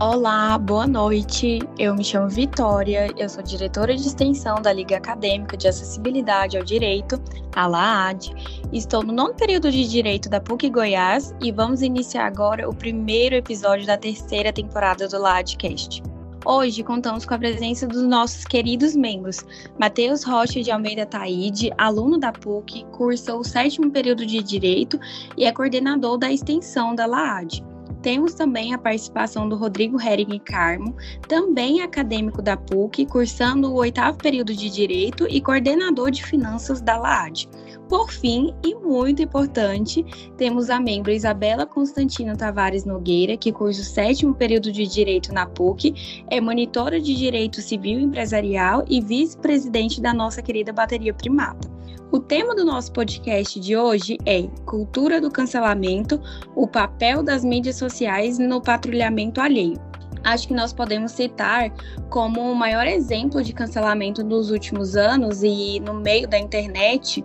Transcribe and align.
Olá, 0.00 0.58
boa 0.58 0.86
noite. 0.86 1.58
Eu 1.78 1.94
me 1.94 2.02
chamo 2.02 2.28
Vitória, 2.28 3.08
eu 3.16 3.28
sou 3.28 3.42
diretora 3.42 3.96
de 3.96 4.06
extensão 4.06 4.60
da 4.60 4.72
Liga 4.72 4.96
Acadêmica 4.96 5.56
de 5.56 5.68
Acessibilidade 5.68 6.56
ao 6.56 6.64
Direito, 6.64 7.20
a 7.54 7.66
LAAD. 7.66 8.32
Estou 8.72 9.02
no 9.02 9.12
nono 9.12 9.34
período 9.34 9.70
de 9.70 9.88
Direito 9.88 10.28
da 10.28 10.40
PUC 10.40 10.70
Goiás 10.70 11.34
e 11.40 11.52
vamos 11.52 11.82
iniciar 11.82 12.26
agora 12.26 12.68
o 12.68 12.74
primeiro 12.74 13.36
episódio 13.36 13.86
da 13.86 13.96
terceira 13.96 14.52
temporada 14.52 15.06
do 15.06 15.18
LAADcast. 15.18 16.02
Hoje 16.50 16.82
contamos 16.82 17.26
com 17.26 17.34
a 17.34 17.38
presença 17.38 17.86
dos 17.86 18.02
nossos 18.04 18.42
queridos 18.46 18.96
membros. 18.96 19.44
Matheus 19.78 20.24
Rocha 20.24 20.62
de 20.62 20.70
Almeida 20.70 21.04
Taide, 21.04 21.70
aluno 21.76 22.16
da 22.16 22.32
PUC, 22.32 22.86
cursou 22.86 23.40
o 23.40 23.44
sétimo 23.44 23.90
período 23.90 24.24
de 24.24 24.42
Direito 24.42 24.98
e 25.36 25.44
é 25.44 25.52
coordenador 25.52 26.16
da 26.16 26.32
extensão 26.32 26.94
da 26.94 27.04
LAAD. 27.04 27.62
Temos 28.00 28.32
também 28.32 28.72
a 28.72 28.78
participação 28.78 29.46
do 29.46 29.56
Rodrigo 29.56 30.00
Hering 30.00 30.38
Carmo, 30.38 30.96
também 31.28 31.82
acadêmico 31.82 32.40
da 32.40 32.56
PUC, 32.56 33.04
cursando 33.04 33.70
o 33.70 33.74
oitavo 33.74 34.16
período 34.16 34.54
de 34.54 34.70
Direito 34.70 35.26
e 35.28 35.42
coordenador 35.42 36.10
de 36.10 36.24
Finanças 36.24 36.80
da 36.80 36.96
LAAD. 36.96 37.46
Por 37.88 38.10
fim, 38.10 38.54
e 38.62 38.74
muito 38.74 39.22
importante, 39.22 40.04
temos 40.36 40.68
a 40.68 40.78
membro 40.78 41.10
Isabela 41.10 41.64
Constantino 41.64 42.36
Tavares 42.36 42.84
Nogueira, 42.84 43.34
que 43.34 43.50
cursa 43.50 43.80
o 43.80 43.84
sétimo 43.84 44.34
período 44.34 44.70
de 44.70 44.86
Direito 44.86 45.32
na 45.32 45.46
PUC, 45.46 46.24
é 46.28 46.38
monitora 46.38 47.00
de 47.00 47.14
Direito 47.14 47.62
Civil 47.62 47.98
e 47.98 48.02
Empresarial 48.02 48.84
e 48.86 49.00
vice-presidente 49.00 50.02
da 50.02 50.12
nossa 50.12 50.42
querida 50.42 50.70
Bateria 50.70 51.14
Primata. 51.14 51.66
O 52.12 52.18
tema 52.18 52.54
do 52.54 52.62
nosso 52.62 52.92
podcast 52.92 53.58
de 53.58 53.74
hoje 53.74 54.18
é 54.26 54.42
Cultura 54.66 55.18
do 55.18 55.30
Cancelamento, 55.30 56.20
o 56.54 56.68
papel 56.68 57.22
das 57.22 57.42
mídias 57.42 57.76
sociais 57.76 58.38
no 58.38 58.60
patrulhamento 58.60 59.40
alheio. 59.40 59.80
Acho 60.24 60.48
que 60.48 60.54
nós 60.54 60.74
podemos 60.74 61.12
citar 61.12 61.72
como 62.10 62.52
o 62.52 62.54
maior 62.54 62.86
exemplo 62.86 63.42
de 63.42 63.54
cancelamento 63.54 64.22
nos 64.22 64.50
últimos 64.50 64.94
anos 64.94 65.42
e 65.42 65.80
no 65.80 65.94
meio 65.94 66.28
da 66.28 66.38
internet 66.38 67.24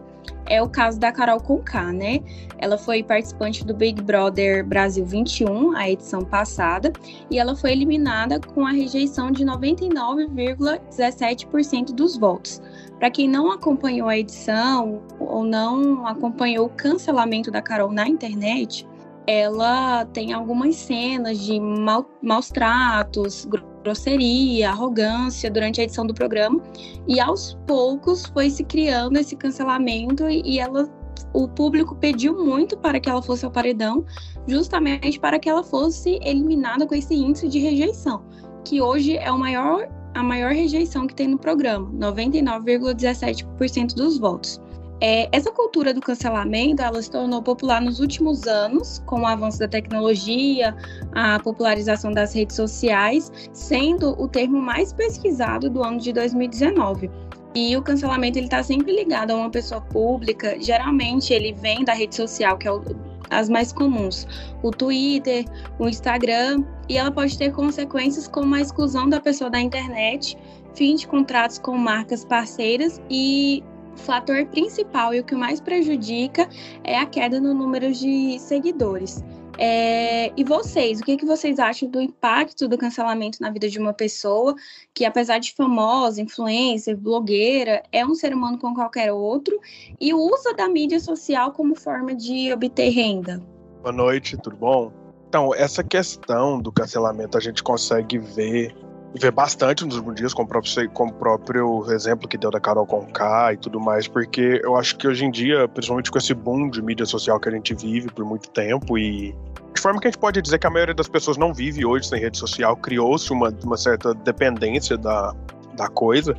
é 0.53 0.61
o 0.61 0.69
caso 0.69 0.99
da 0.99 1.11
Carol 1.11 1.39
Conká, 1.39 1.91
né? 1.91 2.19
Ela 2.59 2.77
foi 2.77 3.01
participante 3.01 3.65
do 3.65 3.73
Big 3.73 3.99
Brother 4.03 4.63
Brasil 4.63 5.03
21, 5.03 5.75
a 5.75 5.89
edição 5.89 6.23
passada, 6.23 6.93
e 7.31 7.39
ela 7.39 7.55
foi 7.55 7.71
eliminada 7.71 8.39
com 8.39 8.63
a 8.63 8.71
rejeição 8.71 9.31
de 9.31 9.43
99,17% 9.43 11.93
dos 11.93 12.15
votos. 12.15 12.61
Para 12.99 13.09
quem 13.09 13.27
não 13.27 13.51
acompanhou 13.51 14.07
a 14.07 14.15
edição 14.15 15.01
ou 15.19 15.43
não 15.43 16.05
acompanhou 16.05 16.67
o 16.67 16.69
cancelamento 16.69 17.49
da 17.49 17.59
Carol 17.59 17.91
na 17.91 18.07
internet, 18.07 18.87
ela 19.25 20.05
tem 20.05 20.33
algumas 20.33 20.75
cenas 20.75 21.39
de 21.39 21.59
mal, 21.59 22.05
maus 22.21 22.49
tratos, 22.49 23.47
grosseria, 23.83 24.69
arrogância 24.69 25.49
durante 25.49 25.81
a 25.81 25.83
edição 25.83 26.05
do 26.05 26.13
programa. 26.13 26.61
E 27.07 27.19
aos 27.19 27.57
poucos 27.65 28.27
foi 28.27 28.49
se 28.49 28.63
criando 28.63 29.17
esse 29.17 29.35
cancelamento 29.35 30.29
e, 30.29 30.59
ela 30.59 30.87
o 31.31 31.47
público 31.47 31.95
pediu 31.95 32.43
muito 32.43 32.77
para 32.77 32.99
que 32.99 33.09
ela 33.09 33.21
fosse 33.21 33.43
ao 33.43 33.51
paredão, 33.51 34.05
justamente 34.47 35.19
para 35.19 35.39
que 35.39 35.49
ela 35.49 35.63
fosse 35.63 36.19
eliminada 36.21 36.85
com 36.85 36.93
esse 36.93 37.15
índice 37.15 37.47
de 37.47 37.59
rejeição, 37.59 38.23
que 38.63 38.81
hoje 38.81 39.17
é 39.17 39.31
o 39.31 39.39
maior, 39.39 39.89
a 40.13 40.21
maior 40.21 40.51
rejeição 40.51 41.07
que 41.07 41.15
tem 41.15 41.27
no 41.27 41.39
programa, 41.39 41.91
99,17% 41.93 43.95
dos 43.95 44.19
votos. 44.19 44.61
É, 45.05 45.27
essa 45.33 45.51
cultura 45.51 45.93
do 45.93 45.99
cancelamento 45.99 46.81
ela 46.81 47.01
se 47.01 47.11
tornou 47.11 47.43
popular 47.43 47.81
nos 47.81 47.99
últimos 47.99 48.47
anos, 48.47 49.03
com 49.05 49.19
o 49.19 49.27
avanço 49.27 49.59
da 49.59 49.67
tecnologia, 49.67 50.73
a 51.11 51.37
popularização 51.41 52.13
das 52.13 52.33
redes 52.33 52.55
sociais, 52.55 53.29
sendo 53.51 54.11
o 54.11 54.29
termo 54.29 54.61
mais 54.61 54.93
pesquisado 54.93 55.69
do 55.69 55.83
ano 55.83 55.99
de 55.99 56.13
2019. 56.13 57.11
E 57.53 57.75
o 57.75 57.81
cancelamento 57.81 58.39
ele 58.39 58.45
está 58.45 58.63
sempre 58.63 58.95
ligado 58.95 59.31
a 59.31 59.35
uma 59.35 59.49
pessoa 59.49 59.81
pública. 59.81 60.55
Geralmente 60.61 61.33
ele 61.33 61.51
vem 61.51 61.83
da 61.83 61.93
rede 61.93 62.15
social, 62.15 62.57
que 62.57 62.65
é 62.65 62.71
o, 62.71 62.81
as 63.29 63.49
mais 63.49 63.73
comuns, 63.73 64.25
o 64.61 64.71
Twitter, 64.71 65.43
o 65.79 65.89
Instagram, 65.89 66.63
e 66.87 66.97
ela 66.97 67.11
pode 67.11 67.37
ter 67.37 67.51
consequências 67.51 68.25
como 68.25 68.55
a 68.55 68.61
exclusão 68.61 69.09
da 69.09 69.19
pessoa 69.19 69.49
da 69.49 69.59
internet, 69.59 70.37
fim 70.73 70.95
de 70.95 71.05
contratos 71.05 71.59
com 71.59 71.77
marcas 71.77 72.23
parceiras 72.23 73.01
e 73.09 73.61
o 73.93 73.97
fator 73.97 74.45
principal 74.47 75.13
e 75.13 75.19
o 75.19 75.23
que 75.23 75.35
mais 75.35 75.61
prejudica 75.61 76.49
é 76.83 76.97
a 76.97 77.05
queda 77.05 77.39
no 77.39 77.53
número 77.53 77.91
de 77.91 78.39
seguidores. 78.39 79.23
É, 79.57 80.31
e 80.35 80.43
vocês, 80.43 80.99
o 80.99 81.03
que, 81.03 81.15
que 81.15 81.25
vocês 81.25 81.59
acham 81.59 81.87
do 81.87 82.01
impacto 82.01 82.67
do 82.67 82.77
cancelamento 82.77 83.39
na 83.39 83.51
vida 83.51 83.69
de 83.69 83.77
uma 83.77 83.93
pessoa 83.93 84.55
que, 84.93 85.05
apesar 85.05 85.37
de 85.37 85.53
famosa, 85.53 86.21
influencer, 86.21 86.97
blogueira, 86.97 87.83
é 87.91 88.03
um 88.05 88.15
ser 88.15 88.33
humano 88.33 88.57
como 88.57 88.73
qualquer 88.73 89.13
outro 89.13 89.59
e 90.01 90.13
usa 90.13 90.53
da 90.53 90.67
mídia 90.67 90.99
social 90.99 91.51
como 91.51 91.75
forma 91.75 92.15
de 92.15 92.51
obter 92.51 92.89
renda? 92.89 93.41
Boa 93.83 93.93
noite, 93.93 94.37
tudo 94.37 94.55
bom? 94.55 94.91
Então, 95.29 95.53
essa 95.53 95.83
questão 95.83 96.59
do 96.59 96.71
cancelamento 96.71 97.37
a 97.37 97.41
gente 97.41 97.61
consegue 97.61 98.17
ver 98.17 98.75
vê 99.15 99.29
bastante 99.29 99.85
nos 99.85 99.95
últimos 99.95 100.15
dias, 100.15 100.33
com 100.33 100.43
o, 100.43 100.47
próprio, 100.47 100.89
com 100.89 101.07
o 101.07 101.13
próprio 101.13 101.91
exemplo 101.91 102.27
que 102.27 102.37
deu 102.37 102.49
da 102.49 102.59
Carol 102.59 102.85
Conká 102.85 103.53
e 103.53 103.57
tudo 103.57 103.79
mais, 103.79 104.07
porque 104.07 104.59
eu 104.63 104.75
acho 104.75 104.97
que 104.97 105.07
hoje 105.07 105.25
em 105.25 105.31
dia, 105.31 105.67
principalmente 105.67 106.09
com 106.09 106.17
esse 106.17 106.33
boom 106.33 106.69
de 106.69 106.81
mídia 106.81 107.05
social 107.05 107.39
que 107.39 107.49
a 107.49 107.51
gente 107.51 107.73
vive 107.75 108.09
por 108.09 108.25
muito 108.25 108.49
tempo 108.49 108.97
e 108.97 109.35
de 109.73 109.81
forma 109.81 109.99
que 109.99 110.07
a 110.07 110.11
gente 110.11 110.19
pode 110.19 110.41
dizer 110.41 110.59
que 110.59 110.67
a 110.67 110.69
maioria 110.69 110.93
das 110.93 111.07
pessoas 111.07 111.37
não 111.37 111.53
vive 111.53 111.85
hoje 111.85 112.07
sem 112.07 112.19
rede 112.19 112.37
social, 112.37 112.75
criou-se 112.77 113.31
uma, 113.31 113.53
uma 113.63 113.77
certa 113.77 114.13
dependência 114.13 114.97
da, 114.97 115.33
da 115.75 115.87
coisa. 115.87 116.35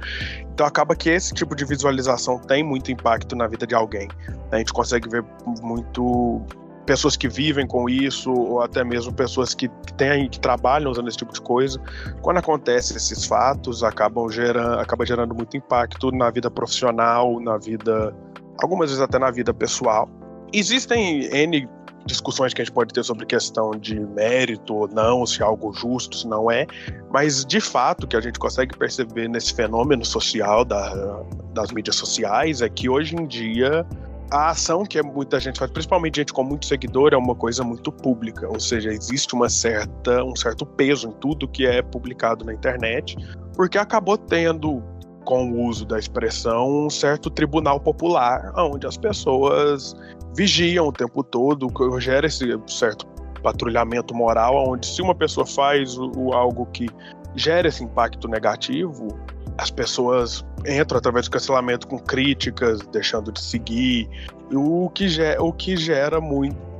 Então 0.52 0.66
acaba 0.66 0.94
que 0.94 1.10
esse 1.10 1.34
tipo 1.34 1.54
de 1.54 1.64
visualização 1.64 2.38
tem 2.38 2.62
muito 2.62 2.90
impacto 2.90 3.36
na 3.36 3.46
vida 3.46 3.66
de 3.66 3.74
alguém. 3.74 4.08
A 4.50 4.58
gente 4.58 4.72
consegue 4.72 5.08
ver 5.08 5.24
muito 5.62 6.42
pessoas 6.84 7.16
que 7.16 7.28
vivem 7.28 7.66
com 7.66 7.88
isso, 7.88 8.32
ou 8.32 8.62
até 8.62 8.84
mesmo 8.84 9.12
pessoas 9.12 9.54
que, 9.54 9.68
têm, 9.96 10.28
que 10.28 10.38
trabalham 10.38 10.90
usando 10.90 11.08
esse 11.08 11.18
tipo 11.18 11.32
de 11.32 11.40
coisa. 11.40 11.80
Quando 12.22 12.38
acontecem 12.38 12.96
esses 12.96 13.24
fatos, 13.24 13.82
acabam 13.82 14.30
gerando, 14.30 14.78
acaba 14.78 15.04
gerando 15.04 15.34
muito 15.34 15.56
impacto 15.56 16.10
na 16.12 16.30
vida 16.30 16.50
profissional, 16.50 17.40
na 17.40 17.58
vida, 17.58 18.14
algumas 18.62 18.90
vezes 18.90 19.02
até 19.02 19.18
na 19.18 19.30
vida 19.30 19.52
pessoal. 19.52 20.08
Existem 20.52 21.24
N 21.34 21.68
discussões 22.06 22.52
que 22.52 22.60
a 22.60 22.64
gente 22.64 22.74
pode 22.74 22.92
ter 22.92 23.02
sobre 23.02 23.24
questão 23.24 23.70
de 23.72 23.98
mérito 23.98 24.74
ou 24.74 24.88
não, 24.88 25.24
se 25.24 25.40
é 25.40 25.44
algo 25.44 25.72
justo, 25.72 26.18
se 26.18 26.28
não 26.28 26.50
é, 26.50 26.66
mas 27.10 27.44
de 27.44 27.60
fato 27.60 28.06
que 28.06 28.16
a 28.16 28.20
gente 28.20 28.38
consegue 28.38 28.76
perceber 28.76 29.28
nesse 29.28 29.54
fenômeno 29.54 30.04
social 30.04 30.64
da, 30.64 31.22
das 31.54 31.70
mídias 31.70 31.96
sociais 31.96 32.60
é 32.60 32.68
que 32.68 32.88
hoje 32.88 33.16
em 33.16 33.26
dia 33.26 33.86
a 34.34 34.50
ação 34.50 34.84
que 34.84 35.00
muita 35.00 35.38
gente 35.38 35.60
faz, 35.60 35.70
principalmente 35.70 36.16
gente 36.16 36.32
com 36.32 36.42
muito 36.42 36.66
seguidor, 36.66 37.12
é 37.12 37.16
uma 37.16 37.36
coisa 37.36 37.62
muito 37.62 37.92
pública, 37.92 38.48
ou 38.48 38.58
seja, 38.58 38.90
existe 38.90 39.32
uma 39.32 39.48
certa, 39.48 40.24
um 40.24 40.34
certo 40.34 40.66
peso 40.66 41.08
em 41.08 41.12
tudo 41.12 41.46
que 41.46 41.64
é 41.64 41.80
publicado 41.80 42.44
na 42.44 42.52
internet, 42.52 43.16
porque 43.54 43.78
acabou 43.78 44.18
tendo, 44.18 44.82
com 45.24 45.52
o 45.52 45.62
uso 45.66 45.86
da 45.86 46.00
expressão, 46.00 46.86
um 46.86 46.90
certo 46.90 47.30
tribunal 47.30 47.78
popular, 47.78 48.52
onde 48.56 48.88
as 48.88 48.96
pessoas 48.96 49.94
vigiam 50.36 50.88
o 50.88 50.92
tempo 50.92 51.22
todo, 51.22 51.68
gera 52.00 52.26
esse 52.26 52.58
certo 52.66 53.06
patrulhamento 53.40 54.12
moral, 54.16 54.68
onde 54.68 54.84
se 54.84 55.00
uma 55.00 55.14
pessoa 55.14 55.46
faz 55.46 55.96
o, 55.96 56.10
o 56.16 56.32
algo 56.32 56.66
que 56.66 56.88
gera 57.36 57.68
esse 57.68 57.84
impacto 57.84 58.26
negativo, 58.26 59.16
as 59.58 59.70
pessoas 59.70 60.44
entram 60.66 60.98
através 60.98 61.26
do 61.26 61.30
cancelamento 61.30 61.86
com 61.86 61.98
críticas, 61.98 62.80
deixando 62.92 63.32
de 63.32 63.40
seguir, 63.40 64.08
o 64.52 64.90
que, 64.90 65.06
o 65.38 65.52
que 65.52 65.76
gera 65.76 66.20
muita 66.20 66.74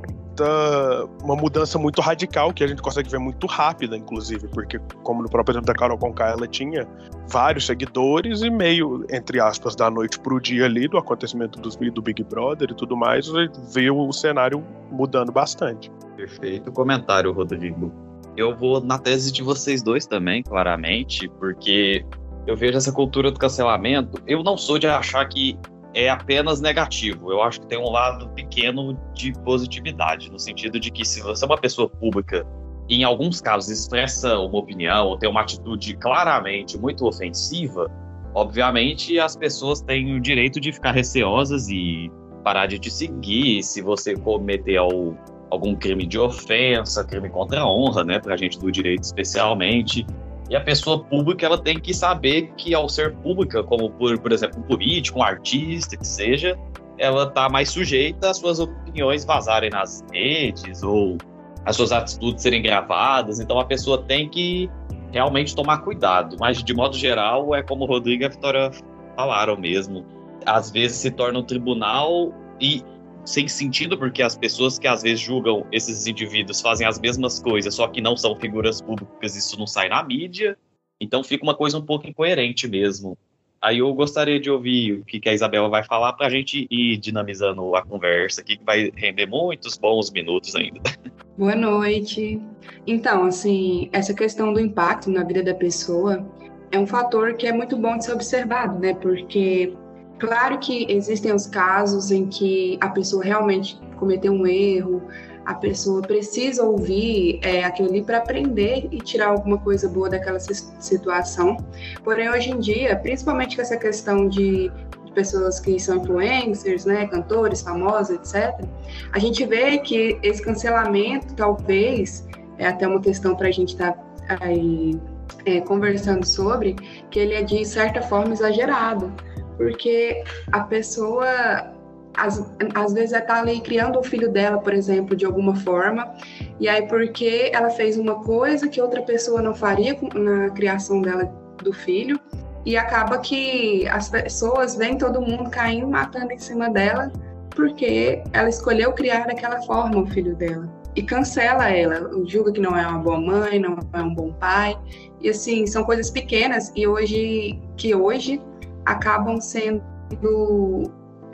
uma 1.23 1.35
mudança 1.35 1.79
muito 1.79 2.01
radical 2.01 2.53
que 2.53 2.61
a 2.61 2.67
gente 2.67 2.81
consegue 2.81 3.09
ver 3.09 3.19
muito 3.19 3.47
rápida, 3.47 3.95
inclusive, 3.95 4.49
porque 4.49 4.79
como 5.01 5.23
no 5.23 5.29
próprio 5.29 5.53
exemplo 5.53 5.67
da 5.67 5.73
Carol 5.73 5.97
Conká, 5.97 6.31
ela 6.31 6.45
tinha 6.45 6.85
vários 7.29 7.65
seguidores 7.65 8.41
e 8.41 8.49
meio, 8.49 9.05
entre 9.09 9.39
aspas, 9.39 9.75
da 9.77 9.89
noite 9.89 10.19
para 10.19 10.33
o 10.33 10.39
dia 10.39 10.65
ali 10.65 10.89
do 10.89 10.97
acontecimento 10.97 11.59
do, 11.59 11.69
do 11.69 12.01
Big 12.01 12.21
Brother 12.23 12.71
e 12.71 12.73
tudo 12.73 12.97
mais, 12.97 13.27
veio 13.73 13.97
o 13.97 14.11
cenário 14.11 14.61
mudando 14.91 15.31
bastante. 15.31 15.89
Perfeito 16.17 16.69
comentário, 16.71 17.31
Rodrigo. 17.31 17.91
Eu 18.35 18.53
vou 18.53 18.81
na 18.81 18.99
tese 18.99 19.31
de 19.31 19.41
vocês 19.41 19.81
dois 19.81 20.05
também, 20.05 20.43
claramente, 20.43 21.29
porque 21.39 22.05
eu 22.47 22.55
vejo 22.55 22.77
essa 22.77 22.91
cultura 22.91 23.31
do 23.31 23.39
cancelamento. 23.39 24.21
Eu 24.27 24.43
não 24.43 24.57
sou 24.57 24.77
de 24.77 24.87
achar 24.87 25.25
que 25.25 25.57
é 25.93 26.09
apenas 26.09 26.61
negativo. 26.61 27.31
Eu 27.31 27.41
acho 27.41 27.61
que 27.61 27.67
tem 27.67 27.77
um 27.77 27.89
lado 27.89 28.27
pequeno 28.29 28.97
de 29.13 29.33
positividade, 29.43 30.31
no 30.31 30.39
sentido 30.39 30.79
de 30.79 30.91
que 30.91 31.05
se 31.05 31.21
você 31.21 31.43
é 31.43 31.47
uma 31.47 31.57
pessoa 31.57 31.89
pública, 31.89 32.45
em 32.89 33.03
alguns 33.03 33.41
casos 33.41 33.69
expressa 33.69 34.37
uma 34.37 34.59
opinião 34.59 35.07
ou 35.07 35.17
tem 35.17 35.29
uma 35.29 35.41
atitude 35.41 35.95
claramente 35.97 36.77
muito 36.77 37.05
ofensiva, 37.07 37.89
Obviamente, 38.35 39.17
as 39.17 39.33
pessoas 39.33 39.79
têm 39.79 40.13
o 40.13 40.19
direito 40.19 40.59
de 40.59 40.73
ficar 40.73 40.91
receosas 40.91 41.69
e 41.69 42.11
parar 42.43 42.65
de 42.65 42.77
te 42.77 42.91
seguir 42.91 43.63
se 43.63 43.81
você 43.81 44.13
cometer 44.13 44.75
algum 44.75 45.73
crime 45.73 46.05
de 46.05 46.19
ofensa, 46.19 47.01
crime 47.05 47.29
contra 47.29 47.61
a 47.61 47.65
honra, 47.65 48.03
né, 48.03 48.19
pra 48.19 48.35
gente 48.35 48.59
do 48.59 48.69
direito 48.69 49.03
especialmente. 49.03 50.05
E 50.49 50.55
a 50.55 50.61
pessoa 50.61 51.03
pública 51.03 51.45
ela 51.45 51.57
tem 51.57 51.79
que 51.79 51.93
saber 51.93 52.53
que 52.55 52.73
ao 52.73 52.87
ser 52.87 53.15
pública, 53.15 53.63
como 53.63 53.89
por, 53.89 54.17
por 54.19 54.31
exemplo, 54.31 54.59
um 54.59 54.63
político, 54.63 55.19
um 55.19 55.23
artista, 55.23 55.97
que 55.97 56.05
seja, 56.05 56.57
ela 56.97 57.29
tá 57.29 57.49
mais 57.49 57.69
sujeita 57.69 58.29
às 58.29 58.37
suas 58.37 58.59
opiniões 58.59 59.25
vazarem 59.25 59.69
nas 59.69 60.03
redes 60.13 60.83
ou 60.83 61.17
as 61.65 61.75
suas 61.75 61.91
atitudes 61.91 62.43
serem 62.43 62.61
gravadas. 62.61 63.39
Então 63.39 63.59
a 63.59 63.65
pessoa 63.65 64.03
tem 64.03 64.29
que 64.29 64.69
realmente 65.11 65.55
tomar 65.55 65.79
cuidado. 65.79 66.37
Mas 66.39 66.63
de 66.63 66.73
modo 66.73 66.95
geral, 66.95 67.55
é 67.55 67.63
como 67.63 67.85
o 67.85 67.87
Rodrigo 67.87 68.23
e 68.23 68.25
a 68.25 68.29
Vitória 68.29 68.71
falaram 69.15 69.57
mesmo. 69.57 70.05
Às 70.45 70.69
vezes 70.69 70.97
se 70.97 71.09
torna 71.09 71.39
um 71.39 71.43
tribunal 71.43 72.31
e 72.61 72.83
sem 73.25 73.47
sentido, 73.47 73.97
porque 73.97 74.21
as 74.21 74.37
pessoas 74.37 74.77
que 74.77 74.87
às 74.87 75.01
vezes 75.01 75.19
julgam 75.19 75.65
esses 75.71 76.05
indivíduos 76.07 76.61
fazem 76.61 76.85
as 76.85 76.99
mesmas 76.99 77.39
coisas, 77.39 77.73
só 77.73 77.87
que 77.87 77.99
não 77.99 78.15
são 78.15 78.35
figuras 78.35 78.81
públicas, 78.81 79.35
isso 79.35 79.57
não 79.57 79.65
sai 79.65 79.89
na 79.89 80.03
mídia. 80.03 80.57
Então 81.01 81.23
fica 81.23 81.43
uma 81.43 81.55
coisa 81.55 81.77
um 81.77 81.85
pouco 81.85 82.07
incoerente 82.07 82.67
mesmo. 82.67 83.17
Aí 83.61 83.79
eu 83.79 83.91
gostaria 83.93 84.39
de 84.39 84.49
ouvir 84.49 84.99
o 84.99 85.05
que 85.05 85.27
a 85.27 85.33
Isabela 85.33 85.67
vai 85.67 85.83
falar 85.83 86.13
para 86.13 86.27
a 86.27 86.29
gente 86.29 86.67
ir 86.69 86.97
dinamizando 86.97 87.75
a 87.75 87.83
conversa 87.83 88.41
aqui, 88.41 88.57
que 88.57 88.63
vai 88.63 88.91
render 88.95 89.25
muitos 89.25 89.75
bons 89.75 90.11
minutos 90.11 90.55
ainda. 90.55 90.81
Boa 91.35 91.55
noite. 91.55 92.39
Então, 92.85 93.25
assim, 93.25 93.89
essa 93.91 94.13
questão 94.13 94.53
do 94.53 94.59
impacto 94.59 95.09
na 95.09 95.23
vida 95.23 95.41
da 95.41 95.55
pessoa 95.55 96.23
é 96.71 96.77
um 96.77 96.85
fator 96.85 97.33
que 97.35 97.47
é 97.47 97.51
muito 97.51 97.75
bom 97.75 97.97
de 97.97 98.05
ser 98.05 98.13
observado, 98.13 98.77
né? 98.79 98.93
Porque 98.93 99.73
Claro 100.19 100.57
que 100.59 100.85
existem 100.89 101.33
os 101.33 101.45
casos 101.45 102.09
em 102.11 102.25
que 102.27 102.77
a 102.79 102.89
pessoa 102.89 103.23
realmente 103.23 103.79
cometeu 103.97 104.31
um 104.31 104.47
erro, 104.47 105.01
a 105.45 105.53
pessoa 105.53 106.01
precisa 106.01 106.63
ouvir 106.63 107.39
é, 107.43 107.63
aquilo 107.63 107.89
ali 107.89 108.01
para 108.01 108.17
aprender 108.17 108.87
e 108.91 108.97
tirar 108.97 109.27
alguma 109.27 109.57
coisa 109.57 109.87
boa 109.87 110.09
daquela 110.09 110.39
situação. 110.39 111.57
Porém, 112.03 112.29
hoje 112.29 112.51
em 112.51 112.59
dia, 112.59 112.95
principalmente 112.95 113.55
com 113.55 113.61
essa 113.61 113.77
questão 113.77 114.27
de, 114.27 114.71
pessoas 115.15 115.59
que 115.59 115.79
são 115.79 115.95
influencers, 115.95 116.85
né, 116.85 117.07
cantores 117.07 117.61
famosos, 117.61 118.09
etc., 118.09 118.65
a 119.13 119.17
gente 119.17 119.45
vê 119.45 119.77
que 119.77 120.19
esse 120.21 120.41
cancelamento, 120.43 121.33
talvez, 121.35 122.27
é 122.57 122.67
até 122.67 122.85
uma 122.85 122.99
questão 122.99 123.35
para 123.35 123.47
a 123.47 123.51
gente 123.51 123.69
estar 123.69 123.93
tá 123.93 124.37
aí 124.41 124.99
é, 125.45 125.61
conversando 125.61 126.25
sobre, 126.25 126.75
que 127.09 127.17
ele 127.17 127.33
é 127.33 127.41
de 127.41 127.63
certa 127.65 128.01
forma 128.01 128.33
exagerado 128.33 129.11
porque 129.57 130.23
a 130.51 130.61
pessoa 130.61 131.73
às, 132.17 132.39
às 132.73 132.93
vezes 132.93 133.11
está 133.11 133.39
ali 133.39 133.59
criando 133.61 133.99
o 133.99 134.03
filho 134.03 134.31
dela, 134.31 134.57
por 134.57 134.73
exemplo, 134.73 135.15
de 135.15 135.25
alguma 135.25 135.55
forma, 135.55 136.13
e 136.59 136.67
aí 136.67 136.87
porque 136.87 137.51
ela 137.53 137.69
fez 137.69 137.97
uma 137.97 138.23
coisa 138.23 138.67
que 138.67 138.81
outra 138.81 139.01
pessoa 139.01 139.41
não 139.41 139.53
faria 139.53 139.97
na 140.13 140.49
criação 140.51 141.01
dela 141.01 141.25
do 141.61 141.73
filho, 141.73 142.19
e 142.65 142.75
acaba 142.75 143.19
que 143.19 143.87
as 143.87 144.09
pessoas 144.09 144.75
veem 144.75 144.97
todo 144.97 145.21
mundo 145.21 145.49
caindo, 145.49 145.87
matando 145.87 146.31
em 146.31 146.39
cima 146.39 146.69
dela, 146.69 147.11
porque 147.51 148.23
ela 148.33 148.49
escolheu 148.49 148.91
criar 148.93 149.27
daquela 149.27 149.61
forma 149.61 150.01
o 150.01 150.07
filho 150.07 150.35
dela. 150.35 150.67
E 150.95 151.03
cancela 151.03 151.69
ela, 151.69 152.09
julga 152.25 152.53
que 152.53 152.61
não 152.61 152.75
é 152.75 152.87
uma 152.87 152.99
boa 152.99 153.19
mãe, 153.19 153.59
não 153.59 153.77
é 153.93 154.01
um 154.01 154.15
bom 154.15 154.31
pai. 154.33 154.75
E 155.21 155.29
assim, 155.29 155.67
são 155.67 155.83
coisas 155.83 156.09
pequenas 156.09 156.71
e 156.75 156.87
hoje 156.87 157.61
que 157.77 157.93
hoje 157.93 158.41
acabam 158.85 159.39
sendo 159.39 159.81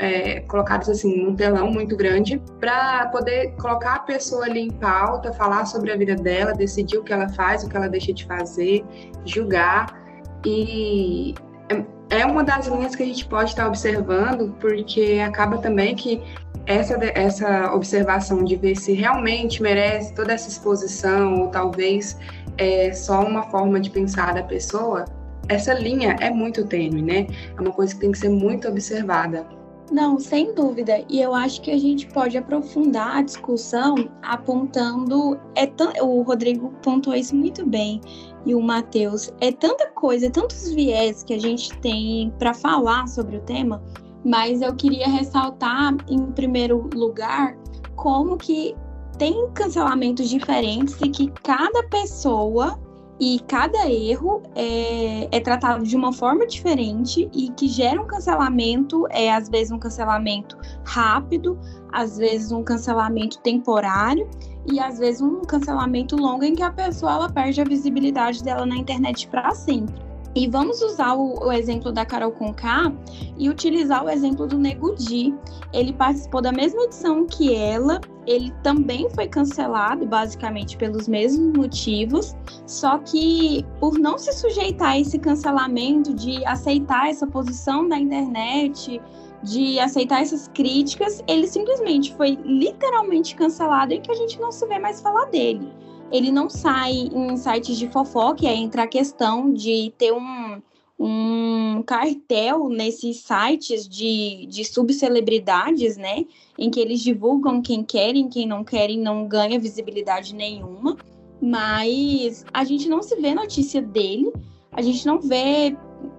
é, 0.01 0.39
colocados 0.42 0.89
assim 0.89 1.24
num 1.24 1.36
telão 1.36 1.71
muito 1.71 1.95
grande 1.95 2.42
para 2.59 3.07
poder 3.07 3.53
colocar 3.57 3.95
a 3.95 4.00
pessoa 4.00 4.45
ali 4.45 4.62
em 4.62 4.71
pauta, 4.71 5.31
falar 5.33 5.65
sobre 5.65 5.92
a 5.92 5.98
vida 5.98 6.15
dela, 6.15 6.53
decidir 6.53 6.98
o 6.98 7.03
que 7.03 7.13
ela 7.13 7.30
faz, 7.30 7.63
o 7.63 7.69
que 7.69 7.77
ela 7.77 7.88
deixa 7.88 8.12
de 8.12 8.25
fazer, 8.25 8.83
julgar. 9.25 10.01
E 10.44 11.36
é, 11.69 12.21
é 12.21 12.25
uma 12.25 12.44
das 12.44 12.68
linhas 12.68 12.95
que 12.95 13.03
a 13.03 13.06
gente 13.06 13.25
pode 13.27 13.51
estar 13.51 13.68
observando 13.68 14.56
porque 14.59 15.21
acaba 15.24 15.59
também 15.59 15.95
que 15.95 16.19
essa, 16.65 16.98
essa 17.13 17.74
observação 17.74 18.44
de 18.44 18.56
ver 18.56 18.75
se 18.75 18.94
realmente 18.94 19.62
merece 19.62 20.13
toda 20.15 20.33
essa 20.33 20.50
exposição 20.50 21.42
ou 21.42 21.48
talvez 21.50 22.18
é 22.57 22.92
só 22.92 23.21
uma 23.21 23.44
forma 23.44 23.80
de 23.80 23.89
pensar 23.89 24.33
da 24.33 24.44
pessoa 24.44 25.06
essa 25.53 25.74
linha 25.74 26.15
é 26.19 26.30
muito 26.30 26.65
tênue, 26.65 27.01
né? 27.01 27.27
É 27.57 27.62
uma 27.62 27.71
coisa 27.71 27.94
que 27.94 28.01
tem 28.01 28.12
que 28.12 28.18
ser 28.18 28.30
muito 28.30 28.68
observada. 28.68 29.45
Não, 29.92 30.18
sem 30.18 30.56
dúvida. 30.56 31.03
E 31.09 31.21
eu 31.21 31.33
acho 31.33 31.62
que 31.62 31.69
a 31.69 31.77
gente 31.77 32.07
pode 32.07 32.38
aprofundar 32.38 33.18
a 33.18 33.21
discussão 33.21 33.95
apontando. 34.24 35.38
É 35.53 35.69
o 36.01 36.21
Rodrigo 36.21 36.71
pontuou 36.81 37.15
isso 37.15 37.36
muito 37.36 37.65
bem, 37.65 38.00
e 38.45 38.56
o 38.56 38.62
Matheus. 38.62 39.31
É 39.42 39.51
tanta 39.51 39.88
coisa, 39.92 40.30
tantos 40.30 40.71
viés 40.71 41.24
que 41.24 41.33
a 41.33 41.39
gente 41.39 41.77
tem 41.80 42.33
para 42.39 42.53
falar 42.53 43.07
sobre 43.07 43.38
o 43.38 43.42
tema, 43.42 43.83
mas 44.24 44.62
eu 44.62 44.74
queria 44.75 45.07
ressaltar, 45.07 45.95
em 46.07 46.31
primeiro 46.31 46.89
lugar, 46.94 47.57
como 47.95 48.38
que 48.38 48.75
tem 49.18 49.48
cancelamentos 49.53 50.30
diferentes 50.30 50.95
e 51.01 51.09
que 51.09 51.31
cada 51.44 51.83
pessoa 51.89 52.80
e 53.21 53.39
cada 53.41 53.88
erro 53.88 54.41
é, 54.56 55.27
é, 55.31 55.39
tratado 55.39 55.85
de 55.85 55.95
uma 55.95 56.12
forma 56.12 56.47
diferente 56.47 57.29
e 57.31 57.50
que 57.51 57.68
gera 57.68 58.01
um 58.01 58.07
cancelamento, 58.07 59.06
é 59.12 59.31
às 59.31 59.47
vezes 59.47 59.71
um 59.71 59.77
cancelamento 59.77 60.57
rápido, 60.83 61.56
às 61.94 62.18
vezes 62.18 62.51
um 62.51 62.63
cancelamento 62.63 63.38
temporário 63.41 64.27
e 64.65 64.79
às 64.79 64.97
vezes 64.97 65.21
um 65.21 65.41
cancelamento 65.41 66.15
longo 66.15 66.44
em 66.44 66.56
que 66.56 66.63
a 66.63 66.71
pessoa 66.71 67.12
ela 67.12 67.29
perde 67.29 67.62
a 67.62 67.63
visibilidade 67.63 68.44
dela 68.44 68.65
na 68.65 68.75
internet 68.75 69.27
para 69.27 69.51
sempre. 69.51 70.11
E 70.33 70.48
vamos 70.48 70.81
usar 70.81 71.13
o, 71.13 71.45
o, 71.45 71.51
exemplo 71.51 71.92
da 71.92 72.06
Carol 72.06 72.31
Conká 72.31 72.92
e 73.38 73.50
utilizar 73.50 74.06
o 74.06 74.10
exemplo 74.10 74.48
do 74.48 74.57
Nego 74.57 74.95
Di. 74.95 75.33
Ele 75.74 75.92
participou 75.92 76.42
da 76.42 76.54
mesma 76.54 76.83
edição 76.83 77.25
que 77.25 77.54
ela, 77.54 78.00
ele 78.25 78.50
também 78.63 79.10
foi 79.10 79.28
cancelado, 79.28 80.06
basicamente 80.06 80.78
pelos 80.78 81.07
mesmos 81.07 81.57
motivos, 81.57 82.36
só 82.66 82.98
que 83.00 83.66
por 83.80 84.00
não 84.00 84.18
se 84.18 84.31
sujeitar 84.31 84.92
a 84.92 85.00
esse 85.00 85.19
cancelamento, 85.19 86.13
de 86.13 86.45
aceitar 86.45 87.10
essa 87.10 87.27
posição 87.27 87.89
da 87.89 87.98
internet, 87.98 89.01
de 89.44 89.80
aceitar 89.80 90.22
essas 90.22 90.48
críticas, 90.50 91.22
ele 91.27 91.48
simplesmente 91.48 92.13
foi 92.15 92.38
literalmente 92.46 93.36
cancelado 93.36 93.94
e 93.94 94.00
que 94.00 94.12
a 94.12 94.15
gente 94.15 94.39
não 94.39 94.51
se 94.51 94.65
vê 94.65 94.79
mais 94.79 95.01
falar 95.01 95.25
dele 95.25 95.74
ele 96.12 96.32
não 96.32 96.50
sai 96.50 96.91
em 96.91 97.38
sites 97.38 97.77
de 97.77 97.88
fofoca, 97.88 98.46
e 98.46 98.48
aí 98.48 98.58
entra 98.58 98.84
a 98.84 98.88
questão 98.88 99.53
de 99.53 99.94
ter 99.98 100.12
um, 100.12 100.62
um 101.00 101.84
cartel 101.84 102.70
nesses 102.70 103.18
sites 103.18 103.88
de, 103.88 104.46
de 104.48 104.63
subcelebridades, 104.65 105.98
né? 105.98 106.25
Em 106.58 106.70
que 106.70 106.80
eles 106.80 107.01
divulgam 107.01 107.62
quem 107.62 107.84
querem, 107.84 108.30
quem 108.30 108.46
não 108.46 108.63
querem, 108.63 109.00
não 109.00 109.27
ganha 109.27 109.60
visibilidade 109.60 110.36
nenhuma. 110.36 110.98
Mas 111.41 112.46
a 112.53 112.63
gente 112.63 112.88
não 112.88 113.01
se 113.01 113.15
vê 113.15 113.34
notícia 113.34 113.82
dele, 113.82 114.32
a 114.72 114.82
gente 114.82 115.06
não 115.08 115.20
vê 115.20 115.75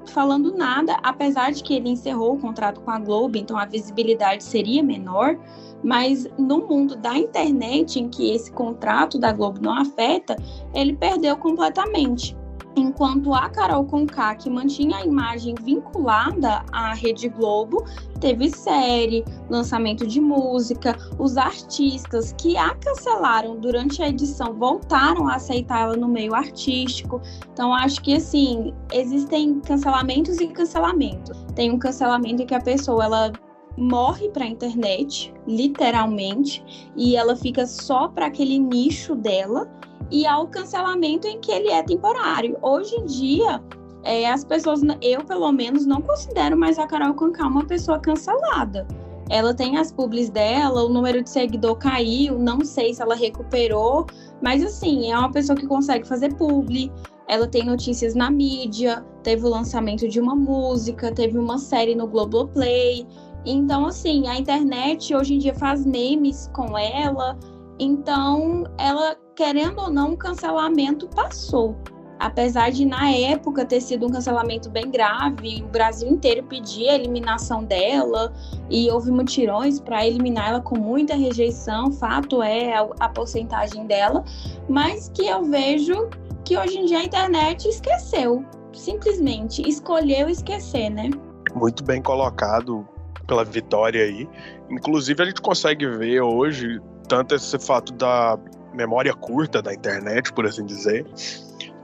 falando 0.07 0.53
nada, 0.57 0.99
apesar 1.03 1.53
de 1.53 1.63
que 1.63 1.75
ele 1.75 1.91
encerrou 1.91 2.35
o 2.35 2.41
contrato 2.41 2.81
com 2.81 2.91
a 2.91 2.99
Globo, 2.99 3.39
então 3.39 3.57
a 3.57 3.65
visibilidade 3.65 4.43
seria 4.43 4.83
menor. 4.83 5.39
Mas 5.83 6.27
no 6.39 6.67
mundo 6.67 6.97
da 6.97 7.17
internet, 7.17 7.99
em 7.99 8.09
que 8.09 8.33
esse 8.33 8.53
contrato 8.53 9.19
da 9.19 9.33
Globo 9.33 9.61
não 9.61 9.79
afeta, 9.79 10.37
ele 10.75 10.95
perdeu 10.95 11.37
completamente. 11.37 12.37
Enquanto 12.75 13.35
a 13.35 13.51
Carol 13.51 13.85
Conká, 13.85 14.35
que 14.35 14.49
mantinha 14.49 14.97
a 14.97 15.05
imagem 15.05 15.55
vinculada 15.63 16.65
à 16.73 16.95
Rede 16.95 17.29
Globo, 17.29 17.85
teve 18.19 18.49
série, 18.49 19.25
lançamento 19.51 20.07
de 20.07 20.21
música, 20.21 20.97
os 21.19 21.37
artistas 21.37 22.35
que 22.39 22.57
a 22.57 22.75
cancelaram 22.77 23.57
durante 23.57 24.03
a 24.03 24.09
edição 24.09 24.55
voltaram 24.55 25.29
a 25.29 25.35
aceitá-la 25.35 25.97
no 25.97 26.09
meio 26.09 26.35
artístico. 26.35 27.21
Então, 27.53 27.75
acho 27.75 28.01
que 28.01 28.15
assim, 28.15 28.73
existem 28.91 29.61
cancelamentos 29.61 30.41
e 30.41 30.47
cancelamentos. 30.47 31.45
Tem 31.55 31.71
um 31.71 31.79
cancelamento 31.79 32.43
em 32.43 32.47
que 32.47 32.55
a 32.55 32.61
pessoa 32.61 33.05
ela 33.05 33.33
morre 33.77 34.29
para 34.29 34.45
a 34.45 34.49
internet, 34.49 35.33
literalmente, 35.47 36.65
e 36.97 37.17
ela 37.17 37.37
fica 37.37 37.67
só 37.67 38.09
para 38.09 38.27
aquele 38.27 38.59
nicho 38.59 39.15
dela, 39.15 39.69
e 40.11 40.27
há 40.27 40.39
o 40.39 40.49
cancelamento 40.49 41.27
em 41.27 41.41
que 41.41 41.51
ele 41.51 41.69
é 41.69 41.83
temporário. 41.83 42.59
Hoje 42.61 42.95
em 42.97 43.07
dia, 43.07 43.63
é, 44.05 44.31
as 44.31 44.45
pessoas, 44.45 44.81
eu 45.01 45.25
pelo 45.25 45.51
menos, 45.53 45.87
não 45.87 46.03
considero 46.03 46.57
mais 46.57 46.79
a 46.79 46.87
Carol 46.87 47.15
Conká 47.15 47.47
uma 47.47 47.65
pessoa 47.65 47.99
cancelada. 47.99 48.87
Ela 49.31 49.55
tem 49.55 49.79
as 49.79 49.91
publis 49.91 50.29
dela, 50.29 50.85
o 50.85 50.89
número 50.89 51.23
de 51.23 51.31
seguidor 51.31 51.77
caiu, 51.77 52.39
não 52.39 52.63
sei 52.65 52.93
se 52.93 53.01
ela 53.01 53.15
recuperou, 53.15 54.05
mas 54.43 54.63
assim, 54.63 55.11
é 55.11 55.19
uma 55.19 55.31
pessoa 55.31 55.57
que 55.57 55.67
consegue 55.67 56.07
fazer 56.07 56.35
publi, 56.35 56.93
ela 57.29 57.47
tem 57.47 57.65
notícias 57.65 58.15
na 58.15 58.31
mídia, 58.31 59.05
teve 59.23 59.47
o 59.47 59.49
lançamento 59.49 60.07
de 60.07 60.21
uma 60.21 60.35
música, 60.35 61.13
teve 61.13 61.39
uma 61.39 61.57
série 61.57 61.95
no 61.95 62.07
Globoplay. 62.07 63.07
Então, 63.45 63.87
assim, 63.87 64.29
a 64.29 64.39
internet 64.39 65.15
hoje 65.15 65.35
em 65.35 65.39
dia 65.39 65.55
faz 65.55 65.85
memes 65.85 66.49
com 66.53 66.79
ela. 66.79 67.37
Então, 67.79 68.65
ela, 68.79 69.17
querendo 69.35 69.81
ou 69.81 69.91
não, 69.91 70.13
o 70.13 70.17
cancelamento 70.17 71.09
passou. 71.09 71.77
Apesar 72.21 72.71
de, 72.71 72.85
na 72.85 73.11
época, 73.11 73.65
ter 73.65 73.81
sido 73.81 74.07
um 74.07 74.11
cancelamento 74.11 74.71
bem 74.71 74.89
grave, 74.89 75.65
o 75.65 75.67
Brasil 75.67 76.09
inteiro 76.09 76.45
pedia 76.45 76.93
a 76.93 76.95
eliminação 76.95 77.65
dela 77.65 78.33
e 78.71 78.89
houve 78.89 79.11
mutirões 79.11 79.81
para 79.81 80.07
eliminar 80.07 80.51
ela 80.51 80.61
com 80.61 80.79
muita 80.79 81.17
rejeição. 81.17 81.91
Fato 81.91 82.41
é 82.41 82.77
a, 82.77 82.89
a 83.01 83.09
porcentagem 83.09 83.89
dela, 83.89 84.23
mas 84.69 85.11
que 85.13 85.27
eu 85.27 85.43
vejo 85.43 86.09
que 86.45 86.57
hoje 86.57 86.79
em 86.79 86.85
dia 86.85 86.99
a 86.99 87.05
internet 87.05 87.69
esqueceu. 87.69 88.45
Simplesmente 88.73 89.69
escolheu 89.69 90.29
esquecer, 90.29 90.91
né? 90.91 91.11
Muito 91.57 91.83
bem 91.83 92.01
colocado 92.01 92.87
pela 93.33 93.45
Vitória 93.45 94.05
aí. 94.05 94.29
Inclusive, 94.71 95.23
a 95.23 95.27
gente 95.27 95.41
consegue 95.41 95.87
ver 95.87 96.21
hoje 96.21 96.79
tanto 97.09 97.35
esse 97.35 97.59
fato 97.59 97.93
da 97.95 98.39
memória 98.75 99.15
curta 99.15 99.63
da 99.63 99.73
internet, 99.73 100.33
por 100.33 100.47
assim 100.47 100.65
dizer, 100.65 101.07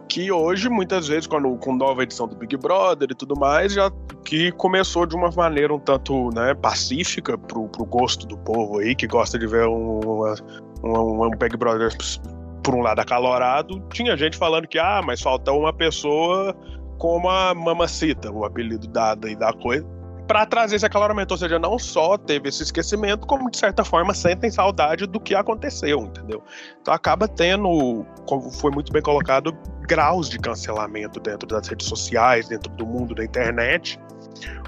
que 0.09 0.31
hoje, 0.31 0.69
muitas 0.69 1.09
vezes, 1.09 1.27
quando, 1.27 1.57
com 1.57 1.75
nova 1.75 2.03
edição 2.03 2.29
do 2.29 2.37
Big 2.37 2.57
Brother 2.57 3.09
e 3.11 3.15
tudo 3.15 3.35
mais, 3.39 3.73
já 3.73 3.91
que 4.25 4.53
começou 4.53 5.07
de 5.07 5.17
uma 5.17 5.31
maneira 5.31 5.75
um 5.75 5.79
tanto 5.79 6.31
né, 6.35 6.55
pacífica 6.55 7.37
pro, 7.37 7.69
pro 7.69 7.85
gosto 7.85 8.27
do 8.27 8.37
povo 8.39 8.79
aí, 8.79 8.95
que 8.95 9.07
gosta 9.07 9.39
de 9.39 9.47
ver 9.47 9.67
um, 9.67 10.01
um, 10.83 11.25
um 11.25 11.31
Big 11.31 11.57
Brother 11.57 11.91
por 12.63 12.75
um 12.75 12.83
lado 12.83 13.01
acalorado, 13.01 13.83
tinha 13.91 14.17
gente 14.17 14.37
falando 14.37 14.67
que, 14.67 14.79
ah, 14.79 15.01
mas 15.05 15.23
falta 15.23 15.53
uma 15.53 15.73
pessoa 15.73 16.55
como 16.99 17.29
a 17.29 17.55
Mamacita, 17.55 18.31
o 18.31 18.45
apelido 18.45 18.87
dado 18.89 19.27
aí 19.27 19.37
da 19.37 19.53
coisa, 19.53 19.87
para 20.29 20.45
trazer 20.45 20.77
esse 20.77 20.87
acaloramento. 20.87 21.33
Ou 21.33 21.39
seja, 21.39 21.59
não 21.59 21.79
só 21.79 22.19
teve 22.19 22.51
esse 22.51 22.63
esquecimento, 22.63 23.27
como 23.27 23.51
de 23.51 23.57
certa 23.57 23.83
forma 23.83 24.13
sentem 24.13 24.51
saudade 24.51 25.07
do 25.07 25.19
que 25.19 25.35
aconteceu, 25.35 26.01
entendeu? 26.01 26.43
Então 26.81 26.93
acaba 26.93 27.27
tendo, 27.27 28.05
como 28.27 28.51
foi 28.51 28.71
muito 28.71 28.93
bem 28.93 29.03
colocado, 29.03 29.57
graus 29.81 30.29
de 30.29 30.39
cancelamento 30.39 31.19
dentro 31.19 31.49
das 31.49 31.67
redes 31.67 31.89
sociais, 31.89 32.47
dentro 32.47 32.71
do 32.73 32.87
mundo 32.87 33.15
da 33.15 33.25
internet, 33.25 33.99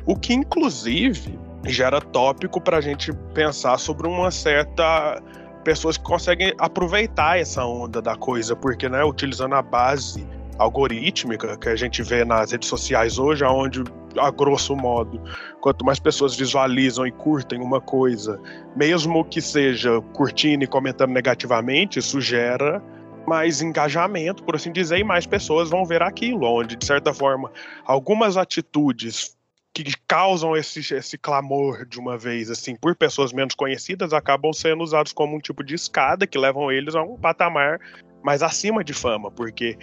o 0.07 0.17
que 0.17 0.33
inclusive 0.33 1.39
gera 1.67 2.01
tópico 2.01 2.59
para 2.59 2.79
a 2.79 2.81
gente 2.81 3.13
pensar 3.35 3.79
sobre 3.79 4.09
uma 4.09 4.31
certa 4.31 5.23
pessoas 5.63 5.99
que 5.99 6.05
conseguem 6.05 6.55
aproveitar 6.59 7.39
essa 7.39 7.63
onda 7.67 8.01
da 8.01 8.17
coisa, 8.17 8.57
porque, 8.57 8.89
né, 8.89 9.05
utilizando 9.05 9.55
a 9.55 9.61
base 9.61 10.27
algorítmica 10.59 11.57
que 11.59 11.69
a 11.69 11.77
gente 11.77 12.03
vê 12.03 12.25
nas 12.25 12.53
redes 12.53 12.69
sociais 12.69 13.19
hoje, 13.19 13.45
onde, 13.45 13.85
a 14.19 14.31
grosso 14.31 14.75
modo, 14.77 15.21
quanto 15.61 15.85
mais 15.85 15.99
pessoas 15.99 16.37
visualizam 16.37 17.07
e 17.07 17.13
curtem 17.13 17.61
uma 17.61 17.81
coisa, 17.81 18.41
mesmo 18.77 19.25
que 19.25 19.41
seja 19.41 20.01
curtindo 20.15 20.65
e 20.65 20.67
comentando 20.67 21.11
negativamente, 21.11 21.99
isso 21.99 22.21
gera 22.21 22.83
mais 23.27 23.63
engajamento, 23.63 24.43
por 24.43 24.57
assim 24.57 24.73
dizer, 24.73 24.99
e 24.99 25.05
mais 25.05 25.27
pessoas 25.27 25.71
vão 25.71 25.85
ver 25.85 26.03
aquilo, 26.03 26.47
onde, 26.47 26.77
de 26.77 26.85
certa 26.85 27.13
forma, 27.13 27.53
algumas 27.85 28.37
atitudes 28.37 29.37
que 29.73 29.85
causam 30.07 30.57
esse, 30.57 30.81
esse 30.95 31.17
clamor 31.17 31.87
de 31.87 32.01
uma 32.01 32.19
vez, 32.19 32.51
assim, 32.51 32.75
por 32.75 32.97
pessoas 32.97 33.33
menos 33.33 33.55
conhecidas, 33.55 34.13
acabam 34.13 34.53
sendo 34.53 34.83
usados 34.83 35.13
como 35.13 35.37
um 35.37 35.41
tipo 35.41 35.63
de 35.63 35.75
escada 35.75 36.27
que 36.27 36.39
levam 36.39 36.73
eles 36.73 36.95
a 36.95 37.03
um 37.03 37.17
patamar 37.17 37.79
mais 38.23 38.43
acima 38.43 38.85
de 38.85 38.93
fama, 38.93 39.31
porque 39.31 39.79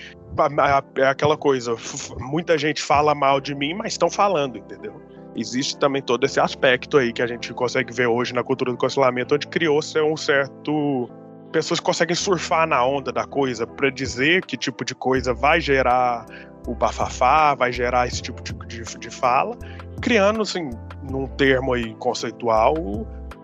é 0.98 1.08
aquela 1.08 1.38
coisa, 1.38 1.76
muita 2.20 2.58
gente 2.58 2.82
fala 2.82 3.16
mal 3.16 3.40
de 3.40 3.56
mim, 3.56 3.74
mas 3.74 3.94
estão 3.94 4.10
falando, 4.10 4.58
entendeu? 4.58 5.02
Existe 5.36 5.78
também 5.78 6.02
todo 6.02 6.26
esse 6.26 6.40
aspecto 6.40 6.98
aí 6.98 7.14
que 7.14 7.22
a 7.22 7.28
gente 7.28 7.54
consegue 7.54 7.94
ver 7.94 8.08
hoje 8.08 8.34
na 8.34 8.44
cultura 8.44 8.72
do 8.72 8.78
cancelamento, 8.78 9.36
onde 9.36 9.48
criou-se 9.48 10.00
um 10.02 10.18
certo 10.18 11.10
pessoas 11.52 11.80
conseguem 11.80 12.16
surfar 12.16 12.68
na 12.68 12.86
onda 12.86 13.12
da 13.12 13.26
coisa 13.26 13.66
para 13.66 13.90
dizer 13.90 14.46
que 14.46 14.58
tipo 14.58 14.84
de 14.84 14.94
coisa 14.94 15.34
vai 15.34 15.62
gerar 15.62 16.26
o 16.68 16.76
bafafá, 16.76 17.56
vai 17.56 17.72
gerar 17.72 18.08
esse 18.08 18.22
tipo 18.22 18.44
de, 18.44 18.54
de, 18.68 19.00
de 19.00 19.10
fala, 19.10 19.58
criando, 20.02 20.42
assim, 20.42 20.70
num 21.10 21.26
termo 21.26 21.74
aí 21.74 21.96
conceitual, 21.96 22.76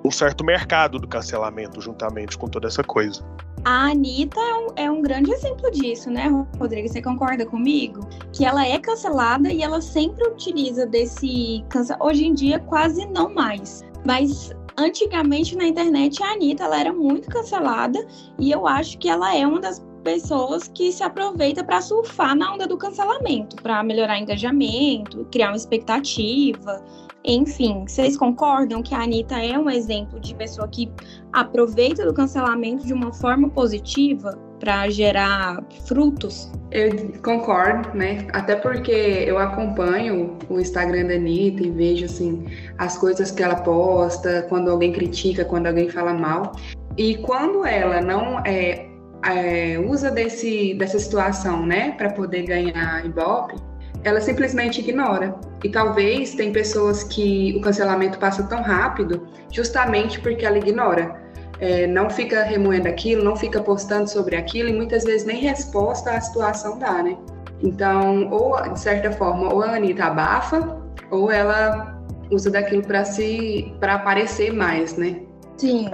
um 0.04 0.12
certo 0.12 0.44
mercado 0.44 1.00
do 1.00 1.08
cancelamento 1.08 1.80
juntamente 1.80 2.38
com 2.38 2.48
toda 2.48 2.68
essa 2.68 2.84
coisa. 2.84 3.24
A 3.66 3.92
Anitta 3.92 4.42
é 4.42 4.54
um, 4.56 4.68
é 4.76 4.92
um, 4.92 5.02
grande 5.02 5.32
exemplo 5.32 5.72
disso, 5.72 6.12
né, 6.12 6.28
Rodrigo? 6.60 6.90
Você 6.90 7.02
concorda 7.02 7.46
comigo? 7.46 8.02
Que 8.34 8.44
ela 8.44 8.68
é 8.68 8.78
cancelada 8.78 9.52
e 9.52 9.64
ela 9.64 9.80
sempre 9.80 10.28
utiliza 10.28 10.86
desse. 10.86 11.64
Hoje 12.02 12.26
em 12.26 12.34
dia, 12.34 12.60
quase 12.60 13.06
não 13.06 13.34
mais. 13.34 13.82
Mas 14.06 14.52
antigamente 14.78 15.56
na 15.56 15.66
internet, 15.66 16.22
a 16.22 16.34
Anitta 16.34 16.66
ela 16.66 16.78
era 16.78 16.92
muito 16.92 17.30
cancelada 17.30 18.06
e 18.38 18.52
eu 18.52 18.68
acho 18.68 18.98
que 18.98 19.08
ela 19.08 19.34
é 19.34 19.48
uma 19.48 19.62
das 19.62 19.82
pessoas 20.04 20.68
que 20.68 20.92
se 20.92 21.02
aproveita 21.02 21.64
para 21.64 21.80
surfar 21.80 22.36
na 22.36 22.54
onda 22.54 22.68
do 22.68 22.78
cancelamento, 22.78 23.56
para 23.58 23.82
melhorar 23.82 24.20
engajamento, 24.20 25.26
criar 25.32 25.52
uma 25.52 25.56
expectativa. 25.56 26.84
Enfim, 27.26 27.86
vocês 27.88 28.18
concordam 28.18 28.84
que 28.84 28.94
a 28.94 29.02
Anitta 29.02 29.36
é 29.36 29.58
um 29.58 29.70
exemplo 29.70 30.20
de 30.20 30.36
pessoa 30.36 30.68
que 30.68 30.92
aproveita 31.32 32.06
do 32.06 32.14
cancelamento 32.14 32.86
de 32.86 32.94
uma 32.94 33.14
forma 33.14 33.50
positiva 33.50 34.38
para 34.60 34.90
gerar 34.90 35.64
frutos? 35.86 36.52
Eu 36.72 37.14
concordo, 37.22 37.98
né? 37.98 38.28
Até 38.34 38.56
porque 38.56 38.92
eu 38.92 39.38
acompanho 39.38 40.38
o 40.50 40.60
Instagram 40.60 41.08
da 41.08 41.14
Anitta 41.14 41.64
e 41.64 41.72
vejo 41.72 42.06
assim 42.06 42.46
as 42.78 42.98
coisas 42.98 43.32
que 43.32 43.42
ela 43.42 43.56
posta, 43.56 44.46
quando 44.50 44.70
alguém 44.70 44.92
critica, 44.92 45.46
quando 45.46 45.68
alguém 45.68 45.90
fala 45.90 46.14
mal. 46.14 46.52
E 46.98 47.18
quando 47.18 47.66
ela 47.66 48.02
não 48.02 48.40
é, 48.46 48.90
é, 49.26 49.80
usa 49.80 50.12
desse, 50.12 50.74
dessa 50.74 51.00
situação, 51.00 51.66
né, 51.66 51.92
para 51.92 52.12
poder 52.12 52.44
ganhar 52.44 53.06
Ibope, 53.06 53.56
ela 54.04 54.20
simplesmente 54.22 54.82
ignora. 54.82 55.36
E 55.64 55.70
talvez 55.70 56.36
tem 56.36 56.52
pessoas 56.52 57.04
que 57.04 57.56
o 57.58 57.62
cancelamento 57.62 58.20
passa 58.20 58.44
tão 58.44 58.62
rápido 58.62 59.28
justamente 59.52 60.20
porque 60.20 60.46
ela 60.46 60.58
ignora. 60.58 61.22
É, 61.60 61.88
não 61.88 62.10
fica 62.10 62.44
remoendo 62.44 62.88
aquilo, 62.88 63.24
não 63.24 63.36
fica 63.36 63.62
postando 63.62 64.10
sobre 64.10 64.36
aquilo 64.36 64.70
e 64.70 64.74
muitas 64.74 65.04
vezes 65.04 65.26
nem 65.26 65.40
resposta 65.40 66.12
à 66.12 66.20
situação 66.20 66.78
dá, 66.78 67.02
né? 67.02 67.18
Então, 67.62 68.30
ou 68.30 68.60
de 68.74 68.80
certa 68.80 69.12
forma, 69.12 69.54
ou 69.54 69.64
a 69.64 69.76
Anitta 69.76 70.06
abafa, 70.06 70.82
ou 71.10 71.32
ela 71.32 71.98
usa 72.30 72.52
daquilo 72.52 72.84
para 72.84 73.06
se 73.06 73.74
para 73.80 73.96
aparecer 73.96 74.52
mais, 74.52 74.98
né? 74.98 75.22
Sim. 75.58 75.90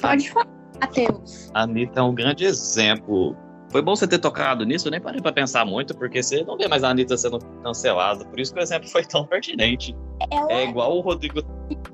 Pode 0.00 0.30
falar. 0.30 0.46
Matheus. 0.80 1.50
A 1.54 1.62
Anitta 1.62 2.00
é 2.00 2.02
um 2.02 2.14
grande 2.14 2.44
exemplo. 2.44 3.36
Foi 3.72 3.80
bom 3.80 3.96
você 3.96 4.06
ter 4.06 4.18
tocado 4.18 4.66
nisso, 4.66 4.86
eu 4.86 4.90
nem 4.90 5.00
parei 5.00 5.18
pra 5.22 5.32
pensar 5.32 5.64
muito, 5.64 5.96
porque 5.96 6.22
você 6.22 6.44
não 6.44 6.58
vê 6.58 6.68
mais 6.68 6.84
a 6.84 6.90
Anitta 6.90 7.16
sendo 7.16 7.38
cancelada. 7.64 8.22
Por 8.26 8.38
isso 8.38 8.52
que 8.52 8.60
o 8.60 8.62
exemplo 8.62 8.86
foi 8.86 9.02
tão 9.02 9.24
pertinente. 9.24 9.96
Ela... 10.30 10.52
É 10.52 10.68
igual 10.68 10.98
o 10.98 11.00
Rodrigo. 11.00 11.40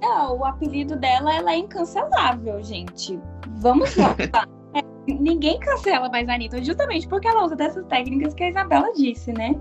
Não, 0.01 0.39
o 0.39 0.45
apelido 0.45 0.97
dela 0.97 1.33
ela 1.33 1.53
é 1.53 1.59
incancelável, 1.59 2.61
gente. 2.65 3.17
Vamos 3.61 3.95
voltar. 3.95 4.49
é, 4.75 4.83
ninguém 5.07 5.61
cancela 5.61 6.09
mais 6.09 6.29
a 6.29 6.35
Anitta, 6.35 6.63
justamente 6.65 7.07
porque 7.07 7.29
ela 7.29 7.45
usa 7.45 7.55
dessas 7.55 7.87
técnicas 7.87 8.35
que 8.35 8.43
a 8.43 8.51
Isabela 8.51 8.93
disse, 8.95 9.33
né? 9.33 9.55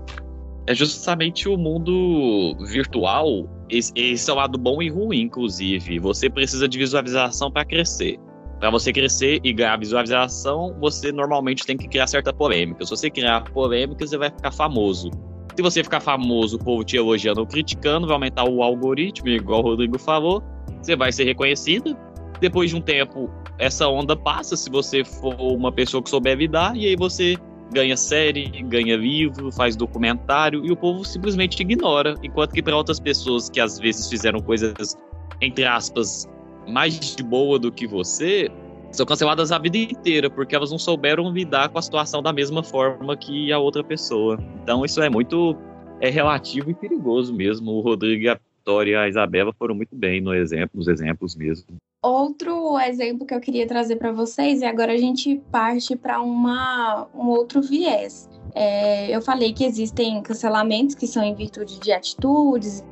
É 0.66 0.74
justamente 0.74 1.48
o 1.48 1.56
mundo 1.56 2.56
virtual. 2.66 3.48
Esse, 3.70 3.92
esse 3.94 4.28
é 4.28 4.32
o 4.32 4.36
lado 4.36 4.58
bom 4.58 4.82
e 4.82 4.90
ruim, 4.90 5.20
inclusive. 5.20 6.00
Você 6.00 6.28
precisa 6.28 6.68
de 6.68 6.78
visualização 6.78 7.48
para 7.48 7.64
crescer. 7.64 8.18
Para 8.58 8.70
você 8.70 8.92
crescer 8.92 9.40
e 9.44 9.52
ganhar 9.52 9.78
visualização, 9.78 10.74
você 10.80 11.12
normalmente 11.12 11.64
tem 11.64 11.76
que 11.76 11.86
criar 11.86 12.08
certa 12.08 12.32
polêmica. 12.32 12.84
Se 12.84 12.90
você 12.90 13.08
criar 13.08 13.42
polêmica, 13.52 14.04
você 14.04 14.18
vai 14.18 14.30
ficar 14.30 14.50
famoso. 14.50 15.10
Se 15.54 15.62
você 15.62 15.82
ficar 15.82 16.00
famoso, 16.00 16.56
o 16.56 16.64
povo 16.64 16.84
te 16.84 16.96
elogiando 16.96 17.40
ou 17.40 17.46
criticando, 17.46 18.06
vai 18.06 18.14
aumentar 18.14 18.44
o 18.44 18.62
algoritmo, 18.62 19.28
igual 19.28 19.60
o 19.60 19.62
Rodrigo 19.62 19.98
falou. 19.98 20.42
Você 20.80 20.96
vai 20.96 21.12
ser 21.12 21.24
reconhecido. 21.24 21.96
Depois 22.40 22.70
de 22.70 22.76
um 22.76 22.80
tempo, 22.80 23.30
essa 23.58 23.88
onda 23.88 24.16
passa, 24.16 24.56
se 24.56 24.70
você 24.70 25.04
for 25.04 25.34
uma 25.40 25.72
pessoa 25.72 26.02
que 26.02 26.10
souber 26.10 26.36
lidar, 26.36 26.76
e 26.76 26.86
aí 26.86 26.96
você 26.96 27.36
ganha 27.72 27.96
série, 27.96 28.46
ganha 28.62 28.96
livro, 28.96 29.52
faz 29.52 29.76
documentário, 29.76 30.64
e 30.64 30.70
o 30.70 30.76
povo 30.76 31.04
simplesmente 31.04 31.60
ignora. 31.60 32.14
Enquanto 32.22 32.52
que 32.52 32.62
para 32.62 32.76
outras 32.76 32.98
pessoas 32.98 33.50
que 33.50 33.60
às 33.60 33.78
vezes 33.78 34.08
fizeram 34.08 34.40
coisas, 34.40 34.96
entre 35.40 35.64
aspas, 35.64 36.28
mais 36.68 36.98
de 37.16 37.22
boa 37.22 37.58
do 37.58 37.72
que 37.72 37.86
você 37.86 38.50
são 38.92 39.04
canceladas 39.04 39.52
a 39.52 39.58
vida 39.58 39.76
inteira, 39.76 40.30
porque 40.30 40.54
elas 40.54 40.70
não 40.70 40.78
souberam 40.78 41.30
lidar 41.30 41.68
com 41.68 41.78
a 41.78 41.82
situação 41.82 42.22
da 42.22 42.32
mesma 42.32 42.62
forma 42.62 43.16
que 43.16 43.52
a 43.52 43.58
outra 43.58 43.84
pessoa. 43.84 44.38
Então 44.62 44.84
isso 44.84 45.00
é 45.02 45.10
muito 45.10 45.56
é 46.00 46.08
relativo 46.08 46.70
e 46.70 46.74
perigoso 46.74 47.34
mesmo. 47.34 47.72
O 47.72 47.80
Rodrigo, 47.80 48.30
a 48.30 48.34
Vitória 48.34 48.92
e 48.92 48.96
a 48.96 49.08
Isabela 49.08 49.52
foram 49.52 49.74
muito 49.74 49.94
bem 49.94 50.20
no 50.20 50.34
exemplo, 50.34 50.70
nos 50.74 50.88
exemplos 50.88 51.36
mesmo. 51.36 51.76
Outro 52.02 52.78
exemplo 52.78 53.26
que 53.26 53.34
eu 53.34 53.40
queria 53.40 53.66
trazer 53.66 53.96
para 53.96 54.12
vocês, 54.12 54.60
e 54.62 54.64
agora 54.64 54.92
a 54.92 54.96
gente 54.96 55.42
parte 55.50 55.96
para 55.96 56.22
um 56.22 57.28
outro 57.28 57.60
viés. 57.60 58.28
É, 58.54 59.14
eu 59.14 59.20
falei 59.20 59.52
que 59.52 59.64
existem 59.64 60.22
cancelamentos 60.22 60.94
que 60.94 61.06
são 61.06 61.22
em 61.22 61.34
virtude 61.34 61.78
de 61.78 61.92
atitudes, 61.92 62.84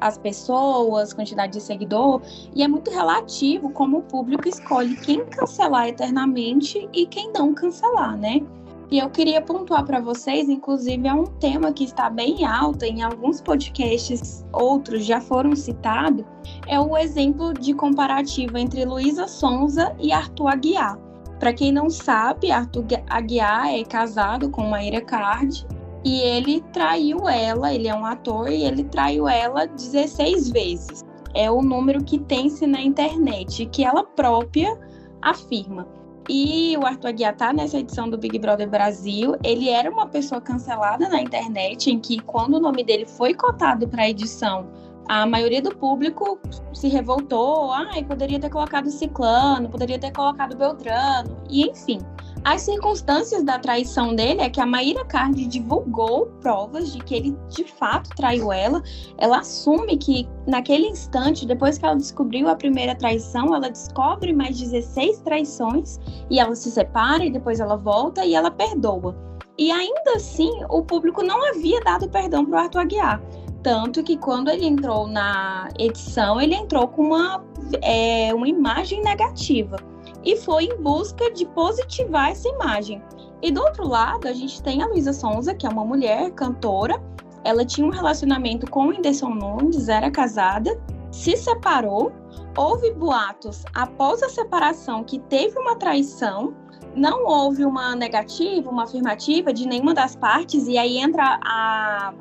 as 0.00 0.18
pessoas, 0.18 1.12
quantidade 1.12 1.52
de 1.54 1.60
seguidor, 1.60 2.20
e 2.54 2.62
é 2.62 2.68
muito 2.68 2.90
relativo 2.90 3.70
como 3.70 3.98
o 3.98 4.02
público 4.02 4.48
escolhe 4.48 4.96
quem 4.96 5.24
cancelar 5.26 5.88
eternamente 5.88 6.88
e 6.92 7.06
quem 7.06 7.32
não 7.32 7.54
cancelar, 7.54 8.16
né? 8.16 8.40
E 8.88 9.00
eu 9.00 9.10
queria 9.10 9.42
pontuar 9.42 9.84
para 9.84 10.00
vocês, 10.00 10.48
inclusive 10.48 11.08
é 11.08 11.12
um 11.12 11.24
tema 11.24 11.72
que 11.72 11.82
está 11.82 12.08
bem 12.08 12.44
alto 12.44 12.84
em 12.84 13.02
alguns 13.02 13.40
podcasts, 13.40 14.44
outros 14.52 15.04
já 15.04 15.20
foram 15.20 15.56
citados, 15.56 16.24
é 16.68 16.78
o 16.78 16.96
exemplo 16.96 17.52
de 17.52 17.74
comparativa 17.74 18.60
entre 18.60 18.84
Luísa 18.84 19.26
Sonza 19.26 19.92
e 19.98 20.12
Arthur 20.12 20.48
Aguiar. 20.48 21.05
Para 21.38 21.52
quem 21.52 21.70
não 21.70 21.90
sabe, 21.90 22.50
Arthur 22.50 22.84
Aguiar 23.08 23.74
é 23.74 23.84
casado 23.84 24.50
com 24.50 24.62
Maíra 24.62 25.00
Card 25.00 25.66
e 26.04 26.20
ele 26.20 26.62
traiu 26.72 27.28
ela, 27.28 27.74
ele 27.74 27.88
é 27.88 27.94
um 27.94 28.06
ator 28.06 28.50
e 28.50 28.62
ele 28.62 28.84
traiu 28.84 29.28
ela 29.28 29.66
16 29.66 30.50
vezes. 30.50 31.04
É 31.34 31.50
o 31.50 31.60
número 31.60 32.02
que 32.02 32.18
tem-se 32.18 32.66
na 32.66 32.80
internet, 32.80 33.66
que 33.66 33.84
ela 33.84 34.02
própria 34.02 34.78
afirma. 35.20 35.86
E 36.28 36.76
o 36.76 36.84
Arthur 36.84 37.08
Aguiar 37.08 37.36
tá 37.36 37.52
nessa 37.52 37.78
edição 37.78 38.08
do 38.08 38.18
Big 38.18 38.38
Brother 38.38 38.68
Brasil. 38.68 39.36
Ele 39.44 39.68
era 39.68 39.90
uma 39.90 40.06
pessoa 40.06 40.40
cancelada 40.40 41.08
na 41.08 41.20
internet, 41.20 41.90
em 41.90 42.00
que 42.00 42.20
quando 42.20 42.54
o 42.54 42.60
nome 42.60 42.82
dele 42.82 43.06
foi 43.06 43.34
cotado 43.34 43.86
para 43.86 44.04
a 44.04 44.08
edição, 44.08 44.66
a 45.08 45.26
maioria 45.26 45.62
do 45.62 45.74
público 45.74 46.38
se 46.72 46.88
revoltou. 46.88 47.72
Ai, 47.72 48.04
poderia 48.04 48.38
ter 48.38 48.50
colocado 48.50 48.90
Ciclano, 48.90 49.68
poderia 49.68 49.98
ter 49.98 50.12
colocado 50.12 50.56
Beltrano, 50.56 51.36
e 51.48 51.68
enfim. 51.68 51.98
As 52.44 52.62
circunstâncias 52.62 53.42
da 53.42 53.58
traição 53.58 54.14
dele 54.14 54.40
é 54.40 54.48
que 54.48 54.60
a 54.60 54.66
Maíra 54.66 55.04
Cardi 55.04 55.46
divulgou 55.46 56.26
provas 56.40 56.92
de 56.92 57.00
que 57.00 57.16
ele 57.16 57.36
de 57.48 57.64
fato 57.64 58.08
traiu 58.10 58.52
ela. 58.52 58.84
Ela 59.18 59.38
assume 59.38 59.96
que 59.96 60.28
naquele 60.46 60.86
instante, 60.86 61.44
depois 61.44 61.76
que 61.76 61.84
ela 61.84 61.96
descobriu 61.96 62.48
a 62.48 62.54
primeira 62.54 62.94
traição, 62.94 63.52
ela 63.52 63.68
descobre 63.68 64.32
mais 64.32 64.60
16 64.60 65.18
traições 65.22 65.98
e 66.30 66.38
ela 66.38 66.54
se 66.54 66.70
separa 66.70 67.24
e 67.24 67.30
depois 67.30 67.58
ela 67.58 67.76
volta 67.76 68.24
e 68.24 68.36
ela 68.36 68.50
perdoa. 68.50 69.16
E 69.58 69.72
ainda 69.72 70.12
assim, 70.14 70.52
o 70.68 70.82
público 70.82 71.24
não 71.24 71.44
havia 71.48 71.80
dado 71.80 72.08
perdão 72.08 72.44
para 72.44 72.54
o 72.54 72.62
Arthur 72.62 72.80
Aguiar. 72.80 73.20
Tanto 73.66 74.00
que 74.04 74.16
quando 74.16 74.48
ele 74.48 74.64
entrou 74.64 75.08
na 75.08 75.68
edição, 75.76 76.40
ele 76.40 76.54
entrou 76.54 76.86
com 76.86 77.02
uma, 77.02 77.44
é, 77.82 78.32
uma 78.32 78.46
imagem 78.46 79.02
negativa 79.02 79.76
e 80.24 80.36
foi 80.36 80.66
em 80.66 80.76
busca 80.80 81.32
de 81.32 81.44
positivar 81.46 82.30
essa 82.30 82.48
imagem. 82.48 83.02
E 83.42 83.50
do 83.50 83.60
outro 83.60 83.88
lado, 83.88 84.28
a 84.28 84.32
gente 84.32 84.62
tem 84.62 84.84
a 84.84 84.86
Luísa 84.86 85.12
Sonza, 85.12 85.52
que 85.52 85.66
é 85.66 85.68
uma 85.68 85.84
mulher 85.84 86.30
cantora. 86.30 87.02
Ela 87.42 87.64
tinha 87.64 87.84
um 87.84 87.90
relacionamento 87.90 88.70
com 88.70 88.86
o 88.86 89.34
Nunes, 89.34 89.88
era 89.88 90.12
casada, 90.12 90.80
se 91.10 91.36
separou. 91.36 92.12
Houve 92.56 92.92
boatos 92.92 93.64
após 93.74 94.22
a 94.22 94.28
separação 94.28 95.02
que 95.02 95.18
teve 95.18 95.58
uma 95.58 95.74
traição. 95.74 96.54
Não 96.94 97.26
houve 97.26 97.64
uma 97.64 97.96
negativa, 97.96 98.70
uma 98.70 98.84
afirmativa 98.84 99.52
de 99.52 99.66
nenhuma 99.66 99.92
das 99.92 100.14
partes, 100.14 100.68
e 100.68 100.78
aí 100.78 100.98
entra 100.98 101.40
a 101.44 102.14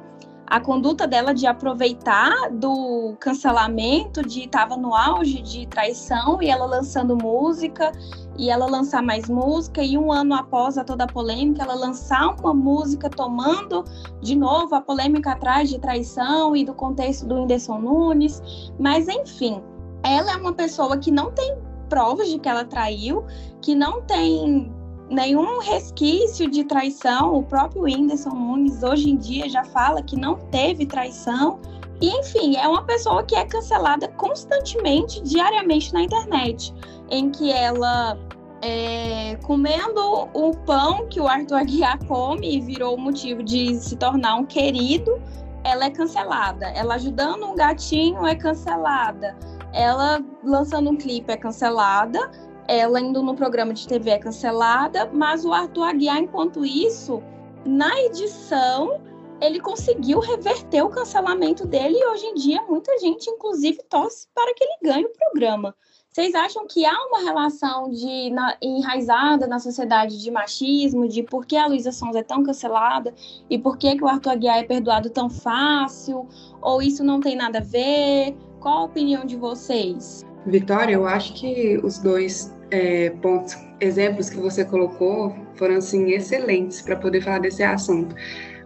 a 0.48 0.60
conduta 0.60 1.08
dela 1.08 1.34
de 1.34 1.48
aproveitar 1.48 2.52
do 2.52 3.16
cancelamento, 3.20 4.22
de 4.22 4.44
estava 4.44 4.78
no 4.78 4.94
auge 4.94 5.42
de 5.42 5.66
traição 5.66 6.42
e 6.42 6.50
ela 6.50 6.66
lançando 6.66 7.16
música 7.16 7.92
e 8.38 8.50
ela 8.50 8.66
lançar 8.66 9.02
mais 9.02 9.28
música 9.28 9.82
e 9.82 9.98
um 9.98 10.12
ano 10.12 10.36
após 10.36 10.78
a 10.78 10.84
toda 10.84 11.06
a 11.06 11.08
polêmica 11.08 11.64
ela 11.64 11.74
lançar 11.74 12.36
uma 12.40 12.54
música 12.54 13.10
tomando 13.10 13.84
de 14.22 14.36
novo 14.36 14.76
a 14.76 14.82
polêmica 14.82 15.32
atrás 15.32 15.70
de 15.70 15.80
traição 15.80 16.56
e 16.56 16.64
do 16.64 16.74
contexto 16.74 17.26
do 17.26 17.36
Whindersson 17.36 17.80
Nunes, 17.80 18.42
mas 18.80 19.08
enfim, 19.08 19.62
ela 20.04 20.34
é 20.34 20.36
uma 20.36 20.54
pessoa 20.54 20.98
que 20.98 21.10
não 21.10 21.32
tem 21.32 21.58
provas 21.90 22.30
de 22.30 22.38
que 22.40 22.50
ela 22.50 22.66
traiu, 22.66 23.26
que 23.62 23.74
não 23.74 24.02
tem 24.02 24.72
nenhum 25.10 25.60
resquício 25.60 26.50
de 26.50 26.64
traição. 26.64 27.36
O 27.36 27.44
próprio 27.44 27.84
Whindersson 27.84 28.32
Nunes 28.32 28.84
hoje 28.84 29.10
em 29.10 29.18
dia 29.18 29.50
já 29.50 29.64
fala 29.64 30.02
que 30.02 30.16
não 30.16 30.36
teve 30.52 30.86
traição. 30.86 31.60
E 32.02 32.10
enfim, 32.20 32.56
é 32.58 32.68
uma 32.68 32.84
pessoa 32.84 33.24
que 33.24 33.36
é 33.36 33.46
cancelada 33.46 34.08
constantemente, 34.10 35.22
diariamente 35.22 35.94
na 35.94 36.02
internet, 36.02 36.74
em 37.10 37.30
que 37.30 37.52
ela 37.52 38.18
é, 38.62 39.38
comendo 39.44 40.28
o 40.34 40.52
pão 40.66 41.08
que 41.08 41.22
o 41.22 41.28
Arthur 41.28 41.60
Aguiar 41.60 42.04
come 42.06 42.58
e 42.58 42.62
virou 42.62 42.98
motivo 42.98 43.44
de 43.44 43.76
se 43.78 43.96
tornar 43.96 44.36
um 44.36 44.46
querido, 44.46 45.22
ela 45.64 45.86
é 45.86 45.90
cancelada. 45.90 46.68
Ela 46.68 46.96
ajudando 46.96 47.46
um 47.46 47.56
gatinho 47.56 48.26
é 48.26 48.36
cancelada. 48.36 49.36
Ela 49.72 50.24
lançando 50.44 50.90
um 50.90 50.96
clipe 50.96 51.32
é 51.32 51.38
cancelada 51.38 52.30
ela 52.68 53.00
indo 53.00 53.22
no 53.22 53.36
programa 53.36 53.74
de 53.74 53.88
TV 53.88 54.12
é 54.12 54.20
cancelada, 54.20 55.10
mas 55.12 55.46
o 55.46 55.54
Arthur 55.54 55.84
Aguiar, 55.84 56.18
enquanto 56.18 56.66
isso, 56.66 57.22
na 57.66 58.00
edição, 58.02 59.02
ele 59.42 59.60
conseguiu 59.60 60.20
reverter 60.20 60.82
o 60.82 60.90
cancelamento 60.90 61.66
dele 61.68 61.98
e 61.98 62.08
hoje 62.08 62.26
em 62.26 62.34
dia 62.36 62.62
muita 62.64 62.98
gente, 63.00 63.30
inclusive, 63.30 63.80
torce 63.90 64.28
para 64.34 64.54
que 64.54 64.64
ele 64.64 64.78
ganhe 64.84 65.06
o 65.06 65.10
programa. 65.10 65.76
Vocês 66.16 66.34
acham 66.34 66.66
que 66.66 66.86
há 66.86 66.96
uma 67.08 67.20
relação 67.20 67.90
de 67.90 68.30
na, 68.30 68.56
enraizada 68.62 69.46
na 69.48 69.60
sociedade 69.60 70.18
de 70.22 70.32
machismo, 70.32 71.10
de 71.10 71.22
por 71.22 71.46
que 71.46 71.58
a 71.58 71.68
Luísa 71.68 71.92
Sons 71.92 72.16
é 72.16 72.24
tão 72.24 72.42
cancelada 72.42 73.14
e 73.50 73.60
por 73.60 73.78
que, 73.78 73.98
que 73.98 74.04
o 74.04 74.08
Arthur 74.08 74.30
Aguiar 74.32 74.60
é 74.60 74.64
perdoado 74.64 75.10
tão 75.10 75.30
fácil? 75.30 76.26
Ou 76.62 76.82
isso 76.82 77.04
não 77.04 77.20
tem 77.20 77.36
nada 77.36 77.58
a 77.58 77.62
ver? 77.62 78.34
Qual 78.62 78.78
a 78.78 78.84
opinião 78.86 79.26
de 79.26 79.36
vocês? 79.36 80.26
Vitória, 80.46 80.94
eu 80.94 81.06
acho 81.06 81.34
que 81.34 81.78
os 81.84 81.98
dois 82.00 82.55
é, 82.72 83.10
pontos, 83.22 83.58
exemplos 83.80 84.30
que 84.30 84.38
você 84.38 84.66
colocou 84.66 85.36
foram 85.56 85.78
assim 85.78 86.12
excelentes 86.12 86.82
para 86.82 86.96
poder 86.96 87.22
falar 87.22 87.40
desse 87.40 87.64
assunto, 87.64 88.16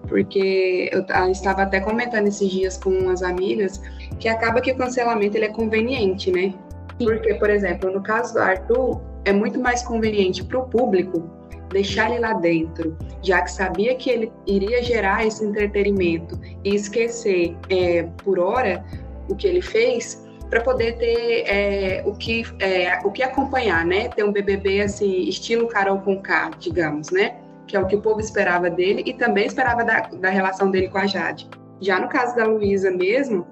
porque 0.07 0.89
eu 0.91 1.05
estava 1.31 1.63
até 1.63 1.79
comentando 1.79 2.27
esses 2.27 2.49
dias 2.49 2.77
com 2.77 2.89
umas 2.89 3.21
amigas 3.21 3.81
que 4.19 4.27
acaba 4.27 4.61
que 4.61 4.71
o 4.71 4.75
cancelamento 4.75 5.37
ele 5.37 5.45
é 5.45 5.49
conveniente, 5.49 6.31
né? 6.31 6.53
Porque, 6.97 7.33
por 7.35 7.49
exemplo, 7.49 7.91
no 7.91 8.01
caso 8.01 8.33
do 8.33 8.39
Arthur, 8.39 9.01
é 9.25 9.31
muito 9.31 9.59
mais 9.59 9.83
conveniente 9.83 10.43
para 10.43 10.59
o 10.59 10.63
público 10.67 11.23
deixar 11.71 12.09
ele 12.09 12.19
lá 12.19 12.33
dentro, 12.33 12.97
já 13.21 13.41
que 13.41 13.51
sabia 13.51 13.95
que 13.95 14.09
ele 14.09 14.31
iria 14.47 14.81
gerar 14.83 15.25
esse 15.25 15.45
entretenimento 15.45 16.39
e 16.63 16.75
esquecer 16.75 17.55
é, 17.69 18.03
por 18.23 18.39
hora 18.39 18.83
o 19.29 19.35
que 19.35 19.47
ele 19.47 19.61
fez, 19.61 20.27
para 20.49 20.61
poder 20.61 20.97
ter 20.97 21.43
é, 21.47 22.03
o, 22.05 22.13
que, 22.13 22.43
é, 22.59 22.99
o 23.03 23.11
que 23.11 23.21
acompanhar, 23.21 23.85
né? 23.85 24.09
Ter 24.09 24.23
um 24.23 24.31
BBB 24.31 24.81
assim, 24.81 25.21
estilo 25.23 25.67
Carol 25.67 25.99
com 25.99 26.19
K, 26.21 26.51
digamos, 26.59 27.11
né? 27.11 27.37
Que 27.67 27.77
é 27.77 27.79
o 27.79 27.85
que 27.85 27.95
o 27.95 28.01
povo 28.01 28.19
esperava 28.19 28.69
dele 28.69 29.03
e 29.05 29.13
também 29.13 29.45
esperava 29.45 29.83
da, 29.83 30.01
da 30.01 30.29
relação 30.29 30.71
dele 30.71 30.89
com 30.89 30.97
a 30.97 31.05
Jade. 31.05 31.47
Já 31.79 31.99
no 31.99 32.09
caso 32.09 32.35
da 32.35 32.45
Luísa 32.45 32.89
mesmo, 32.89 33.45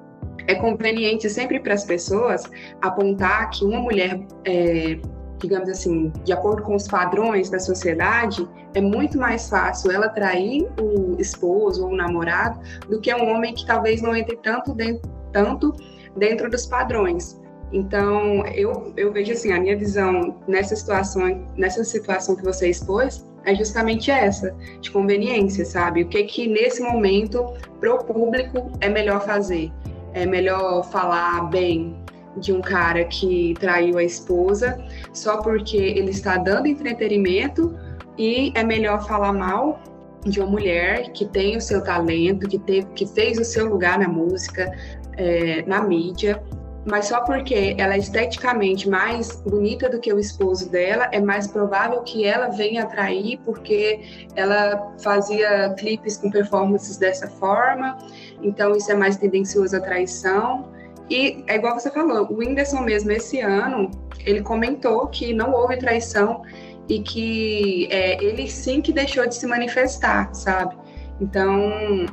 é 0.47 0.55
conveniente 0.55 1.29
sempre 1.29 1.59
para 1.59 1.73
as 1.73 1.83
pessoas 1.83 2.43
apontar 2.81 3.49
que 3.51 3.63
uma 3.63 3.79
mulher, 3.79 4.19
é, 4.45 4.99
digamos 5.37 5.69
assim, 5.69 6.11
de 6.23 6.33
acordo 6.33 6.63
com 6.63 6.75
os 6.75 6.87
padrões 6.87 7.49
da 7.49 7.59
sociedade, 7.59 8.47
é 8.73 8.81
muito 8.81 9.19
mais 9.19 9.49
fácil 9.49 9.91
ela 9.91 10.09
trair 10.09 10.67
o 10.81 11.15
esposo 11.19 11.85
ou 11.85 11.91
o 11.91 11.95
namorado 11.95 12.59
do 12.89 12.99
que 12.99 13.13
um 13.13 13.29
homem 13.29 13.53
que 13.53 13.65
talvez 13.65 14.01
não 14.01 14.15
entre 14.15 14.35
tanto 14.37 14.73
dentro, 14.73 15.09
tanto 15.31 15.73
dentro 16.17 16.49
dos 16.49 16.65
padrões. 16.65 17.39
Então, 17.71 18.45
eu, 18.47 18.93
eu 18.95 19.11
vejo 19.11 19.33
assim, 19.33 19.51
a 19.51 19.59
minha 19.59 19.77
visão 19.77 20.37
nessa 20.47 20.75
situação, 20.75 21.45
nessa 21.57 21.83
situação 21.83 22.35
que 22.35 22.43
você 22.43 22.69
expôs, 22.69 23.25
é 23.45 23.53
justamente 23.55 24.11
essa, 24.11 24.55
de 24.81 24.91
conveniência, 24.91 25.65
sabe? 25.65 26.03
O 26.03 26.07
que 26.07 26.23
que 26.23 26.47
nesse 26.47 26.81
momento, 26.81 27.53
para 27.79 27.93
o 27.93 28.03
público, 28.03 28.71
é 28.81 28.89
melhor 28.89 29.21
fazer? 29.25 29.71
É 30.13 30.25
melhor 30.25 30.83
falar 30.89 31.49
bem 31.49 31.95
de 32.37 32.51
um 32.53 32.61
cara 32.61 33.03
que 33.05 33.53
traiu 33.59 33.97
a 33.97 34.03
esposa 34.03 34.77
só 35.13 35.37
porque 35.37 35.77
ele 35.77 36.11
está 36.11 36.37
dando 36.37 36.67
entretenimento 36.67 37.77
e 38.17 38.51
é 38.55 38.63
melhor 38.63 39.05
falar 39.07 39.33
mal 39.33 39.81
de 40.25 40.39
uma 40.39 40.49
mulher 40.49 41.11
que 41.11 41.25
tem 41.25 41.55
o 41.55 41.61
seu 41.61 41.81
talento, 41.83 42.47
que, 42.47 42.59
teve, 42.59 42.87
que 42.95 43.05
fez 43.05 43.37
o 43.37 43.45
seu 43.45 43.67
lugar 43.67 43.99
na 43.99 44.07
música, 44.07 44.71
é, 45.17 45.63
na 45.65 45.81
mídia, 45.81 46.41
mas 46.89 47.07
só 47.07 47.19
porque 47.21 47.75
ela 47.77 47.95
é 47.95 47.97
esteticamente 47.97 48.89
mais 48.89 49.41
bonita 49.41 49.89
do 49.89 49.99
que 49.99 50.11
o 50.13 50.17
esposo 50.17 50.69
dela, 50.69 51.09
é 51.11 51.19
mais 51.19 51.45
provável 51.45 52.01
que 52.03 52.25
ela 52.25 52.47
venha 52.47 52.83
atrair 52.83 53.39
porque 53.43 54.27
ela 54.35 54.93
fazia 55.03 55.73
clipes 55.77 56.17
com 56.17 56.31
performances 56.31 56.95
dessa 56.95 57.27
forma, 57.27 57.97
então 58.41 58.73
isso 58.73 58.89
é 58.89 58.95
mais 58.95 59.17
tendencioso 59.17 59.75
à 59.75 59.81
traição. 59.81 60.71
E 61.09 61.43
é 61.47 61.55
igual 61.55 61.77
você 61.77 61.91
falou, 61.91 62.27
o 62.29 62.37
Whindersson 62.37 62.81
mesmo 62.81 63.11
esse 63.11 63.39
ano, 63.39 63.91
ele 64.25 64.41
comentou 64.41 65.07
que 65.07 65.33
não 65.33 65.53
houve 65.53 65.77
traição 65.77 66.41
e 66.87 67.01
que 67.01 67.87
é, 67.91 68.21
ele 68.23 68.49
sim 68.49 68.81
que 68.81 68.93
deixou 68.93 69.27
de 69.27 69.35
se 69.35 69.45
manifestar, 69.45 70.33
sabe? 70.33 70.77
Então, 71.19 72.05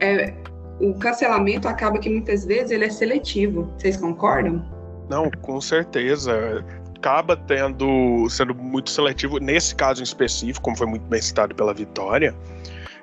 é, 0.00 0.34
o 0.82 0.94
cancelamento 0.94 1.68
acaba 1.68 1.98
que 1.98 2.10
muitas 2.10 2.44
vezes 2.44 2.72
ele 2.72 2.84
é 2.84 2.90
seletivo. 2.90 3.72
Vocês 3.78 3.96
concordam? 3.96 4.64
Não, 5.08 5.30
com 5.30 5.60
certeza. 5.60 6.64
Acaba 6.96 7.36
tendo 7.36 8.28
sendo 8.28 8.54
muito 8.54 8.90
seletivo 8.90 9.38
nesse 9.38 9.74
caso 9.74 10.00
em 10.00 10.04
específico, 10.04 10.60
como 10.62 10.76
foi 10.76 10.86
muito 10.86 11.04
bem 11.06 11.20
citado 11.20 11.54
pela 11.54 11.72
Vitória 11.72 12.34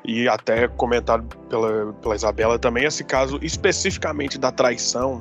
e 0.05 0.27
até 0.27 0.67
comentado 0.67 1.23
pela, 1.49 1.93
pela 1.93 2.15
Isabela 2.15 2.57
também, 2.57 2.85
esse 2.85 3.03
caso 3.03 3.37
especificamente 3.41 4.37
da 4.37 4.51
traição, 4.51 5.19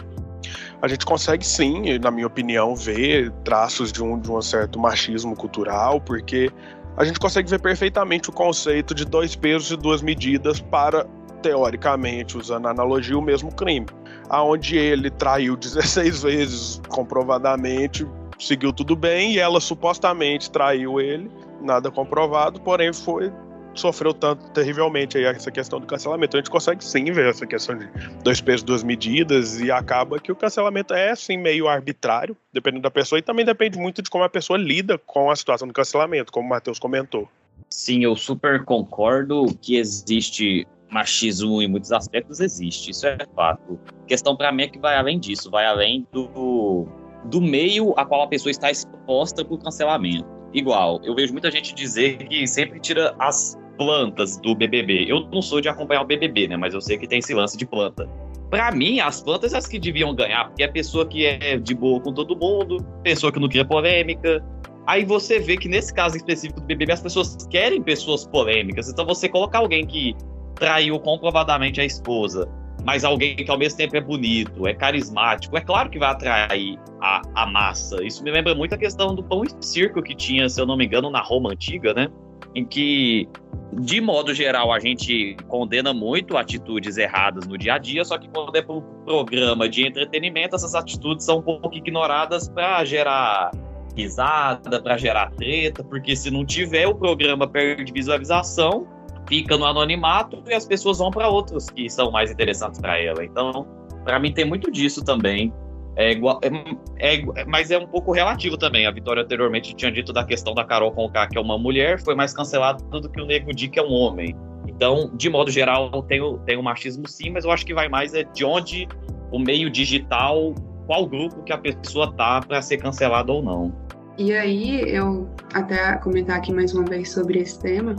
a 0.80 0.86
gente 0.86 1.04
consegue 1.04 1.44
sim, 1.44 1.98
na 1.98 2.10
minha 2.10 2.26
opinião, 2.26 2.74
ver 2.74 3.32
traços 3.44 3.90
de 3.90 4.02
um, 4.02 4.18
de 4.18 4.30
um 4.30 4.40
certo 4.40 4.78
machismo 4.78 5.34
cultural, 5.34 6.00
porque 6.00 6.50
a 6.96 7.04
gente 7.04 7.18
consegue 7.18 7.50
ver 7.50 7.60
perfeitamente 7.60 8.30
o 8.30 8.32
conceito 8.32 8.94
de 8.94 9.04
dois 9.04 9.34
pesos 9.34 9.70
e 9.72 9.76
duas 9.76 10.00
medidas 10.00 10.60
para, 10.60 11.06
teoricamente, 11.38 12.36
usando 12.36 12.66
a 12.66 12.70
analogia, 12.70 13.16
o 13.16 13.22
mesmo 13.22 13.52
crime. 13.54 13.86
Aonde 14.28 14.76
ele 14.76 15.10
traiu 15.10 15.56
16 15.56 16.22
vezes 16.22 16.82
comprovadamente, 16.88 18.06
seguiu 18.38 18.72
tudo 18.72 18.94
bem, 18.94 19.34
e 19.34 19.38
ela 19.38 19.60
supostamente 19.60 20.50
traiu 20.50 21.00
ele, 21.00 21.30
nada 21.60 21.90
comprovado, 21.90 22.60
porém 22.60 22.92
foi 22.92 23.32
sofreu 23.78 24.12
tanto 24.12 24.50
terrivelmente 24.50 25.16
aí 25.16 25.24
essa 25.24 25.50
questão 25.50 25.80
do 25.80 25.86
cancelamento. 25.86 26.36
A 26.36 26.40
gente 26.40 26.50
consegue 26.50 26.84
sim 26.84 27.04
ver 27.12 27.26
essa 27.26 27.46
questão 27.46 27.78
de 27.78 27.86
dois 28.22 28.40
pesos, 28.40 28.62
duas 28.62 28.82
medidas, 28.82 29.60
e 29.60 29.70
acaba 29.70 30.18
que 30.18 30.32
o 30.32 30.36
cancelamento 30.36 30.92
é 30.92 31.10
assim 31.10 31.36
meio 31.36 31.68
arbitrário, 31.68 32.36
dependendo 32.52 32.82
da 32.82 32.90
pessoa, 32.90 33.18
e 33.18 33.22
também 33.22 33.44
depende 33.44 33.78
muito 33.78 34.02
de 34.02 34.10
como 34.10 34.24
a 34.24 34.28
pessoa 34.28 34.58
lida 34.58 34.98
com 34.98 35.30
a 35.30 35.36
situação 35.36 35.66
do 35.66 35.74
cancelamento, 35.74 36.32
como 36.32 36.46
o 36.46 36.50
Matheus 36.50 36.78
comentou. 36.78 37.28
Sim, 37.70 38.04
eu 38.04 38.16
super 38.16 38.64
concordo 38.64 39.46
que 39.60 39.76
existe 39.76 40.66
machismo 40.90 41.62
em 41.62 41.68
muitos 41.68 41.92
aspectos, 41.92 42.40
existe, 42.40 42.90
isso 42.90 43.06
é 43.06 43.18
fato. 43.34 43.78
A 44.02 44.06
questão 44.06 44.36
para 44.36 44.50
mim 44.52 44.64
é 44.64 44.68
que 44.68 44.78
vai 44.78 44.96
além 44.96 45.18
disso, 45.18 45.50
vai 45.50 45.66
além 45.66 46.06
do, 46.12 46.86
do 47.24 47.40
meio 47.40 47.92
a 47.96 48.04
qual 48.04 48.22
a 48.22 48.26
pessoa 48.26 48.50
está 48.50 48.70
exposta 48.70 49.44
para 49.44 49.54
o 49.54 49.58
cancelamento. 49.58 50.26
Igual, 50.52 51.00
eu 51.04 51.14
vejo 51.14 51.32
muita 51.32 51.50
gente 51.50 51.74
dizer 51.74 52.16
que 52.16 52.46
sempre 52.46 52.80
tira 52.80 53.14
as 53.18 53.56
plantas 53.76 54.38
do 54.38 54.54
BBB. 54.54 55.04
Eu 55.06 55.20
não 55.30 55.42
sou 55.42 55.60
de 55.60 55.68
acompanhar 55.68 56.02
o 56.02 56.06
BBB, 56.06 56.48
né? 56.48 56.56
Mas 56.56 56.74
eu 56.74 56.80
sei 56.80 56.98
que 56.98 57.06
tem 57.06 57.18
esse 57.18 57.34
lance 57.34 57.56
de 57.56 57.66
planta. 57.66 58.08
Para 58.50 58.72
mim, 58.72 58.98
as 58.98 59.22
plantas 59.22 59.50
são 59.50 59.58
as 59.58 59.66
que 59.66 59.78
deviam 59.78 60.14
ganhar, 60.14 60.46
porque 60.46 60.62
é 60.62 60.68
pessoa 60.68 61.06
que 61.06 61.26
é 61.26 61.58
de 61.58 61.74
boa 61.74 62.00
com 62.00 62.12
todo 62.12 62.34
mundo, 62.34 62.82
pessoa 63.02 63.30
que 63.30 63.38
não 63.38 63.48
cria 63.48 63.64
polêmica. 63.64 64.42
Aí 64.86 65.04
você 65.04 65.38
vê 65.38 65.58
que 65.58 65.68
nesse 65.68 65.92
caso 65.92 66.16
específico 66.16 66.60
do 66.60 66.66
BBB, 66.66 66.92
as 66.92 67.02
pessoas 67.02 67.36
querem 67.50 67.82
pessoas 67.82 68.26
polêmicas. 68.26 68.88
Então 68.88 69.04
você 69.04 69.28
colocar 69.28 69.58
alguém 69.58 69.86
que 69.86 70.16
traiu 70.58 70.98
comprovadamente 70.98 71.80
a 71.80 71.84
esposa, 71.84 72.48
mas 72.84 73.04
alguém 73.04 73.36
que 73.36 73.50
ao 73.50 73.58
mesmo 73.58 73.78
tempo 73.78 73.96
é 73.96 74.00
bonito, 74.00 74.66
é 74.66 74.74
carismático, 74.74 75.56
é 75.56 75.60
claro 75.60 75.90
que 75.90 75.98
vai 75.98 76.10
atrair 76.10 76.78
a, 77.00 77.22
a 77.34 77.46
massa. 77.46 78.02
Isso 78.04 78.22
me 78.22 78.30
lembra 78.30 78.54
muito 78.54 78.74
a 78.74 78.78
questão 78.78 79.14
do 79.14 79.22
pão 79.22 79.42
e 79.44 79.64
circo 79.64 80.02
que 80.02 80.14
tinha, 80.14 80.48
se 80.48 80.60
eu 80.60 80.66
não 80.66 80.76
me 80.76 80.86
engano, 80.86 81.10
na 81.10 81.20
Roma 81.20 81.50
antiga, 81.50 81.92
né? 81.94 82.08
Em 82.54 82.64
que 82.64 83.28
de 83.72 84.00
modo 84.00 84.34
geral, 84.34 84.72
a 84.72 84.80
gente 84.80 85.36
condena 85.46 85.92
muito 85.92 86.36
atitudes 86.36 86.96
erradas 86.96 87.46
no 87.46 87.58
dia 87.58 87.74
a 87.74 87.78
dia, 87.78 88.04
só 88.04 88.16
que 88.16 88.28
quando 88.28 88.56
é 88.56 88.62
para 88.62 88.74
um 88.74 88.80
programa 89.04 89.68
de 89.68 89.86
entretenimento, 89.86 90.56
essas 90.56 90.74
atitudes 90.74 91.24
são 91.24 91.38
um 91.38 91.42
pouco 91.42 91.74
ignoradas 91.74 92.48
para 92.48 92.84
gerar 92.84 93.50
risada, 93.94 94.80
para 94.80 94.96
gerar 94.96 95.30
treta, 95.32 95.84
porque 95.84 96.16
se 96.16 96.30
não 96.30 96.44
tiver, 96.44 96.86
o 96.86 96.94
programa 96.94 97.46
perde 97.46 97.92
visualização, 97.92 98.86
fica 99.28 99.56
no 99.56 99.64
anonimato 99.64 100.42
e 100.46 100.54
as 100.54 100.64
pessoas 100.64 100.98
vão 100.98 101.10
para 101.10 101.28
outros 101.28 101.68
que 101.70 101.88
são 101.88 102.10
mais 102.10 102.30
interessantes 102.30 102.80
para 102.80 102.98
ela. 103.00 103.24
Então, 103.24 103.66
para 104.04 104.18
mim, 104.18 104.32
tem 104.32 104.44
muito 104.44 104.70
disso 104.70 105.04
também. 105.04 105.52
É 105.96 106.12
igual, 106.12 106.40
é, 106.42 107.16
é, 107.40 107.44
mas 107.44 107.70
é 107.70 107.78
um 107.78 107.86
pouco 107.86 108.12
relativo 108.12 108.56
também. 108.56 108.86
A 108.86 108.90
Vitória 108.90 109.22
anteriormente 109.22 109.74
tinha 109.74 109.90
dito 109.90 110.12
da 110.12 110.24
questão 110.24 110.54
da 110.54 110.64
Carol 110.64 110.92
Conká, 110.92 111.26
que 111.26 111.36
é 111.36 111.40
uma 111.40 111.58
mulher, 111.58 112.00
foi 112.00 112.14
mais 112.14 112.32
cancelada 112.32 112.82
do 112.84 113.08
que 113.10 113.20
o 113.20 113.26
Nego 113.26 113.52
Di, 113.52 113.68
que 113.68 113.78
é 113.78 113.82
um 113.82 113.92
homem. 113.92 114.34
Então, 114.66 115.10
de 115.14 115.28
modo 115.28 115.50
geral, 115.50 115.90
tem 116.04 116.20
o, 116.20 116.38
tem 116.38 116.56
o 116.56 116.62
machismo 116.62 117.06
sim, 117.08 117.30
mas 117.30 117.44
eu 117.44 117.50
acho 117.50 117.66
que 117.66 117.74
vai 117.74 117.88
mais 117.88 118.14
é 118.14 118.22
de 118.22 118.44
onde 118.44 118.86
o 119.32 119.38
meio 119.38 119.68
digital, 119.68 120.54
qual 120.86 121.04
grupo 121.04 121.42
que 121.42 121.52
a 121.52 121.58
pessoa 121.58 122.12
tá 122.12 122.40
para 122.40 122.62
ser 122.62 122.76
cancelada 122.78 123.32
ou 123.32 123.42
não. 123.42 123.74
E 124.18 124.32
aí, 124.32 124.80
eu 124.90 125.28
até 125.54 125.96
comentar 125.98 126.36
aqui 126.36 126.52
mais 126.52 126.74
uma 126.74 126.84
vez 126.84 127.12
sobre 127.12 127.38
esse 127.38 127.56
tema, 127.60 127.94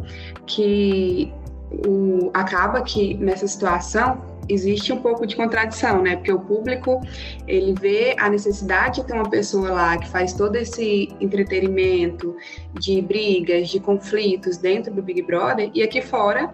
que 0.45 1.34
o, 1.88 2.29
acaba 2.34 2.82
que 2.82 3.13
nessa 3.15 3.47
situação 3.47 4.21
existe 4.49 4.91
um 4.91 5.01
pouco 5.01 5.25
de 5.25 5.36
contradição, 5.36 6.01
né? 6.01 6.17
Porque 6.17 6.34
o 6.34 6.39
público 6.39 6.99
ele 7.47 7.73
vê 7.79 8.15
a 8.19 8.29
necessidade 8.29 9.01
de 9.01 9.08
ter 9.08 9.13
uma 9.13 9.29
pessoa 9.29 9.69
lá 9.71 9.97
que 9.97 10.10
faz 10.10 10.34
todo 10.34 10.55
esse 10.58 11.08
entretenimento 11.21 12.36
de 12.77 13.01
brigas, 13.01 13.69
de 13.69 13.79
conflitos 13.79 14.58
dentro 14.58 14.93
do 14.93 15.01
Big 15.01 15.21
Brother 15.21 15.71
e 15.73 15.82
aqui 15.82 16.01
fora 16.01 16.53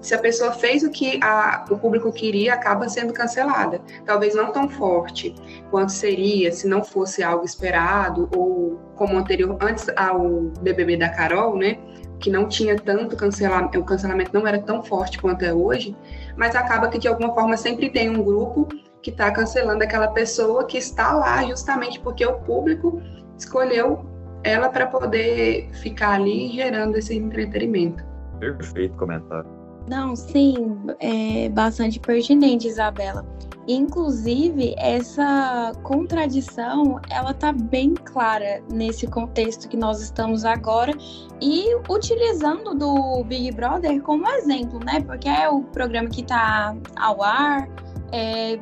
se 0.00 0.14
a 0.14 0.18
pessoa 0.18 0.52
fez 0.52 0.82
o 0.82 0.90
que 0.90 1.20
a, 1.22 1.64
o 1.70 1.78
público 1.78 2.12
queria, 2.12 2.54
acaba 2.54 2.88
sendo 2.88 3.12
cancelada. 3.12 3.80
Talvez 4.04 4.34
não 4.34 4.52
tão 4.52 4.68
forte 4.68 5.34
quanto 5.70 5.92
seria 5.92 6.52
se 6.52 6.66
não 6.66 6.82
fosse 6.82 7.22
algo 7.22 7.44
esperado, 7.44 8.28
ou 8.34 8.78
como 8.96 9.16
anterior, 9.16 9.56
antes 9.60 9.88
ao 9.96 10.50
BBB 10.60 10.96
da 10.96 11.08
Carol, 11.08 11.56
né? 11.56 11.78
Que 12.18 12.30
não 12.30 12.48
tinha 12.48 12.76
tanto 12.76 13.16
cancelamento, 13.16 13.78
o 13.78 13.84
cancelamento 13.84 14.30
não 14.34 14.46
era 14.46 14.60
tão 14.60 14.82
forte 14.82 15.20
quanto 15.20 15.44
é 15.44 15.52
hoje, 15.52 15.96
mas 16.36 16.56
acaba 16.56 16.88
que 16.88 16.98
de 16.98 17.06
alguma 17.06 17.32
forma 17.32 17.56
sempre 17.56 17.90
tem 17.90 18.10
um 18.10 18.22
grupo 18.22 18.66
que 19.02 19.10
está 19.10 19.30
cancelando 19.30 19.84
aquela 19.84 20.08
pessoa 20.08 20.66
que 20.66 20.76
está 20.76 21.12
lá 21.12 21.44
justamente 21.44 22.00
porque 22.00 22.26
o 22.26 22.40
público 22.40 23.00
escolheu 23.38 24.04
ela 24.42 24.68
para 24.68 24.86
poder 24.86 25.70
ficar 25.74 26.12
ali 26.12 26.48
gerando 26.48 26.96
esse 26.96 27.16
entretenimento. 27.16 28.04
Perfeito 28.40 28.96
comentário. 28.96 29.57
Não, 29.88 30.14
sim, 30.14 30.76
é 31.00 31.48
bastante 31.48 31.98
pertinente, 31.98 32.68
Isabela. 32.68 33.24
Inclusive, 33.66 34.74
essa 34.78 35.72
contradição, 35.82 37.00
ela 37.10 37.34
tá 37.34 37.52
bem 37.52 37.92
clara 37.94 38.62
nesse 38.72 39.06
contexto 39.06 39.68
que 39.68 39.76
nós 39.76 40.00
estamos 40.00 40.44
agora 40.44 40.92
e 41.40 41.74
utilizando 41.88 42.74
do 42.74 43.24
Big 43.24 43.52
Brother 43.52 44.00
como 44.02 44.26
exemplo, 44.28 44.80
né? 44.84 45.00
Porque 45.00 45.28
é 45.28 45.48
o 45.50 45.62
programa 45.62 46.08
que 46.08 46.22
tá 46.22 46.74
ao 46.96 47.22
ar, 47.22 47.68
é, 48.12 48.58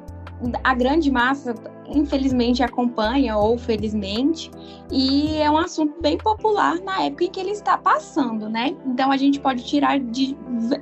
a 0.64 0.74
grande 0.74 1.10
massa 1.10 1.54
infelizmente 1.88 2.62
acompanha 2.62 3.36
ou 3.36 3.58
felizmente 3.58 4.50
e 4.90 5.36
é 5.36 5.50
um 5.50 5.58
assunto 5.58 6.00
bem 6.00 6.16
popular 6.16 6.78
na 6.80 7.04
época 7.04 7.24
em 7.24 7.30
que 7.30 7.40
ele 7.40 7.50
está 7.50 7.76
passando, 7.76 8.48
né? 8.48 8.76
Então 8.86 9.10
a 9.10 9.16
gente 9.16 9.40
pode 9.40 9.64
tirar 9.64 9.98
de 9.98 10.36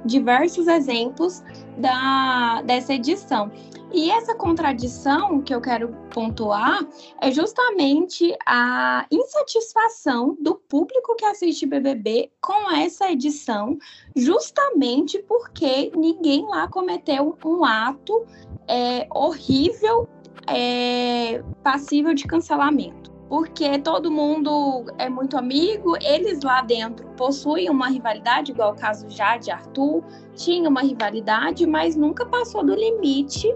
diversos 0.04 0.66
exemplos 0.66 1.42
da, 1.78 2.62
dessa 2.62 2.94
edição. 2.94 3.50
E 3.92 4.10
essa 4.10 4.34
contradição 4.34 5.40
que 5.40 5.54
eu 5.54 5.60
quero 5.60 5.94
pontuar 6.12 6.84
é 7.20 7.30
justamente 7.30 8.36
a 8.44 9.06
insatisfação 9.08 10.36
do 10.40 10.56
público 10.56 11.14
que 11.14 11.24
assiste 11.24 11.64
BBB 11.64 12.32
com 12.40 12.72
essa 12.72 13.12
edição, 13.12 13.78
justamente 14.16 15.22
porque 15.22 15.92
ninguém 15.94 16.44
lá 16.44 16.66
cometeu 16.66 17.38
um 17.44 17.64
ato 17.64 18.26
é, 18.66 19.06
horrível, 19.14 20.08
é, 20.46 21.42
passível 21.62 22.14
de 22.14 22.24
cancelamento. 22.24 23.12
Porque 23.28 23.78
todo 23.78 24.10
mundo 24.10 24.84
é 24.98 25.08
muito 25.08 25.36
amigo, 25.36 25.96
eles 26.02 26.42
lá 26.42 26.60
dentro 26.60 27.06
possuem 27.16 27.70
uma 27.70 27.88
rivalidade, 27.88 28.52
igual 28.52 28.72
o 28.72 28.76
caso 28.76 29.08
já 29.08 29.36
de 29.36 29.50
Arthur, 29.50 30.04
tinha 30.34 30.68
uma 30.68 30.82
rivalidade, 30.82 31.66
mas 31.66 31.96
nunca 31.96 32.26
passou 32.26 32.64
do 32.64 32.74
limite 32.74 33.52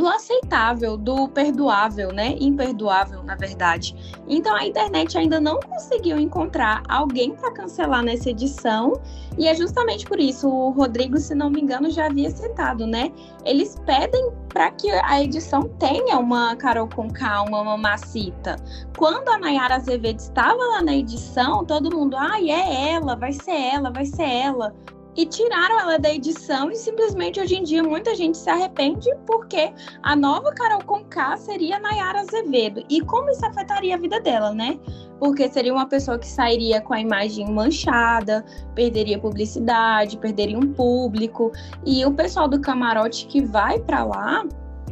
do 0.00 0.08
aceitável, 0.08 0.96
do 0.96 1.28
perdoável, 1.28 2.10
né? 2.10 2.34
Imperdoável, 2.40 3.22
na 3.22 3.34
verdade. 3.34 3.94
Então 4.26 4.56
a 4.56 4.64
internet 4.66 5.18
ainda 5.18 5.38
não 5.38 5.60
conseguiu 5.60 6.18
encontrar 6.18 6.82
alguém 6.88 7.34
para 7.34 7.52
cancelar 7.52 8.02
nessa 8.02 8.30
edição, 8.30 8.94
e 9.36 9.46
é 9.46 9.54
justamente 9.54 10.06
por 10.06 10.18
isso 10.18 10.48
o 10.48 10.70
Rodrigo, 10.70 11.18
se 11.18 11.34
não 11.34 11.50
me 11.50 11.60
engano, 11.60 11.90
já 11.90 12.06
havia 12.06 12.30
citado, 12.30 12.86
né? 12.86 13.12
Eles 13.44 13.78
pedem 13.84 14.30
para 14.48 14.70
que 14.70 14.90
a 14.90 15.22
edição 15.22 15.64
tenha 15.78 16.18
uma 16.18 16.56
Carol 16.56 16.88
com 16.88 17.10
calma, 17.10 17.60
uma 17.60 17.76
mamacita. 17.76 18.56
Quando 18.96 19.28
a 19.28 19.36
Nayara 19.36 19.76
Azevedo 19.76 20.18
estava 20.18 20.64
lá 20.64 20.82
na 20.82 20.94
edição, 20.94 21.62
todo 21.62 21.94
mundo, 21.94 22.16
ai, 22.16 22.50
ah, 22.50 22.58
é 22.58 22.92
ela, 22.92 23.16
vai 23.16 23.34
ser 23.34 23.74
ela, 23.74 23.90
vai 23.90 24.06
ser 24.06 24.22
ela. 24.22 24.74
E 25.16 25.26
tiraram 25.26 25.80
ela 25.80 25.98
da 25.98 26.12
edição 26.12 26.70
e 26.70 26.76
simplesmente 26.76 27.40
hoje 27.40 27.56
em 27.56 27.62
dia 27.62 27.82
muita 27.82 28.14
gente 28.14 28.38
se 28.38 28.48
arrepende 28.48 29.08
porque 29.26 29.72
a 30.02 30.14
nova 30.14 30.52
Carol 30.52 30.82
Conká 30.84 31.36
seria 31.36 31.80
Nayara 31.80 32.20
Azevedo. 32.20 32.84
E 32.88 33.00
como 33.00 33.30
isso 33.30 33.44
afetaria 33.44 33.94
a 33.94 33.98
vida 33.98 34.20
dela, 34.20 34.52
né? 34.52 34.78
Porque 35.18 35.48
seria 35.50 35.72
uma 35.72 35.86
pessoa 35.86 36.18
que 36.18 36.26
sairia 36.26 36.80
com 36.80 36.94
a 36.94 37.00
imagem 37.00 37.50
manchada, 37.50 38.44
perderia 38.74 39.18
publicidade, 39.18 40.16
perderia 40.16 40.58
um 40.58 40.72
público. 40.72 41.52
E 41.84 42.04
o 42.06 42.12
pessoal 42.12 42.48
do 42.48 42.60
camarote 42.60 43.26
que 43.26 43.44
vai 43.44 43.78
para 43.80 44.04
lá 44.04 44.44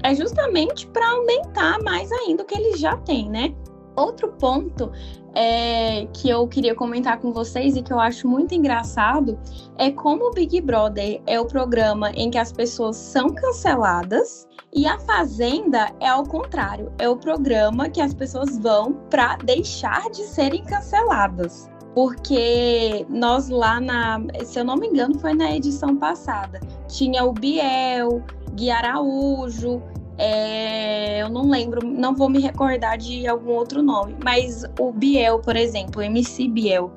é 0.02 0.14
justamente 0.14 0.86
para 0.88 1.08
aumentar 1.10 1.82
mais 1.82 2.10
ainda 2.12 2.42
o 2.42 2.46
que 2.46 2.54
eles 2.54 2.78
já 2.78 2.96
têm, 2.98 3.28
né? 3.30 3.54
Outro 3.98 4.28
ponto 4.28 4.92
é, 5.34 6.06
que 6.12 6.30
eu 6.30 6.46
queria 6.46 6.72
comentar 6.72 7.18
com 7.18 7.32
vocês 7.32 7.76
e 7.76 7.82
que 7.82 7.92
eu 7.92 7.98
acho 7.98 8.28
muito 8.28 8.54
engraçado 8.54 9.36
é 9.76 9.90
como 9.90 10.28
o 10.28 10.30
Big 10.32 10.60
Brother 10.60 11.20
é 11.26 11.40
o 11.40 11.44
programa 11.44 12.10
em 12.12 12.30
que 12.30 12.38
as 12.38 12.52
pessoas 12.52 12.96
são 12.96 13.28
canceladas 13.28 14.46
e 14.72 14.86
a 14.86 14.98
Fazenda 15.00 15.90
é 15.98 16.06
ao 16.06 16.24
contrário, 16.24 16.92
é 16.98 17.08
o 17.08 17.16
programa 17.16 17.88
que 17.88 18.00
as 18.00 18.14
pessoas 18.14 18.56
vão 18.58 18.92
para 19.10 19.36
deixar 19.38 20.08
de 20.10 20.22
serem 20.22 20.62
canceladas. 20.62 21.68
Porque 21.94 23.04
nós 23.08 23.48
lá 23.48 23.80
na, 23.80 24.20
se 24.44 24.60
eu 24.60 24.64
não 24.64 24.76
me 24.76 24.86
engano, 24.86 25.18
foi 25.18 25.34
na 25.34 25.56
edição 25.56 25.96
passada, 25.96 26.60
tinha 26.86 27.24
o 27.24 27.32
Biel, 27.32 28.22
Gui 28.52 28.70
Araújo, 28.70 29.82
é, 30.18 31.22
eu 31.22 31.28
não 31.28 31.48
lembro, 31.48 31.86
não 31.86 32.14
vou 32.14 32.28
me 32.28 32.40
recordar 32.40 32.98
de 32.98 33.26
algum 33.26 33.52
outro 33.52 33.82
nome, 33.82 34.16
mas 34.22 34.64
o 34.78 34.92
Biel, 34.92 35.38
por 35.38 35.56
exemplo, 35.56 36.02
MC 36.02 36.48
Biel, 36.48 36.90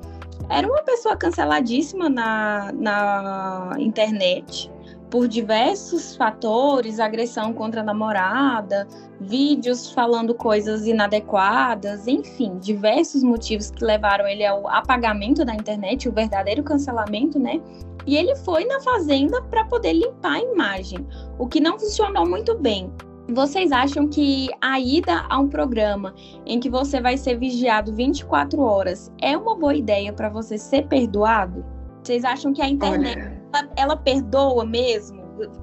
era 0.48 0.66
uma 0.66 0.82
pessoa 0.82 1.16
canceladíssima 1.16 2.08
na, 2.08 2.72
na 2.72 3.74
internet 3.78 4.70
por 5.08 5.28
diversos 5.28 6.16
fatores, 6.16 6.98
agressão 6.98 7.52
contra 7.52 7.82
a 7.82 7.84
namorada, 7.84 8.88
vídeos 9.20 9.92
falando 9.92 10.34
coisas 10.34 10.86
inadequadas, 10.86 12.08
enfim, 12.08 12.56
diversos 12.58 13.22
motivos 13.22 13.70
que 13.70 13.84
levaram 13.84 14.26
ele 14.26 14.44
ao 14.44 14.66
apagamento 14.66 15.44
da 15.44 15.54
internet, 15.54 16.08
o 16.08 16.12
verdadeiro 16.12 16.62
cancelamento, 16.62 17.38
né? 17.38 17.60
E 18.06 18.16
ele 18.16 18.34
foi 18.36 18.64
na 18.64 18.80
fazenda 18.80 19.40
para 19.42 19.66
poder 19.66 19.92
limpar 19.92 20.32
a 20.32 20.40
imagem, 20.40 21.06
o 21.38 21.46
que 21.46 21.60
não 21.60 21.78
funcionou 21.78 22.26
muito 22.26 22.58
bem. 22.58 22.90
Vocês 23.28 23.70
acham 23.70 24.08
que 24.08 24.48
a 24.60 24.80
ida 24.80 25.24
a 25.28 25.38
um 25.38 25.48
programa 25.48 26.14
em 26.44 26.58
que 26.58 26.68
você 26.68 27.00
vai 27.00 27.16
ser 27.16 27.38
vigiado 27.38 27.94
24 27.94 28.60
horas 28.60 29.12
é 29.20 29.36
uma 29.36 29.56
boa 29.56 29.74
ideia 29.74 30.12
para 30.12 30.28
você 30.28 30.58
ser 30.58 30.86
perdoado? 30.88 31.64
Vocês 32.02 32.24
acham 32.24 32.52
que 32.52 32.60
a 32.60 32.68
internet 32.68 33.18
ela, 33.54 33.68
ela, 33.76 33.96
perdoa 33.96 34.66
mesmo? 34.66 35.22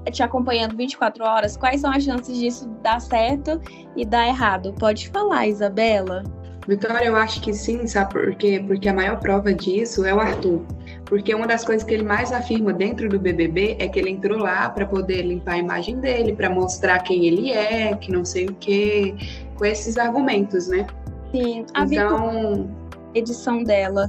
Te 0.10 0.24
acompanhando 0.24 0.76
24 0.76 1.24
horas? 1.24 1.58
Quais 1.58 1.82
são 1.82 1.92
as 1.92 2.04
chances 2.04 2.38
disso 2.38 2.68
dar 2.82 3.02
certo 3.02 3.62
e 3.96 4.06
dar 4.06 4.28
errado? 4.28 4.74
Pode 4.80 5.10
falar, 5.10 5.48
Isabela. 5.48 6.24
Vitória, 6.68 7.06
eu 7.06 7.16
acho 7.16 7.42
que 7.42 7.54
sim, 7.54 7.88
sabe 7.88 8.14
por 8.14 8.36
quê? 8.36 8.64
Porque 8.66 8.88
a 8.88 8.94
maior 8.94 9.20
prova 9.20 9.54
disso 9.54 10.06
é 10.06 10.14
o 10.14 10.20
Arthur. 10.20 10.66
Porque 11.10 11.34
uma 11.34 11.48
das 11.48 11.66
coisas 11.66 11.84
que 11.84 11.92
ele 11.92 12.04
mais 12.04 12.32
afirma 12.32 12.72
dentro 12.72 13.10
do 13.10 13.20
BBB 13.20 13.78
é 13.80 13.88
que 13.88 13.98
ele 13.98 14.12
entrou 14.12 14.38
lá 14.38 14.70
para 14.70 14.86
poder 14.86 15.24
limpar 15.24 15.54
a 15.54 15.58
imagem 15.58 16.00
dele, 16.00 16.36
para 16.36 16.52
mostrar 16.52 17.00
quem 17.00 17.26
ele 17.26 17.52
é, 17.52 17.96
que 17.96 18.12
não 18.12 18.24
sei 18.24 18.46
o 18.46 18.54
quê, 18.54 19.16
com 19.58 19.66
esses 19.66 19.98
argumentos, 19.98 20.68
né? 20.68 20.86
Sim, 21.32 21.66
a 21.74 21.84
então, 21.84 22.70
edição 23.16 23.64
dela. 23.64 24.08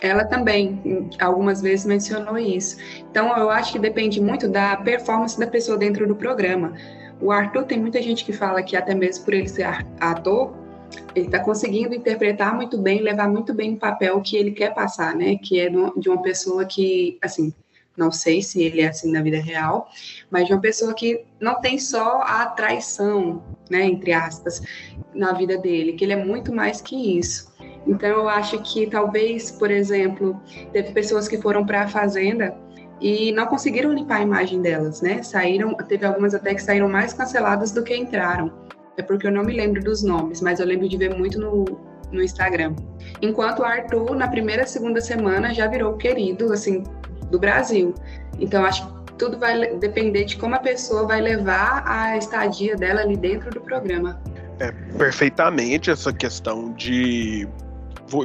Ela 0.00 0.24
também, 0.24 1.10
algumas 1.20 1.60
vezes, 1.60 1.84
mencionou 1.84 2.38
isso. 2.38 2.78
Então, 3.10 3.36
eu 3.36 3.50
acho 3.50 3.72
que 3.72 3.78
depende 3.78 4.18
muito 4.18 4.48
da 4.48 4.76
performance 4.76 5.38
da 5.38 5.46
pessoa 5.46 5.76
dentro 5.76 6.06
do 6.08 6.16
programa. 6.16 6.72
O 7.20 7.30
Arthur, 7.30 7.64
tem 7.64 7.78
muita 7.78 8.00
gente 8.00 8.24
que 8.24 8.32
fala 8.32 8.62
que 8.62 8.74
até 8.74 8.94
mesmo 8.94 9.24
por 9.24 9.34
ele 9.34 9.48
ser 9.48 9.66
ator, 10.00 10.54
ele 11.14 11.26
está 11.26 11.38
conseguindo 11.40 11.94
interpretar 11.94 12.54
muito 12.54 12.78
bem, 12.78 13.00
levar 13.00 13.28
muito 13.28 13.52
bem 13.52 13.74
o 13.74 13.78
papel 13.78 14.20
que 14.20 14.36
ele 14.36 14.52
quer 14.52 14.74
passar, 14.74 15.14
né? 15.14 15.36
Que 15.36 15.60
é 15.60 15.68
de 15.68 16.08
uma 16.08 16.22
pessoa 16.22 16.64
que, 16.64 17.18
assim, 17.22 17.52
não 17.96 18.12
sei 18.12 18.40
se 18.40 18.62
ele 18.62 18.80
é 18.80 18.88
assim 18.88 19.10
na 19.10 19.20
vida 19.20 19.40
real, 19.40 19.88
mas 20.30 20.46
de 20.46 20.52
uma 20.52 20.60
pessoa 20.60 20.94
que 20.94 21.24
não 21.40 21.60
tem 21.60 21.78
só 21.78 22.22
a 22.22 22.46
traição, 22.46 23.42
né, 23.68 23.84
entre 23.84 24.12
aspas, 24.12 24.62
na 25.12 25.32
vida 25.32 25.58
dele, 25.58 25.94
que 25.94 26.04
ele 26.04 26.12
é 26.12 26.24
muito 26.24 26.54
mais 26.54 26.80
que 26.80 27.18
isso. 27.18 27.52
Então 27.86 28.08
eu 28.08 28.28
acho 28.28 28.62
que 28.62 28.86
talvez, 28.86 29.50
por 29.50 29.70
exemplo, 29.70 30.40
teve 30.72 30.92
pessoas 30.92 31.26
que 31.26 31.38
foram 31.38 31.66
para 31.66 31.82
a 31.82 31.88
fazenda 31.88 32.56
e 33.00 33.32
não 33.32 33.46
conseguiram 33.46 33.92
limpar 33.92 34.18
a 34.18 34.22
imagem 34.22 34.62
delas, 34.62 35.02
né? 35.02 35.22
Saíram, 35.22 35.74
teve 35.74 36.06
algumas 36.06 36.34
até 36.34 36.54
que 36.54 36.62
saíram 36.62 36.88
mais 36.88 37.12
canceladas 37.12 37.72
do 37.72 37.82
que 37.82 37.96
entraram 37.96 38.67
é 38.98 39.02
porque 39.02 39.26
eu 39.26 39.32
não 39.32 39.44
me 39.44 39.54
lembro 39.54 39.82
dos 39.82 40.02
nomes, 40.02 40.40
mas 40.40 40.58
eu 40.60 40.66
lembro 40.66 40.88
de 40.88 40.96
ver 40.96 41.16
muito 41.16 41.40
no, 41.40 41.64
no 42.10 42.22
Instagram. 42.22 42.74
Enquanto 43.22 43.60
o 43.60 43.64
Arthur, 43.64 44.14
na 44.14 44.28
primeira, 44.28 44.66
segunda 44.66 45.00
semana, 45.00 45.54
já 45.54 45.66
virou 45.68 45.94
querido, 45.96 46.52
assim, 46.52 46.82
do 47.30 47.38
Brasil. 47.38 47.94
Então, 48.38 48.64
acho 48.64 48.86
que 48.86 49.12
tudo 49.14 49.38
vai 49.38 49.74
depender 49.76 50.24
de 50.24 50.36
como 50.36 50.54
a 50.54 50.58
pessoa 50.58 51.06
vai 51.06 51.20
levar 51.20 51.84
a 51.86 52.16
estadia 52.16 52.76
dela 52.76 53.00
ali 53.00 53.16
dentro 53.16 53.50
do 53.50 53.60
programa. 53.60 54.20
É, 54.58 54.72
perfeitamente 54.96 55.90
essa 55.90 56.12
questão 56.12 56.72
de 56.72 57.48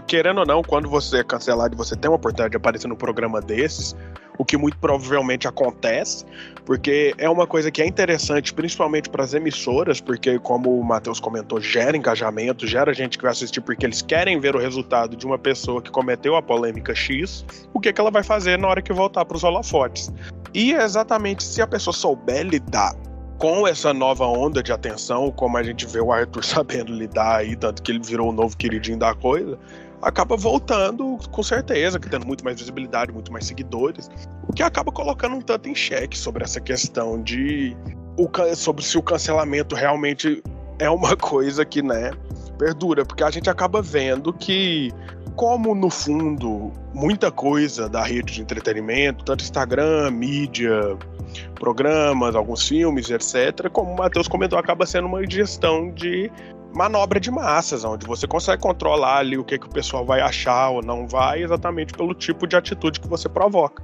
querendo 0.07 0.39
ou 0.39 0.45
não, 0.45 0.63
quando 0.63 0.89
você 0.89 1.17
é 1.17 1.23
cancelado 1.23 1.75
e 1.75 1.77
você 1.77 1.95
tem 1.95 2.09
uma 2.09 2.15
oportunidade 2.15 2.51
de 2.51 2.57
aparecer 2.57 2.87
num 2.87 2.95
programa 2.95 3.41
desses, 3.41 3.95
o 4.37 4.45
que 4.45 4.57
muito 4.57 4.77
provavelmente 4.77 5.47
acontece, 5.47 6.25
porque 6.65 7.13
é 7.17 7.29
uma 7.29 7.45
coisa 7.45 7.69
que 7.69 7.81
é 7.81 7.87
interessante, 7.87 8.53
principalmente 8.53 9.09
para 9.09 9.23
as 9.23 9.33
emissoras, 9.33 9.99
porque, 9.99 10.39
como 10.39 10.79
o 10.79 10.83
Matheus 10.83 11.19
comentou, 11.19 11.59
gera 11.59 11.95
engajamento, 11.95 12.65
gera 12.65 12.93
gente 12.93 13.17
que 13.17 13.23
vai 13.23 13.31
assistir 13.31 13.61
porque 13.61 13.85
eles 13.85 14.01
querem 14.01 14.39
ver 14.39 14.55
o 14.55 14.59
resultado 14.59 15.15
de 15.15 15.25
uma 15.25 15.37
pessoa 15.37 15.81
que 15.81 15.91
cometeu 15.91 16.35
a 16.35 16.41
polêmica 16.41 16.95
X, 16.95 17.45
o 17.73 17.79
que, 17.79 17.91
que 17.91 17.99
ela 17.99 18.11
vai 18.11 18.23
fazer 18.23 18.57
na 18.57 18.67
hora 18.67 18.81
que 18.81 18.93
voltar 18.93 19.25
para 19.25 19.37
os 19.37 19.43
holofotes. 19.43 20.11
E 20.53 20.73
é 20.73 20.83
exatamente 20.83 21.43
se 21.43 21.61
a 21.61 21.67
pessoa 21.67 21.93
souber 21.93 22.43
lidar 22.45 22.95
com 23.37 23.67
essa 23.67 23.93
nova 23.93 24.25
onda 24.25 24.63
de 24.63 24.71
atenção, 24.71 25.29
como 25.31 25.57
a 25.57 25.63
gente 25.63 25.85
vê 25.85 25.99
o 25.99 26.11
Arthur 26.11 26.43
sabendo 26.45 26.93
lidar 26.93 27.37
aí, 27.37 27.55
tanto 27.55 27.81
que 27.83 27.91
ele 27.91 27.99
virou 27.99 28.29
o 28.29 28.31
novo 28.31 28.55
queridinho 28.55 28.97
da 28.97 29.13
coisa, 29.13 29.59
acaba 30.03 30.35
voltando 30.35 31.17
com 31.31 31.43
certeza, 31.43 31.99
que 31.99 32.09
tendo 32.09 32.27
muito 32.27 32.43
mais 32.43 32.59
visibilidade, 32.59 33.11
muito 33.11 33.31
mais 33.31 33.45
seguidores, 33.45 34.09
o 34.47 34.53
que 34.53 34.61
acaba 34.61 34.91
colocando 34.91 35.35
um 35.35 35.41
tanto 35.41 35.69
em 35.69 35.75
xeque 35.75 36.17
sobre 36.17 36.43
essa 36.43 36.59
questão 36.59 37.21
de 37.21 37.75
o, 38.17 38.29
sobre 38.55 38.83
se 38.83 38.97
o 38.97 39.01
cancelamento 39.01 39.75
realmente 39.75 40.43
é 40.79 40.89
uma 40.89 41.15
coisa 41.17 41.65
que, 41.65 41.81
né, 41.81 42.11
perdura, 42.57 43.05
porque 43.05 43.23
a 43.23 43.31
gente 43.31 43.49
acaba 43.49 43.81
vendo 43.81 44.31
que 44.33 44.91
como 45.35 45.73
no 45.73 45.89
fundo 45.89 46.71
muita 46.93 47.31
coisa 47.31 47.89
da 47.89 48.03
rede 48.03 48.33
de 48.33 48.41
entretenimento, 48.41 49.25
tanto 49.25 49.43
Instagram, 49.43 50.11
mídia, 50.11 50.95
programas, 51.55 52.35
alguns 52.35 52.67
filmes, 52.67 53.09
etc., 53.09 53.69
como 53.71 53.91
o 53.91 53.97
Matheus 53.97 54.27
comentou, 54.27 54.59
acaba 54.59 54.85
sendo 54.85 55.07
uma 55.07 55.27
gestão 55.27 55.89
de 55.91 56.31
manobra 56.73 57.19
de 57.19 57.29
massas, 57.29 57.83
onde 57.83 58.05
você 58.05 58.27
consegue 58.27 58.61
controlar 58.61 59.17
ali 59.17 59.37
o 59.37 59.43
que, 59.43 59.57
que 59.59 59.67
o 59.67 59.69
pessoal 59.69 60.05
vai 60.05 60.21
achar 60.21 60.69
ou 60.69 60.81
não 60.81 61.07
vai, 61.07 61.43
exatamente 61.43 61.93
pelo 61.93 62.13
tipo 62.13 62.47
de 62.47 62.55
atitude 62.55 62.99
que 62.99 63.07
você 63.07 63.29
provoca. 63.29 63.83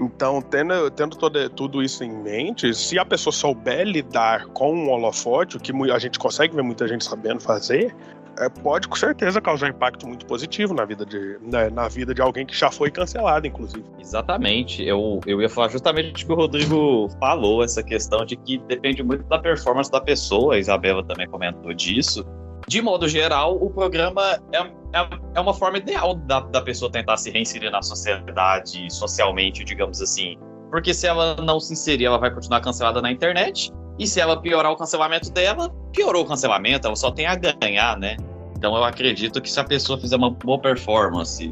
Então, 0.00 0.40
tendo, 0.40 0.90
tendo 0.90 1.16
todo, 1.16 1.48
tudo 1.50 1.82
isso 1.82 2.02
em 2.02 2.12
mente, 2.12 2.74
se 2.74 2.98
a 2.98 3.04
pessoa 3.04 3.32
souber 3.32 3.84
lidar 3.86 4.46
com 4.46 4.74
um 4.74 4.90
holofote, 4.90 5.56
o 5.56 5.60
que 5.60 5.72
a 5.92 5.98
gente 5.98 6.18
consegue 6.18 6.54
ver 6.54 6.62
muita 6.62 6.88
gente 6.88 7.04
sabendo 7.04 7.40
fazer, 7.40 7.94
é, 8.38 8.48
pode 8.48 8.88
com 8.88 8.96
certeza 8.96 9.40
causar 9.40 9.68
impacto 9.68 10.06
muito 10.06 10.26
positivo 10.26 10.74
na 10.74 10.84
vida 10.84 11.04
de, 11.04 11.38
né, 11.42 11.70
na 11.70 11.88
vida 11.88 12.14
de 12.14 12.20
alguém 12.20 12.46
que 12.46 12.56
já 12.56 12.70
foi 12.70 12.90
cancelado, 12.90 13.46
inclusive. 13.46 13.84
Exatamente. 13.98 14.82
Eu, 14.82 15.20
eu 15.26 15.40
ia 15.40 15.48
falar 15.48 15.68
justamente 15.68 16.24
o 16.24 16.26
que 16.26 16.32
o 16.32 16.36
Rodrigo 16.36 17.08
falou, 17.20 17.62
essa 17.62 17.82
questão 17.82 18.24
de 18.24 18.36
que 18.36 18.58
depende 18.58 19.02
muito 19.02 19.24
da 19.24 19.38
performance 19.38 19.90
da 19.90 20.00
pessoa, 20.00 20.54
a 20.54 20.58
Isabela 20.58 21.04
também 21.04 21.28
comentou 21.28 21.72
disso. 21.72 22.24
De 22.66 22.80
modo 22.80 23.06
geral, 23.06 23.56
o 23.62 23.70
programa 23.70 24.40
é, 24.52 24.58
é, 24.98 25.08
é 25.34 25.40
uma 25.40 25.52
forma 25.52 25.78
ideal 25.78 26.14
da, 26.14 26.40
da 26.40 26.62
pessoa 26.62 26.90
tentar 26.90 27.16
se 27.18 27.30
reinserir 27.30 27.70
na 27.70 27.82
sociedade, 27.82 28.90
socialmente, 28.92 29.64
digamos 29.64 30.00
assim. 30.00 30.38
Porque 30.70 30.94
se 30.94 31.06
ela 31.06 31.36
não 31.36 31.60
se 31.60 31.74
inserir, 31.74 32.06
ela 32.06 32.18
vai 32.18 32.32
continuar 32.32 32.60
cancelada 32.60 33.02
na 33.02 33.12
internet. 33.12 33.70
E 33.98 34.06
se 34.06 34.20
ela 34.20 34.40
piorar 34.40 34.72
o 34.72 34.76
cancelamento 34.76 35.30
dela, 35.30 35.70
piorou 35.92 36.24
o 36.24 36.26
cancelamento, 36.26 36.86
ela 36.86 36.96
só 36.96 37.10
tem 37.10 37.26
a 37.26 37.36
ganhar, 37.36 37.96
né? 37.98 38.16
Então 38.56 38.74
eu 38.76 38.84
acredito 38.84 39.40
que 39.40 39.50
se 39.50 39.60
a 39.60 39.64
pessoa 39.64 39.98
fizer 40.00 40.16
uma 40.16 40.30
boa 40.30 40.58
performance, 40.58 41.50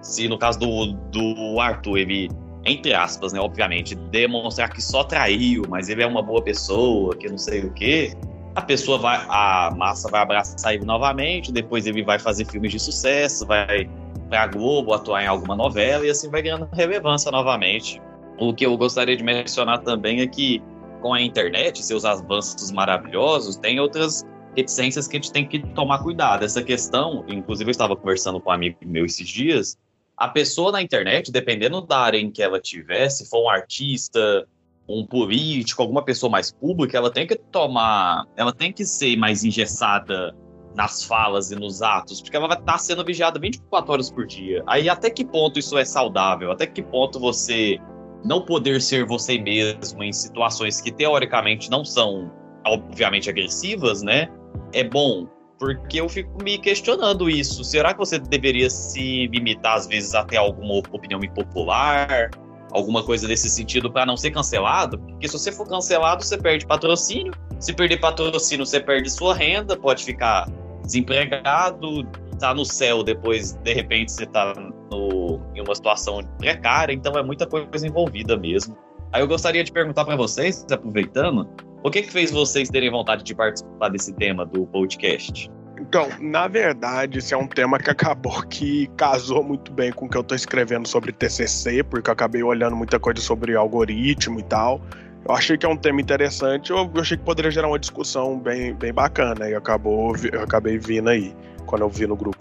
se 0.00 0.28
no 0.28 0.38
caso 0.38 0.58
do, 0.58 0.92
do 1.10 1.60
Arthur, 1.60 1.98
ele, 1.98 2.30
entre 2.64 2.94
aspas, 2.94 3.32
né, 3.32 3.40
obviamente, 3.40 3.94
demonstrar 3.94 4.70
que 4.70 4.80
só 4.80 5.04
traiu, 5.04 5.64
mas 5.68 5.88
ele 5.88 6.02
é 6.02 6.06
uma 6.06 6.22
boa 6.22 6.40
pessoa, 6.40 7.14
que 7.16 7.28
não 7.28 7.36
sei 7.36 7.64
o 7.64 7.72
quê, 7.72 8.14
a 8.54 8.62
pessoa 8.62 8.96
vai, 8.96 9.26
a 9.28 9.70
massa 9.76 10.08
vai 10.08 10.22
abraçar 10.22 10.74
ele 10.74 10.84
novamente, 10.84 11.52
depois 11.52 11.86
ele 11.86 12.02
vai 12.02 12.18
fazer 12.18 12.46
filmes 12.46 12.72
de 12.72 12.78
sucesso, 12.78 13.46
vai 13.46 13.90
para 14.28 14.42
a 14.42 14.46
Globo 14.46 14.94
atuar 14.94 15.22
em 15.22 15.26
alguma 15.26 15.54
novela 15.54 16.06
e 16.06 16.10
assim 16.10 16.30
vai 16.30 16.42
ganhando 16.42 16.68
relevância 16.72 17.30
novamente. 17.30 18.00
O 18.38 18.54
que 18.54 18.64
eu 18.64 18.76
gostaria 18.76 19.16
de 19.16 19.22
mencionar 19.22 19.80
também 19.80 20.20
é 20.20 20.26
que 20.26 20.62
com 21.06 21.14
a 21.14 21.22
internet, 21.22 21.84
seus 21.84 22.04
avanços 22.04 22.72
maravilhosos, 22.72 23.56
tem 23.56 23.78
outras 23.78 24.24
reticências 24.56 25.06
que 25.06 25.16
a 25.16 25.20
gente 25.20 25.30
tem 25.30 25.46
que 25.46 25.60
tomar 25.72 26.00
cuidado. 26.00 26.44
Essa 26.44 26.64
questão, 26.64 27.24
inclusive 27.28 27.68
eu 27.68 27.70
estava 27.70 27.94
conversando 27.94 28.40
com 28.40 28.50
um 28.50 28.52
amigo 28.52 28.78
meu 28.82 29.04
esses 29.04 29.28
dias, 29.28 29.78
a 30.16 30.26
pessoa 30.26 30.72
na 30.72 30.82
internet, 30.82 31.30
dependendo 31.30 31.80
da 31.80 31.98
área 31.98 32.18
em 32.18 32.28
que 32.28 32.42
ela 32.42 32.58
tiver, 32.58 33.08
se 33.08 33.30
for 33.30 33.44
um 33.44 33.48
artista, 33.48 34.48
um 34.88 35.06
político, 35.06 35.80
alguma 35.80 36.04
pessoa 36.04 36.28
mais 36.28 36.50
pública, 36.50 36.96
ela 36.96 37.10
tem 37.10 37.24
que 37.24 37.36
tomar, 37.36 38.24
ela 38.34 38.52
tem 38.52 38.72
que 38.72 38.84
ser 38.84 39.16
mais 39.16 39.44
engessada 39.44 40.34
nas 40.74 41.04
falas 41.04 41.52
e 41.52 41.54
nos 41.54 41.82
atos, 41.82 42.20
porque 42.20 42.36
ela 42.36 42.48
vai 42.48 42.58
estar 42.58 42.78
sendo 42.78 43.04
vigiada 43.04 43.38
24 43.38 43.92
horas 43.92 44.10
por 44.10 44.26
dia. 44.26 44.64
Aí 44.66 44.88
até 44.88 45.08
que 45.08 45.24
ponto 45.24 45.56
isso 45.56 45.78
é 45.78 45.84
saudável? 45.84 46.50
Até 46.50 46.66
que 46.66 46.82
ponto 46.82 47.20
você 47.20 47.78
não 48.26 48.42
poder 48.42 48.80
ser 48.82 49.06
você 49.06 49.38
mesmo 49.38 50.02
em 50.02 50.12
situações 50.12 50.80
que 50.80 50.90
teoricamente 50.90 51.70
não 51.70 51.84
são 51.84 52.30
obviamente 52.66 53.30
agressivas, 53.30 54.02
né? 54.02 54.28
É 54.72 54.82
bom, 54.82 55.28
porque 55.58 56.00
eu 56.00 56.08
fico 56.08 56.42
me 56.42 56.58
questionando 56.58 57.30
isso. 57.30 57.62
Será 57.62 57.92
que 57.92 57.98
você 57.98 58.18
deveria 58.18 58.68
se 58.68 59.28
limitar 59.28 59.76
às 59.76 59.86
vezes 59.86 60.14
até 60.14 60.36
alguma 60.36 60.78
opinião 60.90 61.20
impopular? 61.22 62.30
alguma 62.72 63.02
coisa 63.02 63.26
desse 63.26 63.48
sentido 63.48 63.90
para 63.90 64.04
não 64.04 64.16
ser 64.16 64.32
cancelado, 64.32 64.98
porque 64.98 65.26
se 65.26 65.32
você 65.38 65.50
for 65.50 65.66
cancelado, 65.66 66.22
você 66.22 66.36
perde 66.36 66.66
patrocínio. 66.66 67.32
Se 67.58 67.72
perder 67.72 67.98
patrocínio, 67.98 68.66
você 68.66 68.80
perde 68.80 69.08
sua 69.08 69.34
renda, 69.34 69.76
pode 69.78 70.04
ficar 70.04 70.46
desempregado, 70.84 72.04
tá 72.38 72.52
no 72.52 72.66
céu, 72.66 73.02
depois, 73.02 73.52
de 73.52 73.72
repente, 73.72 74.12
você 74.12 74.26
tá 74.26 74.52
no, 74.92 75.35
em 75.56 75.60
uma 75.60 75.74
situação 75.74 76.20
precária, 76.38 76.92
então 76.92 77.16
é 77.18 77.22
muita 77.22 77.46
coisa 77.46 77.86
envolvida 77.86 78.36
mesmo. 78.36 78.76
Aí 79.12 79.22
eu 79.22 79.28
gostaria 79.28 79.64
de 79.64 79.72
perguntar 79.72 80.04
para 80.04 80.16
vocês, 80.16 80.64
aproveitando, 80.70 81.48
o 81.82 81.90
que 81.90 82.02
que 82.02 82.10
fez 82.10 82.30
vocês 82.30 82.68
terem 82.68 82.90
vontade 82.90 83.22
de 83.22 83.34
participar 83.34 83.88
desse 83.88 84.12
tema 84.12 84.44
do 84.44 84.66
podcast? 84.66 85.50
Então, 85.78 86.08
na 86.20 86.48
verdade, 86.48 87.18
esse 87.18 87.34
é 87.34 87.36
um 87.36 87.46
tema 87.46 87.78
que 87.78 87.90
acabou 87.90 88.42
que 88.42 88.88
casou 88.96 89.44
muito 89.44 89.72
bem 89.72 89.92
com 89.92 90.06
o 90.06 90.08
que 90.08 90.16
eu 90.16 90.22
estou 90.22 90.34
escrevendo 90.34 90.88
sobre 90.88 91.12
TCC, 91.12 91.82
porque 91.84 92.08
eu 92.08 92.12
acabei 92.12 92.42
olhando 92.42 92.74
muita 92.74 92.98
coisa 92.98 93.20
sobre 93.20 93.54
algoritmo 93.54 94.40
e 94.40 94.42
tal. 94.42 94.80
Eu 95.28 95.34
achei 95.34 95.58
que 95.58 95.66
é 95.66 95.68
um 95.68 95.76
tema 95.76 96.00
interessante, 96.00 96.70
eu 96.70 96.90
achei 96.96 97.16
que 97.16 97.24
poderia 97.24 97.50
gerar 97.50 97.68
uma 97.68 97.78
discussão 97.78 98.38
bem, 98.38 98.74
bem 98.74 98.92
bacana, 98.92 99.48
e 99.48 99.54
acabou, 99.54 100.14
eu 100.32 100.42
acabei 100.42 100.78
vindo 100.78 101.08
aí, 101.08 101.34
quando 101.66 101.82
eu 101.82 101.88
vi 101.88 102.06
no 102.06 102.16
grupo. 102.16 102.38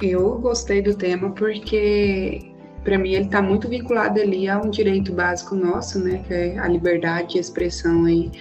Eu 0.00 0.38
gostei 0.38 0.80
do 0.80 0.96
tema 0.96 1.30
porque, 1.32 2.52
para 2.88 2.96
mim, 2.96 3.12
ele 3.12 3.26
está 3.26 3.42
muito 3.42 3.68
vinculado 3.68 4.18
ali 4.18 4.48
a 4.48 4.58
um 4.58 4.70
direito 4.70 5.12
básico 5.12 5.54
nosso, 5.54 5.98
né, 5.98 6.24
que 6.26 6.32
é 6.32 6.58
a 6.58 6.66
liberdade 6.66 7.34
de 7.34 7.38
expressão 7.38 8.06
aí. 8.06 8.32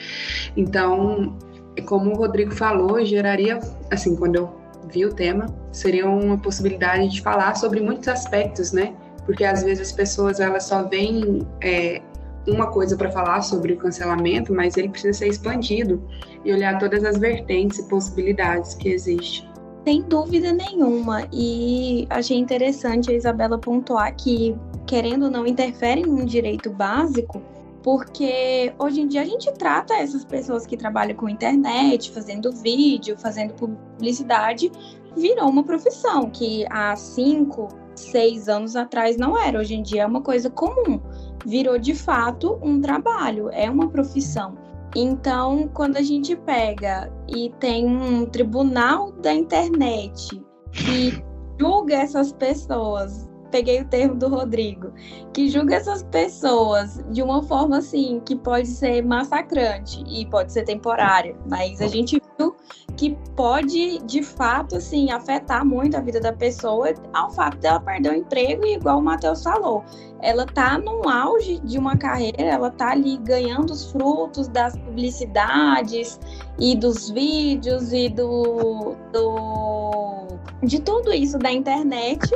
Então, 0.55 1.37
como 1.85 2.11
o 2.11 2.15
Rodrigo 2.15 2.53
falou, 2.53 3.03
geraria, 3.03 3.59
assim, 3.91 4.15
quando 4.15 4.35
eu 4.37 4.55
vi 4.89 5.05
o 5.05 5.13
tema, 5.13 5.47
seria 5.73 6.07
uma 6.07 6.37
possibilidade 6.37 7.09
de 7.09 7.21
falar 7.21 7.55
sobre 7.55 7.81
muitos 7.81 8.07
aspectos, 8.07 8.71
né? 8.71 8.93
Porque 9.25 9.43
às 9.43 9.63
vezes 9.63 9.89
as 9.89 9.91
pessoas 9.91 10.39
elas 10.39 10.63
só 10.63 10.83
veem 10.83 11.45
é, 11.61 12.01
uma 12.47 12.67
coisa 12.67 12.95
para 12.95 13.11
falar 13.11 13.41
sobre 13.41 13.73
o 13.73 13.77
cancelamento, 13.77 14.53
mas 14.53 14.77
ele 14.77 14.87
precisa 14.87 15.11
ser 15.11 15.27
expandido 15.27 16.01
e 16.45 16.53
olhar 16.53 16.79
todas 16.79 17.03
as 17.03 17.17
vertentes 17.17 17.79
e 17.79 17.83
possibilidades 17.89 18.75
que 18.75 18.87
existem. 18.87 19.46
Sem 19.87 20.01
dúvida 20.01 20.51
nenhuma. 20.51 21.29
E 21.31 22.05
achei 22.09 22.37
interessante 22.37 23.09
a 23.09 23.13
Isabela 23.13 23.57
pontuar 23.57 24.13
que, 24.17 24.53
querendo 24.85 25.23
ou 25.23 25.31
não, 25.31 25.47
interfere 25.47 26.01
em 26.01 26.09
um 26.09 26.25
direito 26.25 26.69
básico, 26.69 27.41
porque 27.81 28.73
hoje 28.77 28.99
em 28.99 29.07
dia 29.07 29.21
a 29.21 29.25
gente 29.25 29.49
trata 29.53 29.93
essas 29.93 30.25
pessoas 30.25 30.67
que 30.67 30.75
trabalham 30.75 31.15
com 31.15 31.29
internet, 31.29 32.11
fazendo 32.11 32.51
vídeo, 32.51 33.17
fazendo 33.17 33.53
publicidade, 33.53 34.69
virou 35.15 35.47
uma 35.47 35.63
profissão 35.63 36.29
que 36.29 36.65
há 36.69 36.93
cinco, 36.97 37.69
seis 37.95 38.49
anos 38.49 38.75
atrás 38.75 39.15
não 39.15 39.41
era. 39.41 39.57
Hoje 39.57 39.73
em 39.73 39.81
dia 39.81 40.01
é 40.01 40.05
uma 40.05 40.21
coisa 40.21 40.49
comum. 40.49 40.99
Virou 41.45 41.79
de 41.79 41.95
fato 41.95 42.59
um 42.61 42.81
trabalho, 42.81 43.49
é 43.53 43.69
uma 43.69 43.87
profissão. 43.87 44.66
Então, 44.99 45.69
quando 45.75 45.97
a 45.97 46.01
gente 46.01 46.35
pega 46.35 47.13
e 47.27 47.51
tem 47.59 47.85
um 47.85 48.25
tribunal 48.25 49.11
da 49.11 49.31
internet 49.31 50.43
que 50.71 51.23
julga 51.59 51.93
essas 51.93 52.31
pessoas 52.31 53.29
peguei 53.51 53.81
o 53.81 53.85
termo 53.85 54.15
do 54.15 54.27
Rodrigo, 54.27 54.91
que 55.33 55.49
julga 55.49 55.75
essas 55.75 56.03
pessoas 56.03 57.03
de 57.11 57.21
uma 57.21 57.43
forma 57.43 57.77
assim 57.77 58.19
que 58.25 58.35
pode 58.35 58.67
ser 58.67 59.03
massacrante 59.03 60.03
e 60.07 60.25
pode 60.25 60.51
ser 60.51 60.63
temporária, 60.63 61.35
mas 61.49 61.79
a 61.81 61.87
gente 61.87 62.21
viu 62.37 62.55
que 62.97 63.15
pode 63.35 63.99
de 63.99 64.23
fato 64.23 64.75
assim 64.75 65.11
afetar 65.11 65.63
muito 65.63 65.95
a 65.95 66.01
vida 66.01 66.19
da 66.19 66.33
pessoa 66.33 66.93
ao 67.13 67.29
fato 67.31 67.57
dela 67.57 67.79
perder 67.79 68.11
o 68.11 68.15
emprego 68.15 68.65
e 68.65 68.73
igual 68.73 68.97
o 68.97 69.01
Matheus 69.01 69.43
falou, 69.43 69.83
ela 70.19 70.45
tá 70.47 70.79
no 70.79 71.07
auge 71.07 71.59
de 71.59 71.77
uma 71.77 71.95
carreira, 71.95 72.41
ela 72.41 72.71
tá 72.71 72.91
ali 72.91 73.17
ganhando 73.17 73.71
os 73.71 73.91
frutos 73.91 74.47
das 74.47 74.75
publicidades 74.77 76.19
e 76.59 76.75
dos 76.75 77.09
vídeos 77.11 77.93
e 77.93 78.09
do, 78.09 78.95
do 79.13 80.25
de 80.63 80.81
tudo 80.81 81.13
isso 81.13 81.37
da 81.37 81.51
internet 81.51 82.27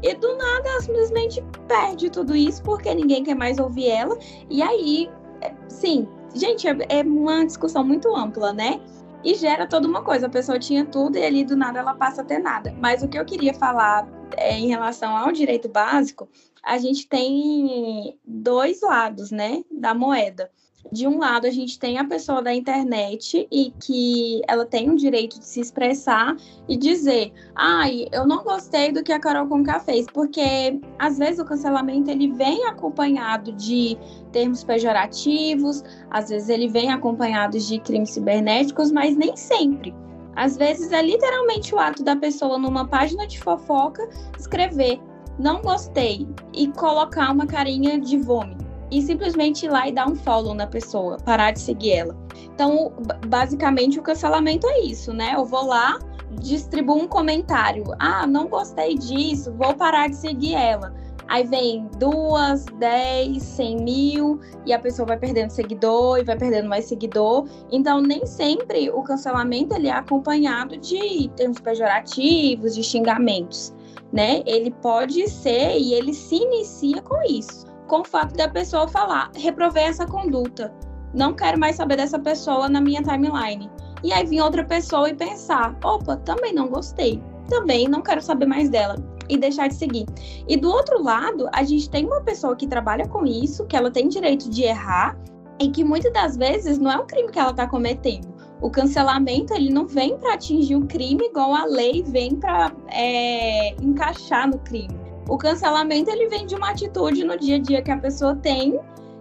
e 0.00 0.14
do 0.14 0.36
nada 0.36 0.68
ela 0.68 0.80
simplesmente 0.80 1.42
perde 1.66 2.08
tudo 2.08 2.36
isso 2.36 2.62
porque 2.62 2.94
ninguém 2.94 3.24
quer 3.24 3.34
mais 3.34 3.58
ouvir 3.58 3.88
ela. 3.88 4.16
E 4.50 4.62
aí, 4.62 5.10
é, 5.40 5.52
sim, 5.66 6.06
gente, 6.34 6.68
é, 6.68 6.76
é 6.88 7.02
uma 7.02 7.44
discussão 7.44 7.82
muito 7.82 8.14
ampla, 8.14 8.52
né? 8.52 8.80
E 9.24 9.34
gera 9.34 9.66
toda 9.66 9.88
uma 9.88 10.02
coisa. 10.02 10.26
A 10.26 10.30
pessoa 10.30 10.58
tinha 10.58 10.84
tudo 10.84 11.16
e 11.16 11.24
ali 11.24 11.44
do 11.44 11.56
nada 11.56 11.78
ela 11.78 11.94
passa 11.94 12.22
a 12.22 12.24
ter 12.24 12.38
nada. 12.38 12.74
Mas 12.78 13.02
o 13.02 13.08
que 13.08 13.18
eu 13.18 13.24
queria 13.24 13.54
falar 13.54 14.06
é, 14.36 14.58
em 14.58 14.68
relação 14.68 15.16
ao 15.16 15.32
direito 15.32 15.68
básico, 15.68 16.28
a 16.62 16.76
gente 16.78 17.08
tem 17.08 18.18
dois 18.24 18.80
lados, 18.82 19.30
né, 19.30 19.64
da 19.70 19.94
moeda 19.94 20.50
de 20.92 21.06
um 21.06 21.18
lado 21.18 21.46
a 21.46 21.50
gente 21.50 21.78
tem 21.78 21.98
a 21.98 22.04
pessoa 22.04 22.42
da 22.42 22.54
internet 22.54 23.46
e 23.50 23.72
que 23.80 24.42
ela 24.46 24.64
tem 24.64 24.90
o 24.90 24.96
direito 24.96 25.38
de 25.38 25.46
se 25.46 25.60
expressar 25.60 26.36
e 26.68 26.76
dizer, 26.76 27.32
ai, 27.54 28.06
eu 28.12 28.26
não 28.26 28.44
gostei 28.44 28.92
do 28.92 29.02
que 29.02 29.12
a 29.12 29.18
Carol 29.18 29.46
Conká 29.46 29.80
fez, 29.80 30.06
porque 30.12 30.80
às 30.98 31.18
vezes 31.18 31.38
o 31.38 31.44
cancelamento 31.44 32.10
ele 32.10 32.30
vem 32.32 32.66
acompanhado 32.66 33.52
de 33.52 33.98
termos 34.32 34.62
pejorativos, 34.62 35.82
às 36.10 36.28
vezes 36.28 36.48
ele 36.48 36.68
vem 36.68 36.92
acompanhado 36.92 37.58
de 37.58 37.78
crimes 37.80 38.10
cibernéticos, 38.10 38.92
mas 38.92 39.16
nem 39.16 39.36
sempre. 39.36 39.94
Às 40.36 40.56
vezes 40.56 40.90
é 40.92 41.00
literalmente 41.00 41.74
o 41.74 41.78
ato 41.78 42.02
da 42.02 42.16
pessoa 42.16 42.58
numa 42.58 42.86
página 42.86 43.26
de 43.26 43.38
fofoca 43.38 44.08
escrever 44.38 45.00
não 45.38 45.60
gostei 45.62 46.28
e 46.52 46.68
colocar 46.68 47.32
uma 47.32 47.46
carinha 47.46 47.98
de 47.98 48.16
vômito 48.18 48.63
e 48.90 49.02
simplesmente 49.02 49.66
ir 49.66 49.70
lá 49.70 49.88
e 49.88 49.92
dar 49.92 50.08
um 50.08 50.14
follow 50.14 50.54
na 50.54 50.66
pessoa, 50.66 51.16
parar 51.24 51.52
de 51.52 51.60
seguir 51.60 51.92
ela. 51.92 52.16
Então, 52.54 52.92
basicamente, 53.26 53.98
o 53.98 54.02
cancelamento 54.02 54.66
é 54.66 54.80
isso, 54.80 55.12
né? 55.12 55.32
Eu 55.34 55.44
vou 55.44 55.66
lá, 55.66 55.98
distribuo 56.40 56.96
um 56.96 57.08
comentário. 57.08 57.84
Ah, 57.98 58.26
não 58.26 58.48
gostei 58.48 58.96
disso, 58.96 59.52
vou 59.52 59.74
parar 59.74 60.08
de 60.08 60.16
seguir 60.16 60.54
ela. 60.54 60.94
Aí 61.26 61.44
vem 61.44 61.88
duas, 61.98 62.66
dez, 62.78 63.42
cem 63.42 63.76
mil, 63.76 64.38
e 64.66 64.72
a 64.72 64.78
pessoa 64.78 65.06
vai 65.06 65.16
perdendo 65.16 65.50
seguidor 65.50 66.18
e 66.18 66.24
vai 66.24 66.36
perdendo 66.36 66.68
mais 66.68 66.84
seguidor. 66.84 67.48
Então, 67.72 68.00
nem 68.00 68.26
sempre 68.26 68.90
o 68.90 69.02
cancelamento 69.02 69.74
ele 69.74 69.88
é 69.88 69.92
acompanhado 69.92 70.76
de 70.76 71.30
termos 71.34 71.58
pejorativos, 71.60 72.74
de 72.74 72.82
xingamentos, 72.82 73.74
né? 74.12 74.42
Ele 74.44 74.70
pode 74.82 75.26
ser 75.28 75.78
e 75.78 75.94
ele 75.94 76.12
se 76.12 76.36
inicia 76.36 77.00
com 77.00 77.20
isso 77.22 77.73
com 77.86 78.00
o 78.00 78.04
fato 78.04 78.34
da 78.34 78.48
pessoa 78.48 78.88
falar, 78.88 79.30
reprovei 79.34 79.84
essa 79.84 80.06
conduta, 80.06 80.72
não 81.12 81.32
quero 81.32 81.58
mais 81.58 81.76
saber 81.76 81.96
dessa 81.96 82.18
pessoa 82.18 82.68
na 82.68 82.80
minha 82.80 83.02
timeline. 83.02 83.70
E 84.02 84.12
aí 84.12 84.26
vir 84.26 84.40
outra 84.40 84.64
pessoa 84.64 85.08
e 85.08 85.14
pensar, 85.14 85.76
opa, 85.82 86.16
também 86.18 86.52
não 86.52 86.68
gostei, 86.68 87.22
também 87.48 87.88
não 87.88 88.02
quero 88.02 88.20
saber 88.20 88.46
mais 88.46 88.68
dela 88.68 88.96
e 89.28 89.38
deixar 89.38 89.68
de 89.68 89.74
seguir. 89.74 90.06
E 90.46 90.56
do 90.56 90.70
outro 90.70 91.02
lado, 91.02 91.48
a 91.52 91.62
gente 91.62 91.88
tem 91.88 92.04
uma 92.04 92.20
pessoa 92.20 92.56
que 92.56 92.66
trabalha 92.66 93.08
com 93.08 93.24
isso, 93.24 93.64
que 93.66 93.76
ela 93.76 93.90
tem 93.90 94.08
direito 94.08 94.50
de 94.50 94.64
errar 94.64 95.16
e 95.58 95.68
que 95.68 95.84
muitas 95.84 96.12
das 96.12 96.36
vezes 96.36 96.78
não 96.78 96.90
é 96.90 96.96
um 96.96 97.06
crime 97.06 97.30
que 97.30 97.38
ela 97.38 97.50
está 97.50 97.66
cometendo. 97.66 98.34
O 98.60 98.70
cancelamento 98.70 99.52
ele 99.54 99.70
não 99.70 99.86
vem 99.86 100.16
para 100.18 100.34
atingir 100.34 100.76
o 100.76 100.86
crime 100.86 101.26
igual 101.26 101.54
a 101.54 101.64
lei 101.64 102.02
vem 102.02 102.36
para 102.36 102.72
é, 102.88 103.74
encaixar 103.82 104.48
no 104.48 104.58
crime. 104.58 105.03
O 105.28 105.38
cancelamento 105.38 106.10
ele 106.10 106.28
vem 106.28 106.46
de 106.46 106.54
uma 106.54 106.70
atitude 106.70 107.24
no 107.24 107.38
dia 107.38 107.56
a 107.56 107.58
dia 107.58 107.82
que 107.82 107.90
a 107.90 107.96
pessoa 107.96 108.36
tem 108.36 108.78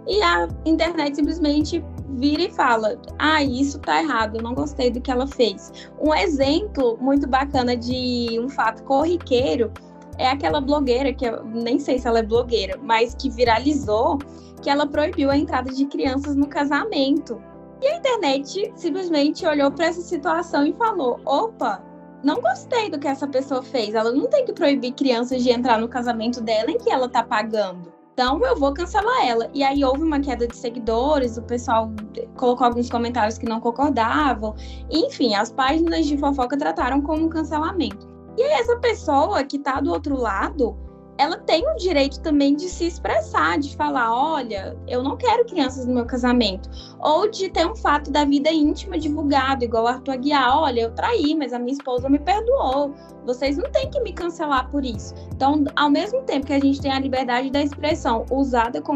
e 0.07 0.21
a 0.21 0.47
internet 0.65 1.15
simplesmente 1.15 1.83
vira 2.09 2.43
e 2.43 2.51
fala: 2.51 2.99
"Ah, 3.17 3.41
isso 3.41 3.79
tá 3.79 4.01
errado, 4.01 4.41
não 4.41 4.53
gostei 4.53 4.91
do 4.91 4.99
que 4.99 5.11
ela 5.11 5.27
fez". 5.27 5.71
Um 5.99 6.13
exemplo 6.13 6.97
muito 6.99 7.27
bacana 7.27 7.75
de 7.77 8.37
um 8.39 8.49
fato 8.49 8.83
corriqueiro 8.83 9.71
é 10.17 10.27
aquela 10.27 10.61
blogueira 10.61 11.13
que 11.13 11.25
eu 11.25 11.43
nem 11.45 11.79
sei 11.79 11.97
se 11.97 12.07
ela 12.07 12.19
é 12.19 12.23
blogueira, 12.23 12.79
mas 12.81 13.15
que 13.15 13.29
viralizou 13.29 14.19
que 14.61 14.69
ela 14.69 14.85
proibiu 14.85 15.29
a 15.29 15.37
entrada 15.37 15.71
de 15.71 15.85
crianças 15.85 16.35
no 16.35 16.47
casamento. 16.47 17.41
E 17.81 17.87
a 17.87 17.97
internet 17.97 18.71
simplesmente 18.75 19.45
olhou 19.45 19.71
para 19.71 19.87
essa 19.87 20.01
situação 20.01 20.65
e 20.65 20.73
falou: 20.73 21.19
opa, 21.25 21.83
não 22.23 22.41
gostei 22.41 22.89
do 22.89 22.97
que 22.97 23.07
essa 23.07 23.27
pessoa 23.27 23.61
fez. 23.61 23.93
Ela 23.93 24.11
não 24.11 24.27
tem 24.27 24.45
que 24.45 24.53
proibir 24.53 24.93
crianças 24.93 25.43
de 25.43 25.51
entrar 25.51 25.79
no 25.79 25.89
casamento 25.89 26.41
dela 26.41 26.71
em 26.71 26.77
que 26.77 26.89
ela 26.89 27.09
tá 27.09 27.21
pagando. 27.21 27.91
Então 28.13 28.39
eu 28.45 28.55
vou 28.55 28.73
cancelar 28.73 29.27
ela. 29.27 29.49
E 29.53 29.63
aí 29.63 29.83
houve 29.83 30.03
uma 30.03 30.19
queda 30.19 30.47
de 30.47 30.55
seguidores, 30.55 31.35
o 31.35 31.41
pessoal 31.41 31.91
colocou 32.37 32.67
alguns 32.67 32.89
comentários 32.89 33.37
que 33.37 33.45
não 33.45 33.59
concordavam. 33.59 34.55
Enfim, 34.89 35.35
as 35.35 35.51
páginas 35.51 36.05
de 36.05 36.17
fofoca 36.17 36.57
trataram 36.57 37.01
como 37.01 37.25
um 37.25 37.29
cancelamento. 37.29 38.07
E 38.37 38.43
aí 38.43 38.61
essa 38.61 38.77
pessoa 38.77 39.43
que 39.43 39.59
tá 39.59 39.81
do 39.81 39.91
outro 39.91 40.15
lado, 40.15 40.77
ela 41.17 41.37
tem 41.37 41.67
o 41.69 41.75
direito 41.75 42.19
também 42.21 42.55
de 42.55 42.67
se 42.67 42.85
expressar, 42.85 43.59
de 43.59 43.75
falar, 43.75 44.11
olha, 44.11 44.75
eu 44.87 45.03
não 45.03 45.15
quero 45.15 45.45
crianças 45.45 45.85
no 45.85 45.93
meu 45.93 46.05
casamento, 46.05 46.69
ou 46.99 47.29
de 47.29 47.49
ter 47.49 47.67
um 47.67 47.75
fato 47.75 48.11
da 48.11 48.25
vida 48.25 48.51
íntima 48.51 48.97
divulgado, 48.97 49.63
igual 49.63 49.87
Arthur 49.87 50.13
Aguiar, 50.13 50.57
olha, 50.57 50.81
eu 50.81 50.91
traí, 50.91 51.35
mas 51.35 51.53
a 51.53 51.59
minha 51.59 51.73
esposa 51.73 52.09
me 52.09 52.19
perdoou. 52.19 52.93
Vocês 53.25 53.57
não 53.57 53.71
têm 53.71 53.89
que 53.89 53.99
me 54.01 54.11
cancelar 54.11 54.69
por 54.69 54.83
isso. 54.83 55.13
Então, 55.33 55.63
ao 55.75 55.89
mesmo 55.89 56.21
tempo 56.23 56.47
que 56.47 56.53
a 56.53 56.59
gente 56.59 56.81
tem 56.81 56.91
a 56.91 56.99
liberdade 56.99 57.51
da 57.51 57.61
expressão 57.61 58.25
usada 58.31 58.81
com 58.81 58.95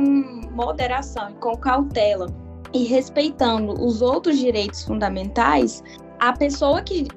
moderação 0.51 1.29
e 1.29 1.33
com 1.35 1.55
cautela 1.55 2.27
e 2.73 2.83
respeitando 2.83 3.73
os 3.73 4.01
outros 4.01 4.37
direitos 4.37 4.83
fundamentais, 4.83 5.83
a 6.19 6.33
pessoa 6.33 6.81
que 6.81 7.07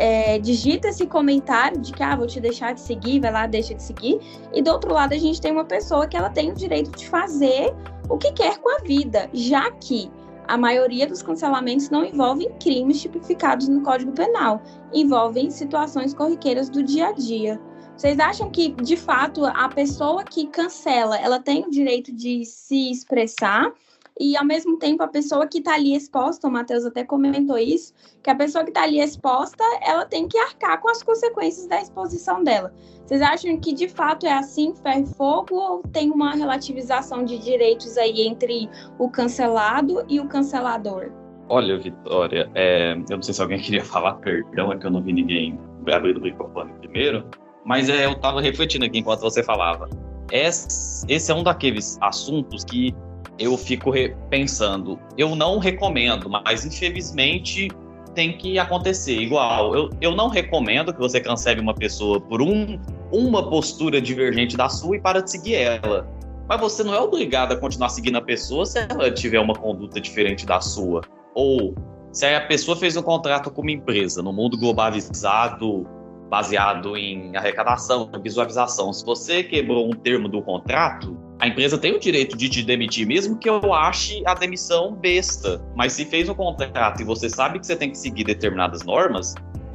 é, 0.00 0.38
digita 0.38 0.88
esse 0.88 1.06
comentário 1.06 1.78
de 1.78 1.92
que, 1.92 2.02
ah, 2.02 2.16
vou 2.16 2.26
te 2.26 2.40
deixar 2.40 2.72
de 2.72 2.80
seguir, 2.80 3.20
vai 3.20 3.30
lá, 3.30 3.46
deixa 3.46 3.74
de 3.74 3.82
seguir. 3.82 4.18
E 4.50 4.62
do 4.62 4.70
outro 4.70 4.94
lado, 4.94 5.12
a 5.12 5.18
gente 5.18 5.38
tem 5.38 5.52
uma 5.52 5.64
pessoa 5.64 6.06
que 6.06 6.16
ela 6.16 6.30
tem 6.30 6.50
o 6.50 6.54
direito 6.54 6.90
de 6.92 7.06
fazer 7.06 7.74
o 8.08 8.16
que 8.16 8.32
quer 8.32 8.56
com 8.60 8.70
a 8.70 8.78
vida, 8.78 9.28
já 9.34 9.70
que 9.72 10.10
a 10.48 10.56
maioria 10.56 11.06
dos 11.06 11.20
cancelamentos 11.20 11.90
não 11.90 12.02
envolvem 12.02 12.50
crimes 12.58 13.02
tipificados 13.02 13.68
no 13.68 13.82
Código 13.82 14.12
Penal, 14.12 14.62
envolvem 14.90 15.50
situações 15.50 16.14
corriqueiras 16.14 16.70
do 16.70 16.82
dia 16.82 17.08
a 17.08 17.12
dia. 17.12 17.60
Vocês 17.94 18.18
acham 18.18 18.48
que, 18.48 18.70
de 18.70 18.96
fato, 18.96 19.44
a 19.44 19.68
pessoa 19.68 20.24
que 20.24 20.46
cancela, 20.46 21.18
ela 21.18 21.38
tem 21.38 21.66
o 21.66 21.70
direito 21.70 22.10
de 22.10 22.46
se 22.46 22.90
expressar 22.90 23.70
e 24.18 24.36
ao 24.36 24.44
mesmo 24.44 24.78
tempo 24.78 25.02
a 25.02 25.08
pessoa 25.08 25.46
que 25.46 25.58
está 25.58 25.74
ali 25.74 25.94
exposta, 25.94 26.48
o 26.48 26.50
Matheus 26.50 26.84
até 26.84 27.04
comentou 27.04 27.58
isso, 27.58 27.92
que 28.22 28.30
a 28.30 28.34
pessoa 28.34 28.64
que 28.64 28.70
está 28.70 28.82
ali 28.82 29.00
exposta, 29.00 29.62
ela 29.82 30.04
tem 30.04 30.28
que 30.28 30.38
arcar 30.38 30.80
com 30.80 30.90
as 30.90 31.02
consequências 31.02 31.66
da 31.66 31.80
exposição 31.80 32.42
dela. 32.42 32.72
Vocês 33.04 33.22
acham 33.22 33.58
que 33.58 33.72
de 33.72 33.88
fato 33.88 34.26
é 34.26 34.32
assim, 34.32 34.74
ferro 34.74 35.02
e 35.02 35.14
fogo, 35.14 35.54
ou 35.54 35.82
tem 35.82 36.10
uma 36.10 36.32
relativização 36.32 37.24
de 37.24 37.38
direitos 37.38 37.96
aí 37.96 38.22
entre 38.26 38.68
o 38.98 39.08
cancelado 39.10 40.04
e 40.08 40.20
o 40.20 40.28
cancelador? 40.28 41.10
Olha, 41.48 41.76
Vitória, 41.78 42.48
é, 42.54 42.92
eu 42.92 43.16
não 43.16 43.22
sei 43.22 43.34
se 43.34 43.42
alguém 43.42 43.58
queria 43.62 43.84
falar, 43.84 44.14
perdão, 44.14 44.72
é 44.72 44.78
que 44.78 44.86
eu 44.86 44.90
não 44.90 45.02
vi 45.02 45.12
ninguém 45.12 45.58
abrir 45.92 46.16
o 46.16 46.20
microfone 46.20 46.72
primeiro, 46.74 47.28
mas 47.64 47.88
é, 47.88 48.06
eu 48.06 48.12
estava 48.12 48.40
refletindo 48.40 48.84
aqui 48.84 48.98
enquanto 48.98 49.20
você 49.20 49.42
falava. 49.42 49.88
Esse, 50.30 51.04
esse 51.08 51.32
é 51.32 51.34
um 51.34 51.42
daqueles 51.42 51.98
assuntos 52.00 52.64
que 52.64 52.94
eu 53.38 53.56
fico 53.56 53.92
pensando, 54.28 54.98
eu 55.16 55.34
não 55.34 55.58
recomendo, 55.58 56.28
mas 56.28 56.64
infelizmente 56.64 57.68
tem 58.14 58.36
que 58.36 58.58
acontecer 58.58 59.16
igual. 59.16 59.74
Eu, 59.74 59.90
eu 60.00 60.14
não 60.14 60.28
recomendo 60.28 60.92
que 60.92 60.98
você 60.98 61.20
cancele 61.20 61.60
uma 61.60 61.74
pessoa 61.74 62.20
por 62.20 62.42
um, 62.42 62.78
uma 63.12 63.48
postura 63.48 64.00
divergente 64.00 64.56
da 64.56 64.68
sua 64.68 64.96
e 64.96 65.00
para 65.00 65.20
de 65.20 65.30
seguir 65.30 65.54
ela. 65.54 66.08
Mas 66.48 66.60
você 66.60 66.82
não 66.82 66.92
é 66.92 67.00
obrigado 67.00 67.52
a 67.52 67.56
continuar 67.56 67.88
seguindo 67.90 68.16
a 68.16 68.22
pessoa 68.22 68.66
se 68.66 68.80
ela 68.80 69.10
tiver 69.10 69.38
uma 69.38 69.54
conduta 69.54 70.00
diferente 70.00 70.44
da 70.44 70.60
sua. 70.60 71.00
Ou 71.34 71.74
se 72.12 72.26
a 72.26 72.40
pessoa 72.40 72.76
fez 72.76 72.96
um 72.96 73.02
contrato 73.02 73.50
com 73.50 73.62
uma 73.62 73.70
empresa 73.70 74.20
no 74.20 74.32
mundo 74.32 74.58
globalizado, 74.58 75.86
baseado 76.30 76.96
em 76.96 77.36
arrecadação, 77.36 78.08
visualização. 78.22 78.92
Se 78.92 79.04
você 79.04 79.42
quebrou 79.42 79.86
um 79.88 79.90
termo 79.90 80.28
do 80.28 80.40
contrato, 80.40 81.18
a 81.40 81.48
empresa 81.48 81.76
tem 81.76 81.92
o 81.92 81.98
direito 81.98 82.36
de 82.36 82.48
te 82.48 82.62
demitir, 82.62 83.06
mesmo 83.06 83.36
que 83.36 83.50
eu 83.50 83.74
ache 83.74 84.22
a 84.24 84.34
demissão 84.34 84.94
besta. 84.94 85.60
Mas 85.74 85.92
se 85.94 86.04
fez 86.04 86.28
um 86.28 86.34
contrato 86.34 87.02
e 87.02 87.04
você 87.04 87.28
sabe 87.28 87.58
que 87.58 87.66
você 87.66 87.74
tem 87.74 87.90
que 87.90 87.98
seguir 87.98 88.24
determinadas 88.24 88.84
normas, 88.84 89.34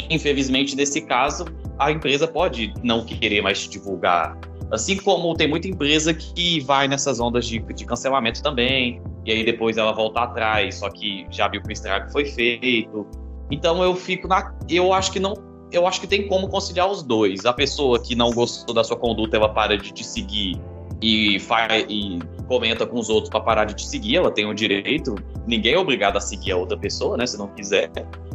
infelizmente, 0.09 0.75
nesse 0.75 1.01
caso, 1.01 1.45
a 1.77 1.91
empresa 1.91 2.25
pode 2.25 2.73
não 2.81 3.05
querer 3.05 3.41
mais 3.41 3.63
te 3.63 3.69
divulgar. 3.69 4.37
Assim 4.71 4.97
como 4.97 5.33
tem 5.35 5.47
muita 5.47 5.67
empresa 5.67 6.13
que 6.13 6.61
vai 6.61 6.87
nessas 6.87 7.19
ondas 7.19 7.45
de, 7.45 7.59
de 7.59 7.85
cancelamento 7.85 8.41
também, 8.41 9.01
e 9.25 9.31
aí 9.31 9.43
depois 9.43 9.77
ela 9.77 9.91
volta 9.91 10.21
atrás, 10.21 10.75
só 10.75 10.89
que 10.89 11.25
já 11.29 11.47
viu 11.47 11.61
que 11.61 11.69
o 11.69 11.71
estrago 11.71 12.11
foi 12.11 12.25
feito. 12.25 13.05
Então 13.51 13.83
eu 13.83 13.95
fico 13.95 14.27
na. 14.27 14.53
Eu 14.69 14.93
acho 14.93 15.11
que 15.11 15.19
não. 15.19 15.33
Eu 15.77 15.85
acho 15.85 15.99
que 15.99 16.07
tem 16.07 16.27
como 16.27 16.47
conciliar 16.47 16.89
os 16.89 17.03
dois. 17.03 17.45
A 17.45 17.53
pessoa 17.53 17.99
que 17.99 18.15
não 18.15 18.31
gostou 18.31 18.73
da 18.73 18.83
sua 18.83 18.97
conduta, 18.97 19.35
ela 19.35 19.49
para 19.49 19.77
de 19.77 19.91
te 19.91 20.03
seguir 20.03 20.59
e, 21.01 21.39
faz, 21.39 21.85
e 21.89 22.19
comenta 22.47 22.85
com 22.85 22.97
os 22.97 23.09
outros 23.09 23.29
para 23.29 23.41
parar 23.41 23.65
de 23.65 23.75
te 23.75 23.85
seguir, 23.85 24.17
ela 24.17 24.31
tem 24.31 24.45
o 24.45 24.53
direito. 24.53 25.15
Ninguém 25.45 25.73
é 25.73 25.79
obrigado 25.79 26.17
a 26.17 26.21
seguir 26.21 26.51
a 26.51 26.57
outra 26.57 26.77
pessoa, 26.77 27.17
né? 27.17 27.25
Se 27.25 27.37
não 27.37 27.47
quiser. 27.47 27.91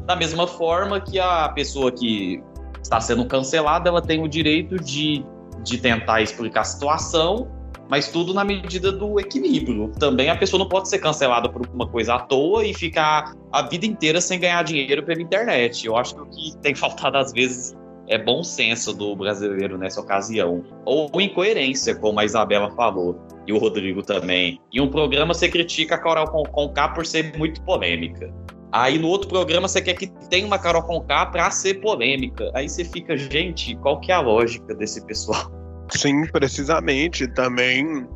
Da 0.06 0.14
mesma 0.14 0.46
forma 0.46 1.00
que 1.00 1.18
a 1.18 1.48
pessoa 1.48 1.90
que 1.90 2.42
está 2.82 3.00
sendo 3.00 3.24
cancelada, 3.26 3.88
ela 3.88 4.02
tem 4.02 4.22
o 4.22 4.28
direito 4.28 4.76
de, 4.76 5.24
de 5.62 5.78
tentar 5.78 6.22
explicar 6.22 6.62
a 6.62 6.64
situação, 6.64 7.48
mas 7.90 8.08
tudo 8.08 8.32
na 8.32 8.44
medida 8.44 8.92
do 8.92 9.18
equilíbrio. 9.18 9.90
Também 9.98 10.30
a 10.30 10.36
pessoa 10.36 10.60
não 10.60 10.68
pode 10.68 10.88
ser 10.88 11.00
cancelada 11.00 11.48
por 11.48 11.66
uma 11.74 11.88
coisa 11.88 12.14
à 12.14 12.20
toa 12.20 12.64
e 12.64 12.72
ficar 12.72 13.34
a 13.50 13.62
vida 13.62 13.84
inteira 13.84 14.20
sem 14.20 14.38
ganhar 14.38 14.62
dinheiro 14.62 15.02
pela 15.02 15.20
internet. 15.20 15.84
Eu 15.84 15.96
acho 15.96 16.14
que 16.14 16.20
o 16.20 16.26
que 16.26 16.56
tem 16.58 16.72
faltado 16.76 17.18
às 17.18 17.32
vezes 17.32 17.76
é 18.06 18.16
bom 18.16 18.44
senso 18.44 18.94
do 18.94 19.16
brasileiro 19.16 19.76
nessa 19.76 20.00
ocasião. 20.00 20.64
Ou 20.84 21.10
incoerência, 21.20 21.94
como 21.96 22.20
a 22.20 22.24
Isabela 22.24 22.70
falou, 22.76 23.18
e 23.44 23.52
o 23.52 23.58
Rodrigo 23.58 24.02
também. 24.02 24.60
Em 24.72 24.80
um 24.80 24.88
programa 24.88 25.34
você 25.34 25.48
critica 25.48 25.96
a 25.96 25.98
Carol 25.98 26.26
Conká 26.28 26.88
por 26.90 27.04
ser 27.04 27.36
muito 27.36 27.60
polêmica. 27.62 28.32
Aí 28.70 29.00
no 29.00 29.08
outro 29.08 29.28
programa 29.28 29.66
você 29.66 29.82
quer 29.82 29.94
que 29.94 30.06
tenha 30.28 30.46
uma 30.46 30.60
Carol 30.60 30.84
Conká 30.84 31.26
pra 31.26 31.50
ser 31.50 31.80
polêmica. 31.80 32.52
Aí 32.54 32.68
você 32.68 32.84
fica, 32.84 33.16
gente, 33.16 33.74
qual 33.76 33.98
que 33.98 34.12
é 34.12 34.14
a 34.14 34.20
lógica 34.20 34.72
desse 34.76 35.04
pessoal? 35.04 35.59
Sim, 35.90 36.26
precisamente. 36.26 37.26
Também 37.28 38.06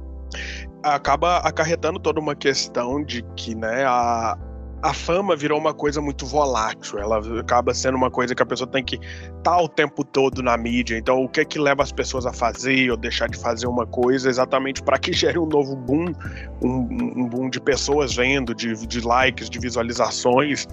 acaba 0.83 1.39
acarretando 1.39 1.99
toda 1.99 2.21
uma 2.21 2.35
questão 2.35 3.03
de 3.03 3.23
que, 3.37 3.55
né, 3.55 3.85
a, 3.87 4.37
a 4.83 4.93
fama 4.93 5.35
virou 5.35 5.59
uma 5.59 5.73
coisa 5.73 5.99
muito 6.01 6.27
volátil. 6.27 6.99
Ela 6.99 7.19
acaba 7.41 7.73
sendo 7.73 7.97
uma 7.97 8.11
coisa 8.11 8.35
que 8.35 8.43
a 8.43 8.47
pessoa 8.47 8.69
tem 8.69 8.85
que 8.85 8.97
estar 8.97 9.43
tá 9.43 9.63
o 9.63 9.67
tempo 9.67 10.05
todo 10.05 10.43
na 10.43 10.59
mídia. 10.59 10.99
Então, 10.99 11.25
o 11.25 11.29
que 11.29 11.41
é 11.41 11.45
que 11.45 11.59
leva 11.59 11.83
as 11.83 11.91
pessoas 11.91 12.27
a 12.27 12.35
fazer 12.35 12.91
ou 12.91 12.97
deixar 12.97 13.29
de 13.29 13.39
fazer 13.39 13.67
uma 13.67 13.87
coisa 13.87 14.29
exatamente 14.29 14.83
para 14.83 14.99
que 14.99 15.11
gere 15.15 15.39
um 15.39 15.47
novo 15.47 15.75
boom, 15.75 16.13
um, 16.63 17.23
um 17.23 17.29
boom 17.29 17.49
de 17.49 17.61
pessoas 17.61 18.15
vendo, 18.15 18.55
de, 18.55 18.75
de, 18.87 19.01
likes, 19.01 19.49
de 19.49 19.59
visualizações. 19.59 20.67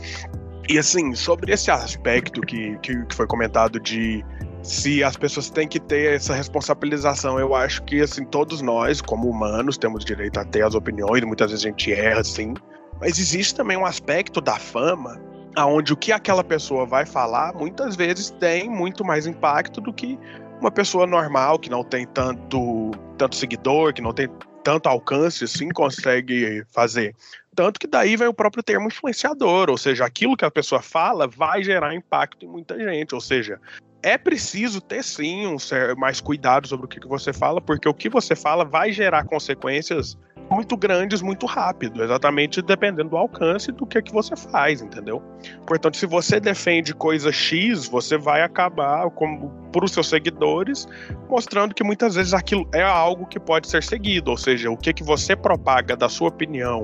E 0.67 0.77
assim, 0.77 1.15
sobre 1.15 1.53
esse 1.53 1.71
aspecto 1.71 2.41
que, 2.41 2.77
que, 2.79 3.05
que 3.05 3.15
foi 3.15 3.27
comentado 3.27 3.79
de 3.79 4.25
se 4.64 5.03
as 5.03 5.18
pessoas 5.18 5.49
têm 5.49 5.68
que 5.68 5.80
ter 5.80 6.16
essa 6.16 6.34
responsabilização. 6.34 7.39
Eu 7.39 7.55
acho 7.55 7.84
que 7.84 8.01
assim 8.01 8.24
todos 8.26 8.62
nós, 8.62 9.01
como 9.01 9.30
humanos, 9.30 9.78
temos 9.78 10.05
direito 10.05 10.39
a 10.39 10.45
ter 10.45 10.64
as 10.64 10.76
opiniões. 10.76 11.24
Muitas 11.24 11.51
vezes 11.51 11.66
a 11.66 11.70
gente 11.70 11.91
erra, 11.91 12.24
sim. 12.24 12.53
Mas 12.99 13.18
existe 13.18 13.55
também 13.55 13.78
um 13.78 13.86
aspecto 13.86 14.39
da 14.39 14.57
fama 14.57 15.20
aonde 15.55 15.91
o 15.91 15.97
que 15.97 16.12
aquela 16.12 16.43
pessoa 16.43 16.86
vai 16.86 17.05
falar 17.05 17.53
muitas 17.53 17.95
vezes 17.95 18.30
tem 18.30 18.70
muito 18.70 19.03
mais 19.03 19.28
impacto 19.28 19.82
do 19.82 19.91
que 19.91 20.18
uma 20.62 20.72
pessoa 20.72 21.05
normal 21.05 21.59
que 21.59 21.70
não 21.70 21.84
tem 21.84 22.05
tanto 22.07 22.91
tanto 23.18 23.36
seguidor, 23.36 23.93
que 23.93 24.01
não 24.01 24.14
tem 24.14 24.30
tanto 24.64 24.88
alcance 24.88 25.43
assim 25.43 25.70
consegue 25.70 26.64
fazer. 26.72 27.16
Tanto 27.53 27.80
que 27.80 27.88
daí 27.88 28.16
vem 28.16 28.28
o 28.28 28.34
próprio 28.34 28.64
termo 28.64 28.88
influenciador, 28.88 29.70
ou 29.70 29.78
seja, 29.78 30.05
aquilo 30.05 30.38
que 30.38 30.45
a 30.45 30.51
pessoa 30.51 30.82
fala 30.82 31.28
vai 31.28 31.64
gerar 31.64 31.93
impacto 31.93 32.45
em 32.45 32.47
muita 32.47 32.78
gente, 32.78 33.14
ou 33.14 33.20
seja, 33.20 33.59
é 34.03 34.17
preciso 34.17 34.81
ter 34.81 35.03
sim 35.03 35.47
um 35.47 35.57
mais 35.97 36.19
cuidado 36.19 36.67
sobre 36.67 36.85
o 36.85 36.89
que 36.89 37.07
você 37.07 37.31
fala, 37.31 37.61
porque 37.61 37.87
o 37.87 37.93
que 37.93 38.09
você 38.09 38.35
fala 38.35 38.65
vai 38.65 38.91
gerar 38.91 39.25
consequências 39.25 40.17
muito 40.49 40.75
grandes 40.75 41.21
muito 41.21 41.45
rápido, 41.45 42.03
exatamente 42.03 42.61
dependendo 42.61 43.11
do 43.11 43.17
alcance 43.17 43.71
do 43.71 43.85
que 43.85 44.01
que 44.01 44.11
você 44.11 44.35
faz, 44.35 44.81
entendeu? 44.81 45.23
Portanto, 45.65 45.95
se 45.95 46.05
você 46.05 46.41
defende 46.41 46.93
coisa 46.93 47.31
X, 47.31 47.87
você 47.87 48.17
vai 48.17 48.41
acabar 48.41 49.09
como 49.11 49.49
para 49.71 49.85
os 49.85 49.93
seus 49.93 50.09
seguidores 50.09 50.87
mostrando 51.29 51.73
que 51.73 51.83
muitas 51.83 52.15
vezes 52.15 52.33
aquilo 52.33 52.67
é 52.73 52.81
algo 52.81 53.25
que 53.25 53.39
pode 53.39 53.69
ser 53.69 53.81
seguido, 53.81 54.31
ou 54.31 54.37
seja, 54.37 54.69
o 54.69 54.75
que 54.75 54.93
que 54.93 55.03
você 55.03 55.35
propaga 55.35 55.95
da 55.95 56.09
sua 56.09 56.27
opinião 56.27 56.81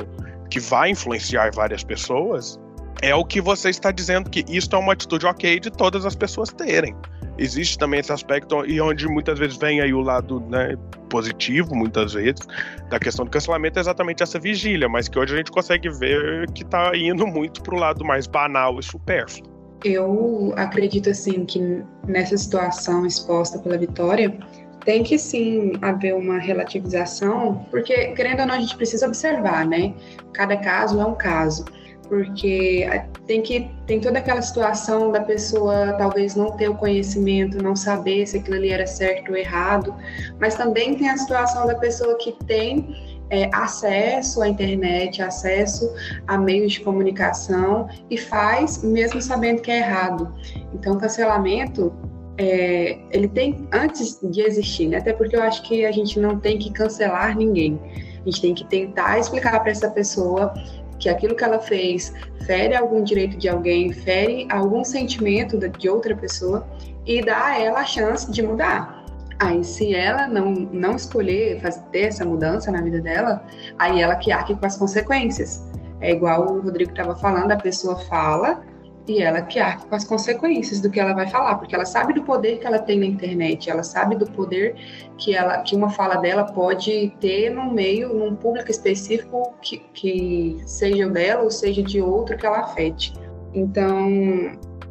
que 0.49 0.61
vai 0.61 0.91
influenciar 0.91 1.51
várias 1.53 1.83
pessoas 1.83 2.57
é 3.01 3.13
o 3.13 3.23
que 3.23 3.39
você 3.39 3.69
está 3.69 3.91
dizendo 3.91 4.29
que 4.29 4.43
isso 4.49 4.69
é 4.73 4.77
uma 4.77 4.93
atitude 4.93 5.25
ok 5.25 5.59
de 5.59 5.71
todas 5.71 6.05
as 6.05 6.15
pessoas 6.15 6.51
terem. 6.51 6.95
existe 7.37 7.77
também 7.77 7.99
esse 7.99 8.11
aspecto 8.11 8.65
e 8.65 8.81
onde 8.81 9.07
muitas 9.07 9.37
vezes 9.37 9.57
vem 9.57 9.79
aí 9.79 9.93
o 9.93 10.01
lado 10.01 10.39
né, 10.49 10.75
positivo, 11.07 11.75
muitas 11.75 12.13
vezes, 12.13 12.47
da 12.89 12.99
questão 12.99 13.25
do 13.25 13.31
cancelamento 13.31 13.77
é 13.77 13.81
exatamente 13.81 14.23
essa 14.23 14.39
vigília, 14.39 14.89
mas 14.89 15.07
que 15.07 15.19
hoje 15.19 15.35
a 15.35 15.37
gente 15.37 15.51
consegue 15.51 15.89
ver 15.89 16.49
que 16.51 16.63
está 16.63 16.91
indo 16.95 17.27
muito 17.27 17.61
para 17.61 17.75
o 17.75 17.79
lado 17.79 18.03
mais 18.03 18.25
banal 18.25 18.79
e 18.79 18.83
supérfluo. 18.83 19.55
Eu 19.85 20.53
acredito 20.57 21.11
assim 21.11 21.45
que 21.45 21.83
nessa 22.07 22.35
situação 22.35 23.05
exposta 23.05 23.59
pela 23.59 23.77
Vitória 23.77 24.35
tem 24.83 25.03
que 25.03 25.19
sim 25.19 25.73
haver 25.81 26.15
uma 26.15 26.39
relativização, 26.39 27.65
porque 27.69 28.13
querendo 28.13 28.39
ou 28.39 28.45
não 28.47 28.55
a 28.55 28.59
gente 28.59 28.75
precisa 28.75 29.05
observar, 29.05 29.67
né? 29.67 29.93
Cada 30.33 30.57
caso 30.57 30.99
é 30.99 31.05
um 31.05 31.13
caso 31.13 31.65
porque 32.07 32.87
tem 33.25 33.41
que 33.41 33.69
tem 33.85 33.99
toda 33.99 34.19
aquela 34.19 34.41
situação 34.41 35.11
da 35.11 35.21
pessoa 35.21 35.93
talvez 35.97 36.35
não 36.35 36.51
ter 36.51 36.69
o 36.69 36.75
conhecimento, 36.75 37.61
não 37.61 37.75
saber 37.75 38.25
se 38.25 38.37
aquilo 38.37 38.57
ali 38.57 38.69
era 38.69 38.87
certo 38.87 39.29
ou 39.31 39.37
errado, 39.37 39.93
mas 40.39 40.55
também 40.55 40.95
tem 40.95 41.09
a 41.09 41.17
situação 41.17 41.67
da 41.67 41.75
pessoa 41.75 42.17
que 42.17 42.31
tem 42.45 42.95
é, 43.29 43.49
acesso 43.53 44.41
à 44.41 44.47
internet, 44.47 45.21
acesso 45.21 45.93
a 46.27 46.37
meios 46.37 46.73
de 46.73 46.81
comunicação 46.81 47.87
e 48.09 48.17
faz 48.17 48.83
mesmo 48.83 49.21
sabendo 49.21 49.61
que 49.61 49.71
é 49.71 49.79
errado. 49.79 50.33
Então, 50.73 50.97
cancelamento 50.97 51.93
é, 52.37 52.99
ele 53.11 53.27
tem 53.27 53.67
antes 53.73 54.19
de 54.21 54.41
existir, 54.41 54.87
né? 54.87 54.97
até 54.97 55.11
porque 55.11 55.35
eu 55.35 55.41
acho 55.41 55.63
que 55.63 55.85
a 55.85 55.91
gente 55.91 56.19
não 56.19 56.39
tem 56.39 56.57
que 56.57 56.71
cancelar 56.71 57.35
ninguém. 57.35 57.79
A 58.21 58.29
gente 58.29 58.41
tem 58.41 58.53
que 58.53 58.65
tentar 58.65 59.17
explicar 59.19 59.59
para 59.61 59.71
essa 59.71 59.89
pessoa 59.89 60.53
que 60.99 61.09
aquilo 61.09 61.35
que 61.35 61.43
ela 61.43 61.59
fez 61.59 62.13
fere 62.45 62.75
algum 62.75 63.03
direito 63.03 63.37
de 63.37 63.49
alguém, 63.49 63.91
fere 63.91 64.47
algum 64.49 64.83
sentimento 64.83 65.57
de 65.57 65.89
outra 65.89 66.15
pessoa 66.15 66.67
e 67.05 67.21
dá 67.21 67.47
a 67.47 67.59
ela 67.59 67.79
a 67.79 67.85
chance 67.85 68.31
de 68.31 68.41
mudar. 68.41 69.05
Aí, 69.39 69.63
se 69.63 69.93
ela 69.93 70.27
não, 70.27 70.51
não 70.51 70.95
escolher 70.95 71.61
fazer 71.61 71.83
essa 71.93 72.25
mudança 72.25 72.71
na 72.71 72.81
vida 72.81 72.99
dela, 72.99 73.43
aí 73.77 74.01
ela 74.01 74.15
que 74.15 74.31
arque 74.31 74.55
com 74.55 74.65
as 74.65 74.77
consequências. 74.77 75.63
É 76.01 76.11
igual 76.11 76.53
o 76.53 76.61
Rodrigo 76.61 76.91
estava 76.91 77.15
falando, 77.15 77.51
a 77.51 77.57
pessoa 77.57 77.97
fala, 78.05 78.61
e 79.07 79.21
ela 79.21 79.41
que 79.41 79.59
arque 79.59 79.87
com 79.87 79.95
as 79.95 80.03
consequências 80.03 80.81
do 80.81 80.89
que 80.89 80.99
ela 80.99 81.13
vai 81.13 81.27
falar, 81.27 81.55
porque 81.55 81.73
ela 81.73 81.85
sabe 81.85 82.13
do 82.13 82.23
poder 82.23 82.59
que 82.59 82.67
ela 82.67 82.79
tem 82.79 82.99
na 82.99 83.05
internet, 83.05 83.69
ela 83.69 83.83
sabe 83.83 84.15
do 84.15 84.25
poder 84.25 84.75
que 85.17 85.35
ela 85.35 85.59
que 85.61 85.75
uma 85.75 85.89
fala 85.89 86.17
dela 86.17 86.43
pode 86.43 87.13
ter 87.19 87.49
num 87.49 87.71
meio, 87.71 88.13
num 88.13 88.35
público 88.35 88.69
específico 88.69 89.55
que, 89.61 89.79
que 89.93 90.57
seja 90.65 91.07
dela 91.09 91.43
ou 91.43 91.51
seja 91.51 91.81
de 91.81 92.01
outro 92.01 92.37
que 92.37 92.45
ela 92.45 92.59
afete. 92.59 93.13
Então, 93.53 94.09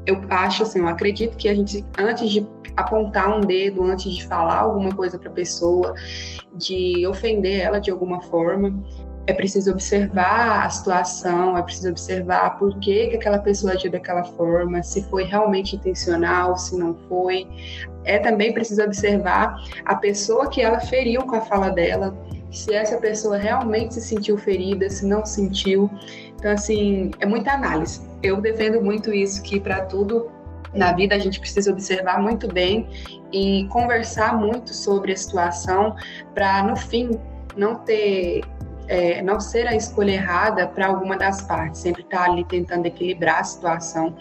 eu 0.07 0.25
acho 0.31 0.63
assim, 0.63 0.79
eu 0.79 0.89
acredito 0.89 1.37
que 1.37 1.49
a 1.49 1.55
gente 1.55 1.85
antes 1.99 2.31
de 2.31 2.47
apontar 2.77 3.37
um 3.37 3.41
dedo, 3.41 3.83
antes 3.83 4.13
de 4.13 4.27
falar 4.27 4.61
alguma 4.61 4.95
coisa 4.95 5.19
para 5.19 5.31
a 5.31 5.33
pessoa, 5.33 5.95
de 6.55 7.07
ofender 7.07 7.61
ela 7.61 7.79
de 7.79 7.91
alguma 7.91 8.21
forma, 8.23 8.75
é 9.27 9.33
preciso 9.33 9.73
observar 9.73 10.67
a 10.67 10.71
situação, 10.71 11.59
é 11.59 11.63
preciso 11.63 11.91
observar 11.91 12.59
por 12.59 12.79
que, 12.79 13.09
que 13.09 13.17
aquela 13.17 13.39
pessoa 13.39 13.73
agiu 13.73 13.91
daquela 13.91 14.23
forma, 14.23 14.83
se 14.83 15.03
foi 15.05 15.25
realmente 15.25 15.75
intencional, 15.75 16.57
se 16.57 16.77
não 16.77 16.95
foi. 17.09 17.47
É 18.05 18.19
também 18.19 18.53
preciso 18.53 18.83
observar 18.83 19.61
a 19.85 19.97
pessoa 19.97 20.49
que 20.49 20.63
ela 20.63 20.79
feriu 20.79 21.23
com 21.23 21.35
a 21.35 21.41
fala 21.41 21.71
dela, 21.71 22.17
se 22.53 22.73
essa 22.73 22.99
pessoa 22.99 23.37
realmente 23.37 23.95
se 23.95 24.01
sentiu 24.01 24.39
ferida, 24.39 24.89
se 24.89 25.05
não 25.05 25.27
sentiu. 25.27 25.91
Então, 26.39 26.53
assim, 26.53 27.11
é 27.19 27.27
muita 27.27 27.53
análise. 27.53 28.01
Eu 28.23 28.41
defendo 28.41 28.81
muito 28.81 29.13
isso, 29.13 29.43
que 29.43 29.59
para 29.59 29.83
tudo 29.87 30.31
na 30.73 30.93
vida 30.93 31.17
a 31.17 31.19
gente 31.19 31.41
precisa 31.41 31.73
observar 31.73 32.23
muito 32.23 32.47
bem 32.53 32.89
e 33.33 33.67
conversar 33.71 34.39
muito 34.39 34.73
sobre 34.73 35.13
a 35.13 35.17
situação 35.17 35.97
para, 36.33 36.63
no 36.63 36.77
fim, 36.77 37.19
não 37.57 37.77
ter 37.77 38.43
é, 38.89 39.23
não 39.23 39.41
ser 39.41 39.67
a 39.67 39.75
escolha 39.75 40.13
errada 40.13 40.67
para 40.67 40.87
alguma 40.87 41.17
das 41.17 41.43
partes, 41.43 41.81
sempre 41.81 42.03
estar 42.03 42.25
tá 42.25 42.31
ali 42.31 42.45
tentando 42.45 42.87
equilibrar 42.87 43.41
a 43.41 43.45
situação 43.45 44.15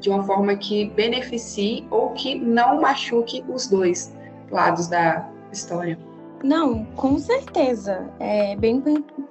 de 0.00 0.10
uma 0.10 0.22
forma 0.24 0.56
que 0.56 0.86
beneficie 0.90 1.86
ou 1.90 2.10
que 2.10 2.34
não 2.34 2.80
machuque 2.80 3.44
os 3.48 3.68
dois 3.68 4.12
lados 4.50 4.88
da 4.88 5.28
história. 5.52 5.98
Não, 6.42 6.84
com 6.96 7.18
certeza. 7.18 8.10
É 8.18 8.56
bem 8.56 8.82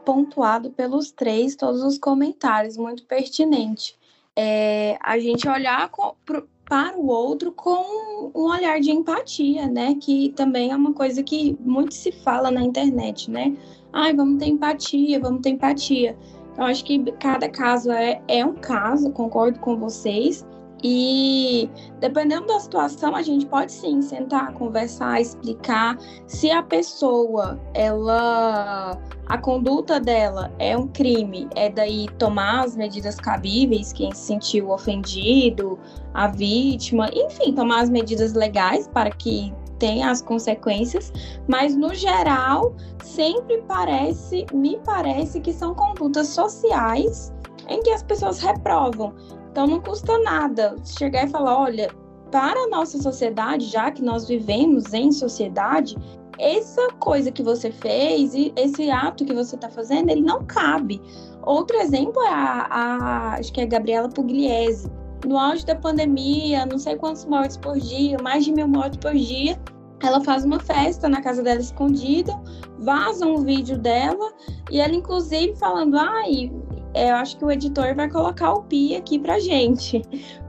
pontuado 0.06 0.72
pelos 0.72 1.12
três, 1.12 1.56
todos 1.56 1.84
os 1.84 1.98
comentários, 1.98 2.78
muito 2.78 3.04
pertinente. 3.06 4.00
É, 4.34 4.98
a 5.02 5.20
gente 5.20 5.48
olhar 5.48 5.90
com, 5.90 6.14
pro, 6.26 6.48
para 6.64 6.98
o 6.98 7.08
outro 7.08 7.52
com 7.52 8.32
um 8.34 8.50
olhar 8.50 8.80
de 8.80 8.92
empatia, 8.92 9.68
né? 9.68 9.96
Que 10.00 10.30
também 10.30 10.72
é 10.72 10.76
uma 10.76 10.94
coisa 10.94 11.22
que 11.22 11.58
muito 11.60 11.94
se 11.94 12.14
fala 12.14 12.50
na 12.50 12.64
internet, 12.64 13.30
né? 13.30 13.58
Ai, 13.94 14.14
vamos 14.14 14.40
ter 14.40 14.50
empatia, 14.50 15.20
vamos 15.20 15.42
ter 15.42 15.52
empatia. 15.52 16.18
Então, 16.54 16.66
acho 16.66 16.84
que 16.84 17.00
cada 17.14 17.50
caso 17.50 17.92
é, 17.92 18.22
é 18.28 18.46
um 18.46 18.56
caso, 18.56 19.12
concordo 19.12 19.60
com 19.60 19.78
vocês. 19.78 20.46
E 20.84 21.70
dependendo 22.00 22.48
da 22.48 22.60
situação, 22.60 23.16
a 23.16 23.22
gente 23.22 23.46
pode 23.46 23.72
sim 23.72 24.02
sentar, 24.02 24.52
conversar, 24.54 25.22
explicar 25.22 25.96
se 26.26 26.50
a 26.50 26.64
pessoa, 26.64 27.60
ela 27.76 29.00
a 29.28 29.38
conduta 29.38 30.00
dela 30.00 30.52
é 30.58 30.76
um 30.76 30.88
crime, 30.88 31.48
é 31.56 31.70
daí 31.70 32.08
tomar 32.18 32.66
as 32.66 32.76
medidas 32.76 33.16
cabíveis, 33.16 33.94
quem 33.94 34.12
se 34.12 34.24
sentiu 34.24 34.72
ofendido, 34.72 35.80
a 36.14 36.28
vítima, 36.28 37.10
enfim, 37.14 37.54
tomar 37.54 37.82
as 37.82 37.90
medidas 37.90 38.34
legais 38.34 38.88
para 38.88 39.12
que 39.12 39.54
tem 39.82 40.04
as 40.04 40.22
consequências, 40.22 41.12
mas 41.48 41.76
no 41.76 41.92
geral 41.96 42.76
sempre 43.04 43.64
parece, 43.68 44.46
me 44.54 44.80
parece 44.86 45.42
que 45.42 45.52
são 45.52 45.74
condutas 45.74 46.28
sociais 46.28 47.34
em 47.68 47.82
que 47.82 47.90
as 47.90 48.04
pessoas 48.04 48.40
reprovam. 48.40 49.12
Então 49.52 49.66
não 49.66 49.82
custa 49.82 50.20
nada 50.20 50.76
chegar 50.86 51.26
e 51.26 51.32
falar, 51.32 51.58
olha, 51.58 51.90
para 52.32 52.60
a 52.60 52.68
nossa 52.68 53.02
sociedade, 53.02 53.66
já 53.66 53.90
que 53.90 54.04
nós 54.04 54.28
vivemos 54.28 54.94
em 54.94 55.12
sociedade, 55.12 55.98
essa 56.38 56.88
coisa 57.00 57.32
que 57.32 57.42
você 57.42 57.72
fez 57.72 58.36
e 58.36 58.54
esse 58.56 58.92
ato 58.92 59.26
que 59.26 59.34
você 59.34 59.56
está 59.56 59.68
fazendo, 59.68 60.12
ele 60.12 60.22
não 60.22 60.46
cabe. 60.46 61.02
Outro 61.42 61.76
exemplo 61.78 62.22
é 62.22 62.30
a, 62.30 62.68
a, 62.70 63.34
acho 63.34 63.52
que 63.52 63.60
é 63.60 63.64
a 63.64 63.68
Gabriela 63.68 64.10
Pugliese. 64.10 64.92
No 65.26 65.38
auge 65.38 65.66
da 65.66 65.76
pandemia, 65.76 66.66
não 66.66 66.80
sei 66.80 66.96
quantos 66.96 67.26
mortes 67.26 67.58
por 67.58 67.78
dia, 67.80 68.18
mais 68.22 68.44
de 68.46 68.52
mil 68.52 68.68
mortes 68.68 68.98
por 68.98 69.14
dia, 69.14 69.60
ela 70.04 70.22
faz 70.22 70.44
uma 70.44 70.60
festa 70.60 71.08
na 71.08 71.22
casa 71.22 71.44
dela 71.44 71.60
escondida, 71.60 72.34
vaza 72.80 73.26
um 73.26 73.44
vídeo 73.44 73.78
dela 73.78 74.32
e 74.70 74.80
ela, 74.80 74.94
inclusive, 74.94 75.56
falando: 75.56 75.98
ai, 75.98 76.52
eu 76.96 77.16
acho 77.16 77.38
que 77.38 77.46
o 77.46 77.52
editor 77.52 77.96
vai 77.96 78.10
colocar 78.10 78.54
o 78.54 78.64
pi 78.64 78.96
aqui 78.96 79.20
pra 79.20 79.40
gente. 79.40 80.02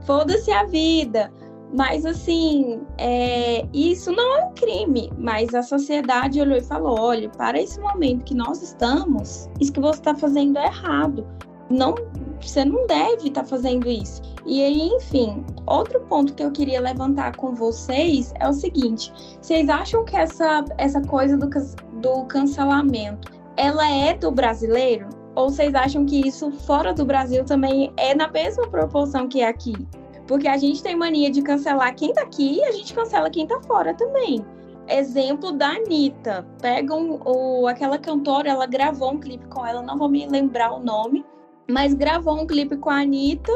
Foda-se 0.05 0.51
a 0.51 0.65
vida. 0.65 1.31
Mas, 1.75 2.05
assim, 2.05 2.81
é, 2.99 3.65
isso 3.73 4.11
não 4.11 4.37
é 4.37 4.45
um 4.45 4.53
crime, 4.53 5.11
mas 5.17 5.55
a 5.55 5.63
sociedade 5.63 6.39
olhou 6.39 6.57
e 6.57 6.61
falou: 6.61 6.99
olha, 6.99 7.29
para 7.29 7.59
esse 7.59 7.79
momento 7.79 8.25
que 8.25 8.35
nós 8.35 8.61
estamos, 8.61 9.49
isso 9.59 9.73
que 9.73 9.79
você 9.79 9.99
está 9.99 10.13
fazendo 10.13 10.57
é 10.57 10.65
errado. 10.65 11.25
Não, 11.71 11.95
você 12.47 12.65
não 12.65 12.85
deve 12.87 13.27
estar 13.27 13.41
tá 13.41 13.47
fazendo 13.47 13.89
isso. 13.89 14.21
E 14.45 14.61
aí, 14.63 14.89
enfim, 14.89 15.45
outro 15.65 15.99
ponto 16.01 16.33
que 16.33 16.43
eu 16.43 16.51
queria 16.51 16.81
levantar 16.81 17.35
com 17.35 17.53
vocês 17.53 18.33
é 18.39 18.47
o 18.47 18.53
seguinte: 18.53 19.11
vocês 19.41 19.69
acham 19.69 20.03
que 20.03 20.15
essa, 20.15 20.65
essa 20.77 21.01
coisa 21.01 21.37
do, 21.37 21.49
do 22.01 22.25
cancelamento 22.25 23.31
ela 23.55 23.89
é 23.89 24.13
do 24.13 24.31
brasileiro? 24.31 25.07
Ou 25.35 25.49
vocês 25.49 25.73
acham 25.73 26.05
que 26.05 26.27
isso 26.27 26.51
fora 26.51 26.93
do 26.93 27.05
Brasil 27.05 27.43
também 27.43 27.91
é 27.97 28.13
na 28.13 28.27
mesma 28.27 28.67
proporção 28.67 29.27
que 29.27 29.41
é 29.41 29.47
aqui? 29.47 29.73
Porque 30.27 30.47
a 30.47 30.57
gente 30.57 30.81
tem 30.81 30.95
mania 30.95 31.31
de 31.31 31.41
cancelar 31.41 31.95
quem 31.95 32.13
tá 32.13 32.21
aqui 32.21 32.57
e 32.57 32.63
a 32.63 32.71
gente 32.71 32.93
cancela 32.93 33.29
quem 33.29 33.47
tá 33.47 33.59
fora 33.61 33.93
também. 33.93 34.45
Exemplo 34.87 35.51
da 35.51 35.69
Anitta. 35.69 36.45
Pegam 36.61 37.19
o, 37.25 37.67
aquela 37.67 37.97
cantora, 37.97 38.49
ela 38.49 38.65
gravou 38.65 39.13
um 39.13 39.19
clipe 39.19 39.47
com 39.47 39.65
ela, 39.65 39.81
não 39.81 39.97
vou 39.97 40.09
me 40.09 40.27
lembrar 40.27 40.73
o 40.73 40.79
nome, 40.79 41.25
mas 41.69 41.93
gravou 41.93 42.41
um 42.41 42.47
clipe 42.47 42.77
com 42.77 42.89
a 42.89 43.01
Anitta 43.01 43.51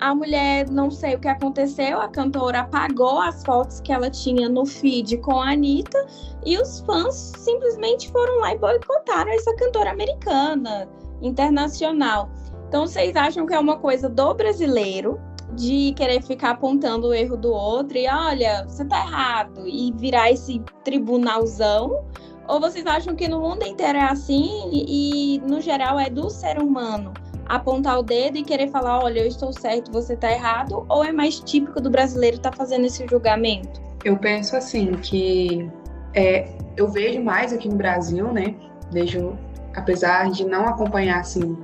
a 0.00 0.14
mulher, 0.14 0.68
não 0.68 0.90
sei 0.90 1.14
o 1.14 1.18
que 1.18 1.28
aconteceu, 1.28 2.00
a 2.00 2.08
cantora 2.08 2.60
apagou 2.60 3.18
as 3.20 3.42
fotos 3.44 3.80
que 3.80 3.92
ela 3.92 4.10
tinha 4.10 4.48
no 4.48 4.66
feed 4.66 5.16
com 5.18 5.40
a 5.40 5.52
Anitta 5.52 6.06
e 6.44 6.58
os 6.58 6.80
fãs 6.80 7.32
simplesmente 7.38 8.10
foram 8.10 8.40
lá 8.40 8.54
e 8.54 8.58
boicotaram 8.58 9.30
essa 9.32 9.54
cantora 9.56 9.90
americana, 9.90 10.88
internacional. 11.22 12.28
Então, 12.68 12.86
vocês 12.86 13.16
acham 13.16 13.46
que 13.46 13.54
é 13.54 13.58
uma 13.58 13.78
coisa 13.78 14.08
do 14.08 14.34
brasileiro 14.34 15.18
de 15.54 15.94
querer 15.96 16.22
ficar 16.22 16.50
apontando 16.50 17.08
o 17.08 17.14
erro 17.14 17.36
do 17.36 17.50
outro 17.50 17.96
e 17.96 18.06
olha, 18.08 18.64
você 18.64 18.84
tá 18.84 18.98
errado 18.98 19.66
e 19.66 19.92
virar 19.96 20.30
esse 20.30 20.62
tribunalzão? 20.84 22.04
Ou 22.48 22.60
vocês 22.60 22.86
acham 22.86 23.14
que 23.16 23.26
no 23.26 23.40
mundo 23.40 23.64
inteiro 23.64 23.98
é 23.98 24.04
assim 24.04 24.68
e, 24.70 25.36
e 25.36 25.38
no 25.40 25.60
geral, 25.60 25.98
é 25.98 26.10
do 26.10 26.28
ser 26.28 26.58
humano? 26.60 27.12
Apontar 27.48 27.98
o 27.98 28.02
dedo 28.02 28.38
e 28.38 28.42
querer 28.42 28.68
falar, 28.68 29.02
olha, 29.02 29.20
eu 29.20 29.26
estou 29.26 29.52
certo, 29.52 29.90
você 29.92 30.14
está 30.14 30.30
errado, 30.30 30.84
ou 30.88 31.04
é 31.04 31.12
mais 31.12 31.40
típico 31.40 31.80
do 31.80 31.90
brasileiro 31.90 32.36
estar 32.36 32.50
tá 32.50 32.56
fazendo 32.56 32.86
esse 32.86 33.06
julgamento? 33.08 33.80
Eu 34.04 34.16
penso 34.16 34.56
assim 34.56 34.92
que 34.92 35.68
é, 36.14 36.48
eu 36.76 36.88
vejo 36.88 37.22
mais 37.22 37.52
aqui 37.52 37.68
no 37.68 37.76
Brasil, 37.76 38.32
né? 38.32 38.54
Vejo, 38.90 39.36
apesar 39.74 40.30
de 40.30 40.44
não 40.44 40.66
acompanhar 40.66 41.20
assim 41.20 41.56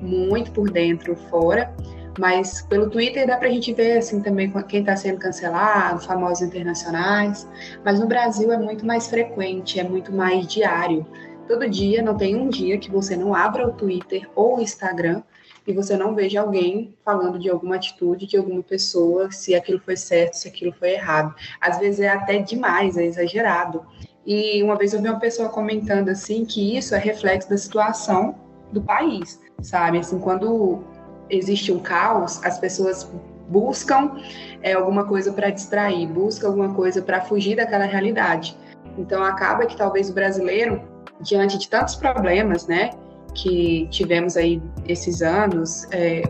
muito 0.00 0.50
por 0.50 0.70
dentro 0.70 1.14
fora, 1.16 1.72
mas 2.18 2.62
pelo 2.62 2.88
Twitter 2.88 3.26
dá 3.26 3.36
para 3.36 3.48
a 3.48 3.50
gente 3.50 3.72
ver 3.72 3.98
assim 3.98 4.20
também 4.20 4.52
quem 4.68 4.80
está 4.80 4.96
sendo 4.96 5.18
cancelado, 5.18 6.00
famosos 6.00 6.42
internacionais. 6.42 7.48
Mas 7.84 7.98
no 7.98 8.06
Brasil 8.06 8.52
é 8.52 8.58
muito 8.58 8.86
mais 8.86 9.08
frequente, 9.08 9.80
é 9.80 9.84
muito 9.84 10.12
mais 10.12 10.46
diário. 10.46 11.06
Todo 11.46 11.68
dia, 11.68 12.02
não 12.02 12.16
tem 12.16 12.36
um 12.36 12.48
dia 12.48 12.78
que 12.78 12.90
você 12.90 13.16
não 13.16 13.34
abra 13.34 13.66
o 13.66 13.72
Twitter 13.72 14.28
ou 14.34 14.56
o 14.56 14.60
Instagram 14.60 15.22
e 15.66 15.72
você 15.72 15.96
não 15.96 16.14
veja 16.14 16.40
alguém 16.40 16.94
falando 17.04 17.38
de 17.38 17.48
alguma 17.50 17.76
atitude 17.76 18.26
de 18.26 18.36
alguma 18.36 18.62
pessoa, 18.62 19.30
se 19.30 19.54
aquilo 19.54 19.80
foi 19.80 19.96
certo, 19.96 20.34
se 20.34 20.48
aquilo 20.48 20.72
foi 20.72 20.92
errado. 20.92 21.34
Às 21.60 21.78
vezes 21.78 22.00
é 22.00 22.08
até 22.08 22.38
demais, 22.38 22.96
é 22.96 23.04
exagerado. 23.04 23.84
E 24.26 24.62
uma 24.62 24.76
vez 24.76 24.94
eu 24.94 25.02
vi 25.02 25.08
uma 25.08 25.20
pessoa 25.20 25.48
comentando 25.48 26.08
assim 26.08 26.44
que 26.44 26.76
isso 26.76 26.94
é 26.94 26.98
reflexo 26.98 27.48
da 27.48 27.58
situação 27.58 28.34
do 28.72 28.82
país, 28.82 29.40
sabe? 29.60 29.98
Assim, 29.98 30.18
quando 30.18 30.82
existe 31.28 31.72
um 31.72 31.78
caos, 31.78 32.42
as 32.44 32.58
pessoas 32.58 33.10
buscam 33.48 34.16
é, 34.62 34.72
alguma 34.72 35.04
coisa 35.04 35.32
para 35.32 35.50
distrair, 35.50 36.06
buscam 36.06 36.48
alguma 36.48 36.72
coisa 36.74 37.02
para 37.02 37.20
fugir 37.20 37.56
daquela 37.56 37.84
realidade. 37.84 38.56
Então 38.96 39.22
acaba 39.22 39.66
que 39.66 39.76
talvez 39.76 40.08
o 40.08 40.14
brasileiro, 40.14 40.82
diante 41.20 41.58
de 41.58 41.68
tantos 41.68 41.94
problemas, 41.94 42.66
né, 42.66 42.90
que 43.34 43.86
tivemos 43.90 44.36
aí 44.36 44.62
esses 44.86 45.22
anos, 45.22 45.86
é, 45.90 46.22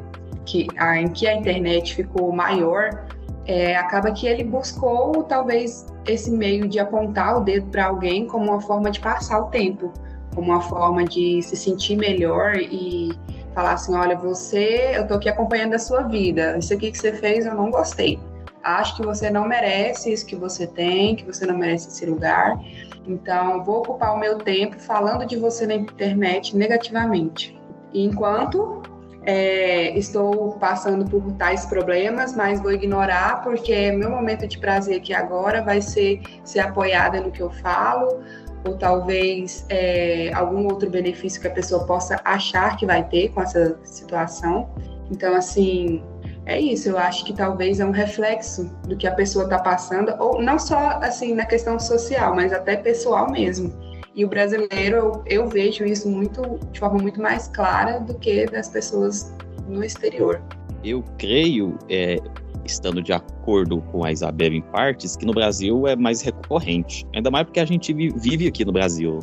que 0.45 0.67
a, 0.77 1.01
em 1.01 1.09
que 1.09 1.27
a 1.27 1.35
internet 1.35 1.95
ficou 1.95 2.33
maior, 2.33 3.07
é, 3.47 3.77
acaba 3.77 4.11
que 4.13 4.27
ele 4.27 4.45
buscou 4.45 5.23
talvez 5.25 5.87
esse 6.07 6.31
meio 6.31 6.67
de 6.67 6.79
apontar 6.79 7.39
o 7.39 7.41
dedo 7.41 7.67
para 7.67 7.87
alguém 7.87 8.27
como 8.27 8.51
uma 8.51 8.61
forma 8.61 8.91
de 8.91 9.01
passar 9.01 9.41
o 9.41 9.47
tempo, 9.47 9.93
como 10.35 10.51
uma 10.51 10.61
forma 10.61 11.05
de 11.05 11.43
se 11.43 11.57
sentir 11.57 11.97
melhor 11.97 12.57
e 12.57 13.13
falar 13.55 13.75
assim, 13.75 13.95
olha, 13.95 14.17
você, 14.17 14.93
eu 14.95 15.07
tô 15.07 15.15
aqui 15.15 15.29
acompanhando 15.29 15.75
a 15.75 15.79
sua 15.79 16.03
vida, 16.03 16.59
isso 16.59 16.73
aqui 16.75 16.91
que 16.91 16.99
você 16.99 17.13
fez 17.13 17.47
eu 17.47 17.55
não 17.55 17.71
gostei. 17.71 18.19
Acho 18.65 18.97
que 18.97 19.03
você 19.05 19.31
não 19.31 19.47
merece 19.47 20.13
isso 20.13 20.25
que 20.25 20.35
você 20.35 20.67
tem, 20.67 21.15
que 21.15 21.25
você 21.25 21.45
não 21.45 21.59
merece 21.59 21.89
esse 21.89 22.07
lugar. 22.07 22.59
Então, 23.07 23.63
vou 23.63 23.81
ocupar 23.81 24.15
o 24.15 24.19
meu 24.19 24.39
tempo 24.39 24.81
falando 24.81 25.27
de 25.27 25.37
você 25.37 25.67
na 25.67 25.75
internet 25.75 26.57
negativamente. 26.57 27.61
Enquanto 27.93 28.83
é, 29.27 29.97
estou 29.99 30.53
passando 30.53 31.05
por 31.05 31.33
tais 31.33 31.67
problemas, 31.67 32.35
mas 32.35 32.61
vou 32.61 32.73
ignorar 32.73 33.43
porque 33.43 33.93
meu 33.93 34.11
momento 34.11 34.47
de 34.47 34.59
prazer 34.59 34.97
aqui 34.97 35.13
agora 35.13 35.63
vai 35.63 35.81
ser 35.81 36.21
ser 36.43 36.61
apoiada 36.61 37.21
no 37.21 37.31
que 37.31 37.41
eu 37.41 37.51
falo, 37.51 38.23
ou 38.67 38.77
talvez 38.77 39.67
é, 39.69 40.31
algum 40.35 40.65
outro 40.65 40.89
benefício 40.89 41.41
que 41.41 41.47
a 41.47 41.51
pessoa 41.51 41.87
possa 41.87 42.21
achar 42.25 42.77
que 42.77 42.87
vai 42.87 43.05
ter 43.05 43.29
com 43.29 43.43
essa 43.43 43.79
situação. 43.85 44.71
Então, 45.11 45.35
assim, 45.35 46.03
é 46.47 46.61
isso. 46.61 46.89
Eu 46.89 46.99
acho 46.99 47.25
que 47.25 47.33
talvez 47.33 47.81
é 47.81 47.87
um 47.87 47.91
reflexo 47.91 48.65
do 48.87 48.97
que 48.97 49.07
a 49.07 49.15
pessoa 49.15 49.45
está 49.45 49.59
passando, 49.59 50.15
ou 50.19 50.41
não 50.41 50.59
só 50.59 50.99
assim 51.03 51.35
na 51.35 51.47
questão 51.47 51.79
social, 51.79 52.35
mas 52.35 52.53
até 52.53 52.77
pessoal 52.77 53.31
mesmo. 53.31 53.73
E 54.15 54.25
o 54.25 54.29
brasileiro, 54.29 54.97
eu, 54.97 55.23
eu 55.27 55.49
vejo 55.49 55.85
isso 55.85 56.09
muito 56.09 56.59
de 56.71 56.79
forma 56.79 56.99
muito 57.01 57.21
mais 57.21 57.49
clara 57.49 57.99
do 57.99 58.15
que 58.15 58.47
das 58.47 58.69
pessoas 58.69 59.35
no 59.67 59.83
exterior. 59.83 60.41
Eu 60.85 61.03
creio, 61.19 61.77
é, 61.89 62.19
estando 62.65 63.03
de 63.03 63.13
acordo 63.13 63.81
com 63.91 64.05
a 64.05 64.13
Isabela 64.13 64.55
em 64.55 64.61
partes, 64.61 65.17
que 65.17 65.27
no 65.27 65.33
Brasil 65.33 65.87
é 65.89 65.97
mais 65.97 66.21
recorrente. 66.21 67.05
Ainda 67.15 67.31
mais 67.31 67.45
porque 67.45 67.59
a 67.59 67.65
gente 67.65 67.93
vive 67.93 68.47
aqui 68.47 68.65
no 68.65 68.71
Brasil. 68.71 69.19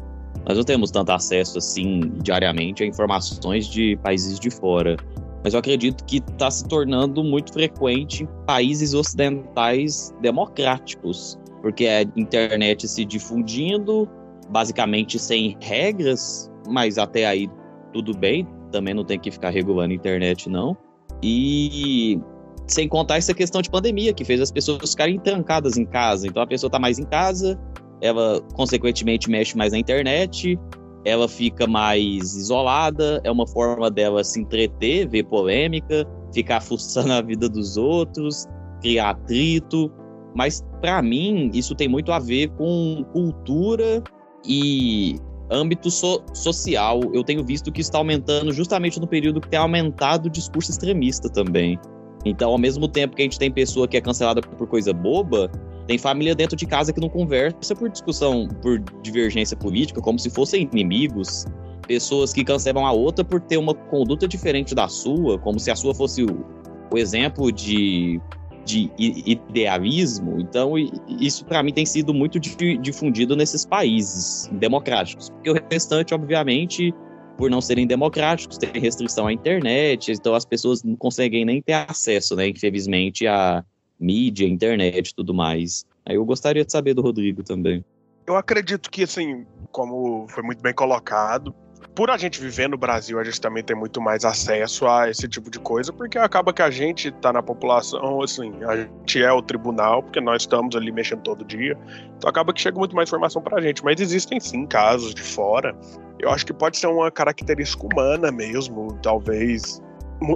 Nós 0.45 0.57
não 0.57 0.63
temos 0.63 0.91
tanto 0.91 1.11
acesso 1.11 1.57
assim 1.57 2.11
diariamente 2.21 2.83
a 2.83 2.85
informações 2.85 3.67
de 3.67 3.97
países 4.03 4.39
de 4.39 4.49
fora. 4.49 4.97
Mas 5.43 5.53
eu 5.53 5.59
acredito 5.59 6.03
que 6.05 6.17
está 6.17 6.51
se 6.51 6.67
tornando 6.67 7.23
muito 7.23 7.53
frequente 7.53 8.23
em 8.23 8.27
países 8.45 8.93
ocidentais 8.93 10.13
democráticos, 10.21 11.37
porque 11.61 11.87
a 11.87 12.01
internet 12.15 12.87
se 12.87 13.03
difundindo, 13.03 14.07
basicamente 14.49 15.17
sem 15.17 15.57
regras, 15.61 16.51
mas 16.67 16.97
até 16.97 17.25
aí 17.25 17.49
tudo 17.93 18.15
bem, 18.15 18.47
também 18.71 18.93
não 18.93 19.03
tem 19.03 19.19
que 19.19 19.31
ficar 19.31 19.49
regulando 19.49 19.91
a 19.91 19.95
internet, 19.95 20.49
não. 20.49 20.77
E 21.23 22.19
sem 22.67 22.87
contar 22.87 23.17
essa 23.17 23.33
questão 23.33 23.61
de 23.61 23.69
pandemia, 23.69 24.13
que 24.13 24.23
fez 24.23 24.39
as 24.39 24.51
pessoas 24.51 24.91
ficarem 24.91 25.19
trancadas 25.19 25.77
em 25.77 25.85
casa. 25.85 26.27
Então 26.27 26.41
a 26.41 26.47
pessoa 26.47 26.69
está 26.69 26.79
mais 26.79 26.99
em 26.99 27.03
casa, 27.03 27.59
ela 28.01 28.41
consequentemente 28.53 29.29
mexe 29.29 29.57
mais 29.57 29.73
na 29.73 29.77
internet, 29.77 30.57
ela 31.03 31.27
fica 31.27 31.65
mais 31.67 32.35
isolada, 32.35 33.21
é 33.23 33.31
uma 33.31 33.47
forma 33.47 33.89
dela 33.89 34.23
se 34.23 34.39
entreter, 34.39 35.07
ver 35.07 35.23
polêmica, 35.23 36.05
ficar 36.33 36.61
fuçando 36.61 37.13
a 37.13 37.21
vida 37.21 37.49
dos 37.49 37.77
outros, 37.77 38.47
criar 38.81 39.11
atrito. 39.11 39.91
Mas 40.35 40.63
para 40.79 41.01
mim, 41.01 41.51
isso 41.53 41.75
tem 41.75 41.87
muito 41.87 42.11
a 42.11 42.19
ver 42.19 42.49
com 42.51 43.03
cultura 43.11 44.03
e 44.45 45.19
âmbito 45.51 45.91
so 45.91 46.23
social. 46.33 47.01
Eu 47.13 47.23
tenho 47.23 47.43
visto 47.43 47.71
que 47.71 47.81
está 47.81 47.97
aumentando 47.97 48.53
justamente 48.53 48.99
no 48.99 49.07
período 49.07 49.41
que 49.41 49.49
tem 49.49 49.59
aumentado 49.59 50.27
o 50.27 50.29
discurso 50.29 50.71
extremista 50.71 51.29
também. 51.29 51.77
Então, 52.23 52.51
ao 52.51 52.57
mesmo 52.57 52.87
tempo 52.87 53.15
que 53.15 53.21
a 53.21 53.25
gente 53.25 53.39
tem 53.39 53.51
pessoa 53.51 53.87
que 53.87 53.97
é 53.97 54.01
cancelada 54.01 54.41
por 54.41 54.67
coisa 54.67 54.93
boba, 54.93 55.51
tem 55.87 55.97
família 55.97 56.35
dentro 56.35 56.55
de 56.55 56.65
casa 56.65 56.93
que 56.93 56.99
não 56.99 57.09
conversa 57.09 57.75
por 57.75 57.89
discussão, 57.89 58.47
por 58.61 58.79
divergência 59.01 59.57
política, 59.57 60.01
como 60.01 60.19
se 60.19 60.29
fossem 60.29 60.69
inimigos. 60.71 61.45
Pessoas 61.87 62.31
que 62.31 62.43
cancelam 62.43 62.85
a 62.85 62.91
outra 62.91 63.25
por 63.25 63.41
ter 63.41 63.57
uma 63.57 63.73
conduta 63.73 64.27
diferente 64.27 64.73
da 64.73 64.87
sua, 64.87 65.37
como 65.39 65.59
se 65.59 65.71
a 65.71 65.75
sua 65.75 65.93
fosse 65.93 66.23
o, 66.23 66.45
o 66.93 66.97
exemplo 66.97 67.51
de, 67.51 68.21
de 68.63 68.89
idealismo. 68.97 70.39
Então, 70.39 70.75
isso 71.19 71.43
para 71.45 71.61
mim 71.63 71.73
tem 71.73 71.85
sido 71.85 72.13
muito 72.13 72.39
difundido 72.39 73.35
nesses 73.35 73.65
países 73.65 74.49
democráticos. 74.53 75.29
Porque 75.29 75.49
o 75.49 75.55
restante, 75.69 76.13
obviamente, 76.13 76.93
por 77.37 77.49
não 77.49 77.59
serem 77.59 77.87
democráticos, 77.87 78.57
tem 78.57 78.69
restrição 78.79 79.27
à 79.27 79.33
internet, 79.33 80.11
então 80.11 80.35
as 80.35 80.45
pessoas 80.45 80.83
não 80.83 80.95
conseguem 80.95 81.43
nem 81.43 81.61
ter 81.61 81.73
acesso, 81.73 82.35
né, 82.35 82.47
infelizmente, 82.47 83.25
à 83.25 83.65
mídia, 84.01 84.47
internet 84.47 85.09
e 85.09 85.15
tudo 85.15 85.33
mais. 85.33 85.85
Aí 86.05 86.15
eu 86.15 86.25
gostaria 86.25 86.65
de 86.65 86.71
saber 86.71 86.93
do 86.93 87.01
Rodrigo 87.01 87.43
também. 87.43 87.85
Eu 88.25 88.35
acredito 88.35 88.89
que, 88.89 89.03
assim, 89.03 89.45
como 89.71 90.27
foi 90.29 90.43
muito 90.43 90.61
bem 90.61 90.73
colocado, 90.73 91.53
por 91.95 92.09
a 92.09 92.17
gente 92.17 92.39
viver 92.39 92.69
no 92.69 92.77
Brasil, 92.77 93.19
a 93.19 93.23
gente 93.23 93.41
também 93.41 93.63
tem 93.63 93.75
muito 93.75 93.99
mais 93.99 94.23
acesso 94.23 94.87
a 94.87 95.09
esse 95.09 95.27
tipo 95.27 95.49
de 95.49 95.59
coisa, 95.59 95.91
porque 95.91 96.17
acaba 96.17 96.53
que 96.53 96.61
a 96.61 96.69
gente 96.69 97.09
está 97.09 97.33
na 97.33 97.43
população, 97.43 98.21
assim, 98.21 98.53
a 98.63 98.77
gente 98.77 99.21
é 99.21 99.31
o 99.31 99.41
tribunal, 99.41 100.01
porque 100.01 100.21
nós 100.21 100.43
estamos 100.43 100.75
ali 100.75 100.91
mexendo 100.91 101.21
todo 101.21 101.43
dia, 101.43 101.77
então 102.17 102.29
acaba 102.29 102.53
que 102.53 102.61
chega 102.61 102.77
muito 102.77 102.95
mais 102.95 103.09
informação 103.09 103.41
para 103.41 103.57
a 103.57 103.61
gente. 103.61 103.83
Mas 103.83 103.99
existem 103.99 104.39
sim 104.39 104.65
casos 104.65 105.13
de 105.13 105.21
fora. 105.21 105.75
Eu 106.19 106.29
acho 106.29 106.45
que 106.45 106.53
pode 106.53 106.77
ser 106.77 106.87
uma 106.87 107.11
característica 107.11 107.85
humana 107.85 108.31
mesmo, 108.31 108.97
talvez. 109.01 109.81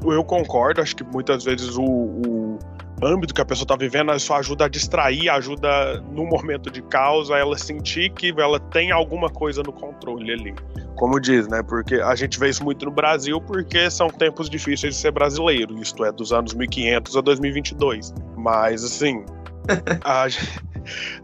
Eu 0.04 0.24
concordo, 0.24 0.82
acho 0.82 0.96
que 0.96 1.04
muitas 1.04 1.44
vezes 1.44 1.78
o, 1.78 1.84
o 1.84 2.60
âmbito 3.04 3.34
que 3.34 3.42
a 3.42 3.46
pessoa 3.46 3.66
está 3.66 3.76
vivendo, 3.76 4.14
isso 4.14 4.34
ajuda 4.34 4.66
a 4.66 4.68
distrair, 4.68 5.30
ajuda 5.30 6.02
no 6.12 6.26
momento 6.26 6.70
de 6.70 6.82
causa 6.82 7.36
ela 7.36 7.58
sentir 7.58 8.12
que 8.12 8.34
ela 8.38 8.60
tem 8.60 8.92
alguma 8.92 9.30
coisa 9.30 9.62
no 9.64 9.74
controle 9.74 10.32
ali. 10.32 10.56
Como 10.96 11.20
diz, 11.20 11.48
né? 11.48 11.62
Porque 11.62 11.96
a 11.96 12.16
gente 12.16 12.40
vê 12.40 12.50
isso 12.50 12.64
muito 12.64 12.86
no 12.86 12.92
Brasil 12.92 13.42
porque 13.42 13.90
são 13.90 14.08
tempos 14.08 14.50
difíceis 14.50 14.96
de 14.96 15.02
ser 15.02 15.12
brasileiro, 15.12 15.78
isto 15.82 16.06
é, 16.06 16.12
dos 16.12 16.32
anos 16.32 16.54
1500 16.54 17.18
a 17.18 17.22
2022. 17.22 18.14
Mas, 18.38 18.84
assim, 18.84 19.26
a, 20.04 20.28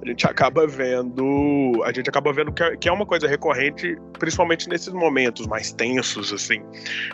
a, 0.02 0.08
gente 0.08 0.26
acaba 0.26 0.68
vendo. 0.68 1.82
A 1.84 1.92
gente 1.92 2.10
acaba 2.10 2.34
vendo 2.34 2.52
que 2.52 2.64
é, 2.64 2.76
que 2.78 2.90
é 2.90 2.92
uma 2.92 3.06
coisa 3.06 3.28
recorrente, 3.28 3.98
principalmente 4.20 4.68
nesses 4.70 4.94
momentos 4.94 5.48
mais 5.48 5.72
tensos, 5.72 6.34
assim. 6.34 6.62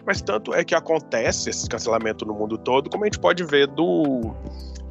Mas 0.05 0.21
tanto 0.21 0.53
é 0.53 0.63
que 0.63 0.75
acontece 0.75 1.49
esse 1.49 1.67
cancelamento 1.67 2.25
no 2.25 2.33
mundo 2.33 2.57
todo, 2.57 2.89
como 2.89 3.03
a 3.03 3.07
gente 3.07 3.19
pode 3.19 3.43
ver 3.43 3.67
do 3.67 4.33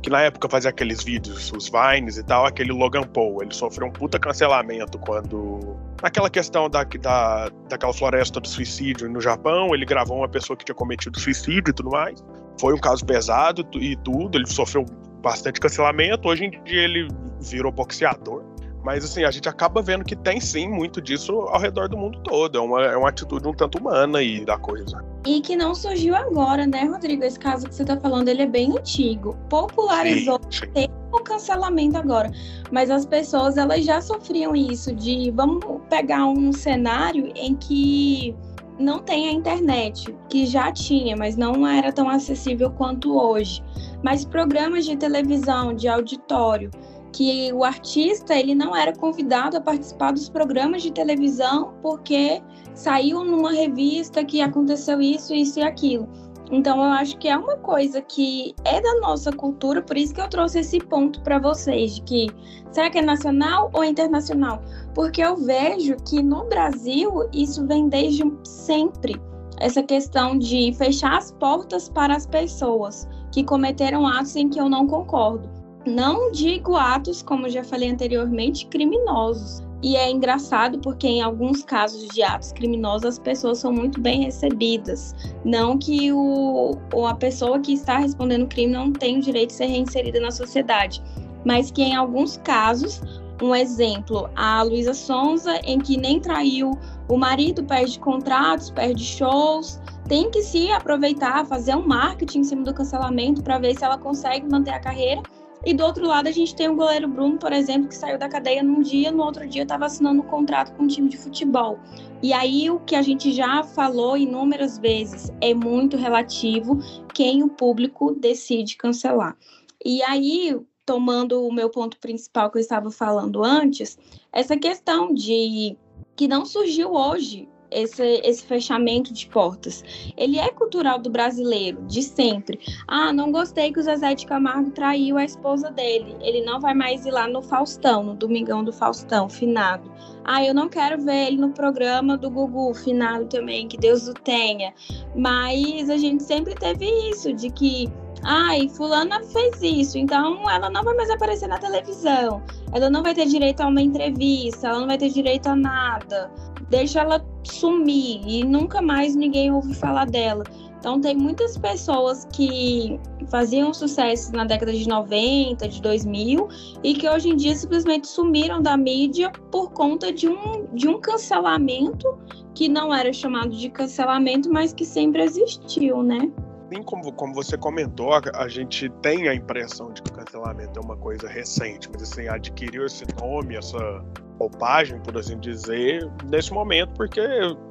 que 0.07 0.11
na 0.11 0.21
época 0.21 0.49
fazia 0.49 0.71
aqueles 0.71 1.03
vídeos, 1.03 1.51
os 1.51 1.69
Vines 1.69 2.17
e 2.17 2.23
tal, 2.23 2.47
aquele 2.47 2.71
Logan 2.71 3.03
Paul. 3.03 3.43
Ele 3.43 3.53
sofreu 3.53 3.89
um 3.89 3.91
puta 3.91 4.21
cancelamento 4.21 5.01
quando. 5.01 5.77
Naquela 6.01 6.31
questão 6.31 6.71
da, 6.71 6.85
da, 6.85 7.51
daquela 7.69 7.93
floresta 7.93 8.39
do 8.39 8.47
suicídio 8.47 9.11
no 9.11 9.21
Japão, 9.21 9.75
ele 9.75 9.85
gravou 9.85 10.19
uma 10.19 10.29
pessoa 10.29 10.57
que 10.57 10.65
tinha 10.65 10.77
cometido 10.77 11.19
suicídio 11.19 11.71
e 11.71 11.73
tudo 11.73 11.91
mais. 11.91 12.25
Foi 12.61 12.73
um 12.73 12.79
caso 12.79 13.05
pesado 13.05 13.67
e 13.75 13.97
tudo, 13.97 14.39
ele 14.39 14.47
sofreu 14.47 14.87
bastante 15.21 15.59
cancelamento. 15.59 16.29
Hoje 16.29 16.45
em 16.45 16.51
dia 16.63 16.83
ele 16.83 17.09
virou 17.41 17.73
boxeador. 17.73 18.43
Mas 18.87 19.05
assim, 19.05 19.25
a 19.25 19.33
gente 19.33 19.49
acaba 19.49 19.83
vendo 19.83 20.05
que 20.05 20.15
tem 20.15 20.41
sim 20.41 20.69
muito 20.69 21.01
disso 21.01 21.33
ao 21.33 21.61
redor 21.61 21.89
do 21.89 21.97
mundo 21.97 22.21
todo. 22.23 22.57
É 22.57 22.61
uma, 22.61 22.85
é 22.85 22.97
uma 22.97 23.09
atitude 23.09 23.49
um 23.49 23.53
tanto 23.53 23.79
humana 23.79 24.19
aí 24.19 24.45
da 24.45 24.57
coisa. 24.57 25.05
E 25.27 25.41
que 25.41 25.57
não 25.57 25.75
surgiu 25.75 26.15
agora, 26.15 26.69
né, 26.69 26.85
Rodrigo? 26.85 27.25
Esse 27.25 27.37
caso 27.37 27.69
que 27.69 27.75
você 27.75 27.85
tá 27.85 27.99
falando, 27.99 28.29
ele 28.29 28.43
é 28.43 28.47
bem 28.47 28.79
antigo. 28.79 29.37
Popularizou 29.49 30.39
sim, 30.49 30.67
sim. 30.77 30.87
o 31.13 31.19
cancelamento 31.19 31.99
agora. 31.99 32.31
Mas 32.71 32.89
as 32.89 33.05
pessoas, 33.05 33.57
elas 33.57 33.85
já 33.85 34.01
sofriam 34.01 34.55
isso 34.55 34.95
de... 34.95 35.33
Vamos 35.33 35.65
pegar 35.91 36.25
um 36.27 36.53
cenário 36.53 37.33
em 37.35 37.57
que 37.57 38.37
não 38.79 39.01
tem 39.01 39.29
a 39.29 39.33
internet, 39.33 40.15
que 40.29 40.47
já 40.47 40.71
tinha, 40.71 41.17
mas 41.17 41.37
não 41.37 41.67
era 41.67 41.93
tão 41.93 42.09
acessível 42.09 42.71
quanto 42.71 43.19
hoje. 43.19 43.65
Mas 44.03 44.25
programas 44.25 44.85
de 44.85 44.97
televisão, 44.97 45.75
de 45.75 45.89
auditório, 45.89 46.71
que 47.17 47.51
o 47.55 47.65
artista 47.65 48.35
ele 48.35 48.55
não 48.55 48.77
era 48.77 48.95
convidado 48.95 49.57
a 49.57 49.61
participar 49.61 50.13
dos 50.13 50.29
programas 50.29 50.83
de 50.83 50.93
televisão 50.93 51.73
porque 51.81 52.43
saiu 52.75 53.25
numa 53.25 53.53
revista 53.53 54.23
que 54.23 54.43
aconteceu 54.43 55.01
isso, 55.01 55.35
isso 55.35 55.59
e 55.59 55.63
aquilo. 55.63 56.07
Então 56.53 56.77
eu 56.77 56.91
acho 56.91 57.17
que 57.17 57.27
é 57.27 57.35
uma 57.35 57.57
coisa 57.57 58.03
que 58.03 58.55
é 58.67 58.83
da 58.83 59.01
nossa 59.01 59.33
cultura, 59.33 59.81
por 59.81 59.97
isso 59.97 60.13
que 60.13 60.21
eu 60.21 60.29
trouxe 60.29 60.59
esse 60.61 60.79
ponto 60.79 61.23
para 61.23 61.39
vocês, 61.39 61.95
de 61.95 62.03
que 62.03 62.27
será 62.71 62.91
que 62.91 62.99
é 62.99 63.03
nacional 63.03 63.71
ou 63.73 63.83
internacional? 63.83 64.61
Porque 64.95 65.23
eu 65.23 65.37
vejo 65.37 65.97
que 66.07 66.23
no 66.23 66.45
Brasil 66.45 67.27
isso 67.33 67.67
vem 67.67 67.89
desde 67.89 68.31
sempre. 68.45 69.19
Essa 69.59 69.83
questão 69.83 70.39
de 70.39 70.75
fechar 70.75 71.17
as 71.17 71.33
portas 71.33 71.89
para 71.89 72.15
as 72.15 72.27
pessoas 72.27 73.09
que 73.33 73.43
cometeram 73.43 74.07
atos 74.07 74.37
em 74.37 74.51
que 74.51 74.61
eu 74.61 74.69
não 74.69 74.87
concordo. 74.87 75.56
Não 75.87 76.33
digo 76.33 76.75
atos, 76.75 77.23
como 77.23 77.49
já 77.49 77.63
falei 77.63 77.89
anteriormente, 77.89 78.67
criminosos, 78.67 79.63
e 79.85 79.95
é 79.95 80.11
engraçado 80.11 80.81
porque 80.81 81.07
em 81.07 81.23
alguns 81.23 81.63
casos 81.63 82.09
de 82.09 82.25
atos 82.25 82.51
criminosos 82.51 83.05
as 83.05 83.19
pessoas 83.21 83.59
são 83.59 83.73
muito 83.73 84.01
bem 84.01 84.25
recebidas. 84.25 85.15
Não 85.45 85.79
que 85.79 86.13
o, 86.13 86.77
ou 86.93 87.07
a 87.07 87.15
pessoa 87.15 87.61
que 87.61 87.73
está 87.75 87.99
respondendo 87.99 88.43
o 88.43 88.49
crime 88.49 88.73
não 88.73 88.93
tem 88.93 89.19
o 89.19 89.21
direito 89.21 89.51
de 89.51 89.55
ser 89.55 89.67
reinserida 89.67 90.19
na 90.19 90.33
sociedade, 90.33 91.01
mas 91.45 91.71
que 91.71 91.83
em 91.83 91.95
alguns 91.95 92.37
casos, 92.39 93.01
um 93.41 93.55
exemplo, 93.55 94.29
a 94.35 94.63
Luísa 94.63 94.93
Sonza, 94.93 95.61
em 95.63 95.79
que 95.79 95.97
nem 95.97 96.19
traiu 96.19 96.73
o 97.09 97.17
marido, 97.17 97.63
perde 97.63 97.97
contratos, 98.01 98.73
perde 98.73 99.05
shows, 99.05 99.81
tem 100.09 100.33
que 100.33 100.43
se 100.43 100.69
aproveitar, 100.73 101.47
fazer 101.47 101.77
um 101.77 101.87
marketing 101.87 102.41
em 102.41 102.45
cima 102.45 102.65
do 102.65 102.75
cancelamento 102.75 103.41
para 103.41 103.57
ver 103.61 103.79
se 103.79 103.85
ela 103.85 103.97
consegue 103.97 104.51
manter 104.51 104.73
a 104.73 104.81
carreira 104.81 105.23
e 105.67 105.75
do 105.75 105.85
outro 105.85 106.07
lado, 106.07 106.29
a 106.29 106.31
gente 106.31 106.55
tem 106.55 106.69
o 106.69 106.77
goleiro 106.77 107.09
Bruno, 107.09 107.39
por 107.39 107.53
exemplo, 107.53 107.89
que 107.89 107.97
saiu 107.97 108.17
da 108.17 108.29
cadeia 108.29 108.63
num 108.63 108.81
dia, 108.81 109.11
no 109.11 109.25
outro 109.25 109.49
dia 109.49 109.65
estava 109.65 109.87
assinando 109.87 110.23
um 110.23 110.27
contrato 110.27 110.73
com 110.77 110.85
um 110.85 110.87
time 110.87 111.09
de 111.09 111.17
futebol. 111.17 111.81
E 112.23 112.33
aí, 112.33 112.71
o 112.71 112.79
que 112.79 112.95
a 112.95 113.03
gente 113.03 113.33
já 113.33 113.65
falou 113.65 114.17
inúmeras 114.17 114.79
vezes, 114.79 115.29
é 115.41 115.53
muito 115.53 115.97
relativo 115.97 116.79
quem 117.13 117.43
o 117.43 117.49
público 117.49 118.15
decide 118.15 118.77
cancelar. 118.77 119.37
E 119.85 120.01
aí, 120.05 120.57
tomando 120.87 121.45
o 121.45 121.53
meu 121.53 121.69
ponto 121.69 121.99
principal 121.99 122.49
que 122.49 122.59
eu 122.59 122.63
estava 122.63 122.89
falando 122.89 123.43
antes, 123.43 123.99
essa 124.33 124.57
questão 124.57 125.13
de 125.13 125.77
que 126.15 126.29
não 126.29 126.47
surgiu 126.47 126.93
hoje 126.93 127.49
esse, 127.71 128.21
esse 128.25 128.45
fechamento 128.45 129.13
de 129.13 129.27
portas. 129.27 129.85
Ele 130.17 130.39
é 130.39 130.51
cultural 130.51 130.99
do 130.99 131.11
brasileiro, 131.11 131.83
de 131.87 132.03
sempre. 132.03 132.59
Ah, 132.87 133.13
não 133.13 133.31
gostei 133.31 133.73
que 133.73 133.79
o 133.79 133.83
Zezé 133.83 134.15
de 134.15 134.27
Camargo 134.27 134.71
traiu 134.71 135.17
a 135.17 135.25
esposa 135.25 135.71
dele. 135.71 136.17
Ele 136.21 136.45
não 136.45 136.61
vai 136.61 136.75
mais 136.75 137.05
ir 137.07 137.11
lá 137.11 137.27
no 137.29 137.43
Faustão, 137.43 138.03
no 138.03 138.15
Domingão 138.15 138.65
do 138.65 138.73
Faustão, 138.73 139.29
finado. 139.29 139.91
Ah, 140.25 140.45
eu 140.45 140.53
não 140.53 140.69
quero 140.69 141.01
ver 141.03 141.29
ele 141.29 141.37
no 141.37 141.51
programa 141.51 142.17
do 142.17 142.29
Gugu, 142.29 142.75
finado 142.75 143.27
também, 143.27 143.69
que 143.69 143.77
Deus 143.77 144.09
o 144.09 144.15
tenha. 144.15 144.75
Mas 145.15 145.89
a 145.89 145.97
gente 145.97 146.23
sempre 146.25 146.55
teve 146.55 146.87
isso, 147.11 147.33
de 147.33 147.49
que 147.51 147.89
ai, 148.23 148.69
fulana 148.69 149.23
fez 149.25 149.63
isso, 149.63 149.99
então 149.99 150.49
ela 150.49 150.71
não 150.71 150.83
vai 150.83 150.95
mais 150.95 151.11
aparecer 151.11 151.49
na 151.49 151.59
televisão, 151.59 152.43
ela 152.73 152.91
não 152.91 153.03
vai 153.03 153.15
ter 153.15 153.27
direito 153.27 153.61
a 153.61 153.67
uma 153.67 153.83
entrevista, 153.83 154.69
ela 154.69 154.81
não 154.81 154.87
vai 154.87 154.99
ter 154.99 155.11
direito 155.11 155.47
a 155.49 155.57
nada 155.57 156.31
deixa 156.69 157.01
ela 157.01 157.25
sumir 157.45 158.21
e 158.27 158.45
nunca 158.45 158.83
mais 158.83 159.15
ninguém 159.15 159.53
ouve 159.53 159.75
falar 159.75 160.07
dela. 160.07 160.45
Então 160.79 161.01
tem 161.01 161.17
muitas 161.17 161.57
pessoas 161.59 162.27
que 162.33 163.01
faziam 163.29 163.75
sucesso 163.75 164.33
na 164.33 164.45
década 164.45 164.73
de 164.73 164.87
90, 164.87 165.69
de 165.69 165.83
2000 165.83 166.49
e 166.83 166.95
que 166.95 167.09
hoje 167.09 167.31
em 167.31 167.37
dia 167.37 167.55
simplesmente 167.55 168.07
sumiram 168.07 168.63
da 168.63 168.77
mídia 168.77 169.33
por 169.51 169.73
conta 169.73 170.13
de 170.13 170.29
um, 170.29 170.67
de 170.75 170.87
um 170.89 171.01
cancelamento 171.01 172.19
que 172.55 172.69
não 172.69 172.95
era 172.95 173.13
chamado 173.13 173.51
de 173.51 173.69
cancelamento, 173.69 174.51
mas 174.53 174.73
que 174.73 174.85
sempre 174.85 175.23
existiu, 175.23 176.03
né? 176.03 176.31
Assim 176.67 176.83
como, 176.83 177.13
como 177.13 177.33
você 177.33 177.57
comentou, 177.57 178.13
a, 178.13 178.49
gente 178.49 178.89
tem 179.01 179.29
a 179.29 179.35
impressão 179.35 179.93
de 179.93 180.03
que 180.03 180.11
o 180.11 180.15
cancelamento 180.15 180.81
é 180.81 180.83
uma 180.83 180.97
coisa 180.97 181.29
recente, 181.29 181.89
mas 181.93 182.03
assim, 182.03 182.27
adquiriu 182.29 182.85
esse 182.85 183.05
nome, 183.21 183.55
essa 183.55 184.05
roupagem, 184.41 185.01
por 185.01 185.17
assim 185.17 185.39
dizer, 185.39 186.11
nesse 186.25 186.53
momento, 186.53 186.93
porque 186.95 187.21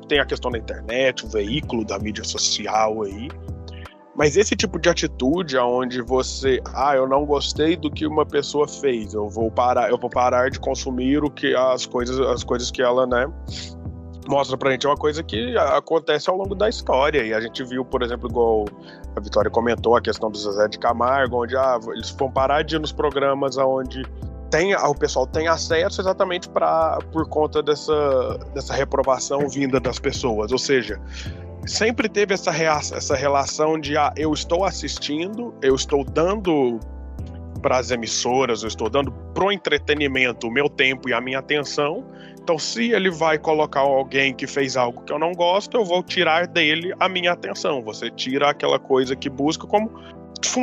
tem 0.08 0.20
a 0.20 0.26
questão 0.26 0.50
da 0.50 0.58
internet, 0.58 1.26
o 1.26 1.30
veículo 1.30 1.84
da 1.84 2.00
mídia 2.00 2.24
social 2.24 3.04
aí. 3.04 3.28
Mas 4.16 4.38
esse 4.38 4.56
tipo 4.56 4.80
de 4.80 4.88
atitude 4.88 5.58
onde 5.58 6.02
você, 6.02 6.62
ah, 6.74 6.96
eu 6.96 7.06
não 7.06 7.26
gostei 7.26 7.76
do 7.76 7.92
que 7.92 8.08
uma 8.08 8.26
pessoa 8.26 8.66
fez, 8.66 9.14
eu 9.14 9.28
vou 9.28 9.52
parar, 9.52 9.90
eu 9.90 9.98
vou 9.98 10.10
parar 10.10 10.50
de 10.50 10.58
consumir 10.58 11.22
o 11.22 11.30
que 11.30 11.54
as 11.54 11.86
coisas, 11.86 12.18
as 12.22 12.46
coisas 12.46 12.72
que 12.72 12.82
ela, 12.82 13.06
né, 13.06 13.28
mostra 14.28 14.58
pra 14.58 14.72
gente 14.72 14.86
é 14.86 14.90
uma 14.90 14.98
coisa 14.98 15.24
que 15.24 15.58
acontece 15.58 16.30
ao 16.30 16.38
longo 16.38 16.56
da 16.56 16.70
história. 16.70 17.24
E 17.24 17.34
a 17.34 17.42
gente 17.42 17.64
viu, 17.64 17.84
por 17.86 18.02
exemplo, 18.02 18.30
igual 18.30 18.66
a 19.16 19.20
Vitória 19.20 19.50
comentou, 19.50 19.96
a 19.96 20.02
questão 20.02 20.30
do 20.30 20.38
Zezé 20.38 20.68
de 20.68 20.80
Camargo, 20.80 21.44
onde 21.44 21.56
ah, 21.56 21.80
eles 21.90 22.10
vão 22.12 22.32
parar 22.32 22.64
de 22.64 22.76
ir 22.76 22.80
nos 22.80 22.92
programas 22.92 23.58
onde 23.58 24.04
tem, 24.50 24.76
o 24.76 24.96
pessoal 24.96 25.26
tem 25.28 25.48
acesso 25.48 26.02
exatamente 26.02 26.48
pra, 26.50 27.00
por 27.12 27.28
conta 27.28 27.62
dessa, 27.62 28.40
dessa 28.54 28.74
reprovação 28.74 29.48
vinda 29.50 29.80
das 29.80 30.00
pessoas. 30.00 30.52
Ou 30.52 30.58
seja, 30.58 31.00
sempre 31.66 32.08
teve 32.08 32.34
essa, 32.34 32.52
reação, 32.52 32.98
essa 32.98 33.16
relação 33.16 33.80
de 33.80 33.98
ah, 33.98 34.14
eu 34.16 34.34
estou 34.34 34.64
assistindo, 34.64 35.54
eu 35.62 35.76
estou 35.76 36.04
dando 36.04 36.80
para 37.62 37.80
as 37.80 37.90
emissoras, 37.90 38.62
eu 38.62 38.68
estou 38.68 38.90
dando 38.90 39.12
pro 39.34 39.52
entretenimento 39.52 40.48
o 40.48 40.52
meu 40.52 40.70
tempo 40.70 41.10
e 41.10 41.14
a 41.14 41.20
minha 41.20 41.40
atenção, 41.40 42.06
então, 42.46 42.60
se 42.60 42.92
ele 42.92 43.10
vai 43.10 43.40
colocar 43.40 43.80
alguém 43.80 44.32
que 44.32 44.46
fez 44.46 44.78
algo 44.78 45.02
que 45.02 45.12
eu 45.12 45.18
não 45.18 45.32
gosto, 45.32 45.78
eu 45.78 45.84
vou 45.84 46.04
tirar 46.04 46.46
dele 46.46 46.94
a 47.00 47.10
minha 47.10 47.32
atenção. 47.32 47.82
Você 47.82 48.12
tira 48.12 48.52
aquela 48.52 48.78
coisa 48.78 49.16
que 49.16 49.28
busca 49.32 49.66
como 49.66 49.90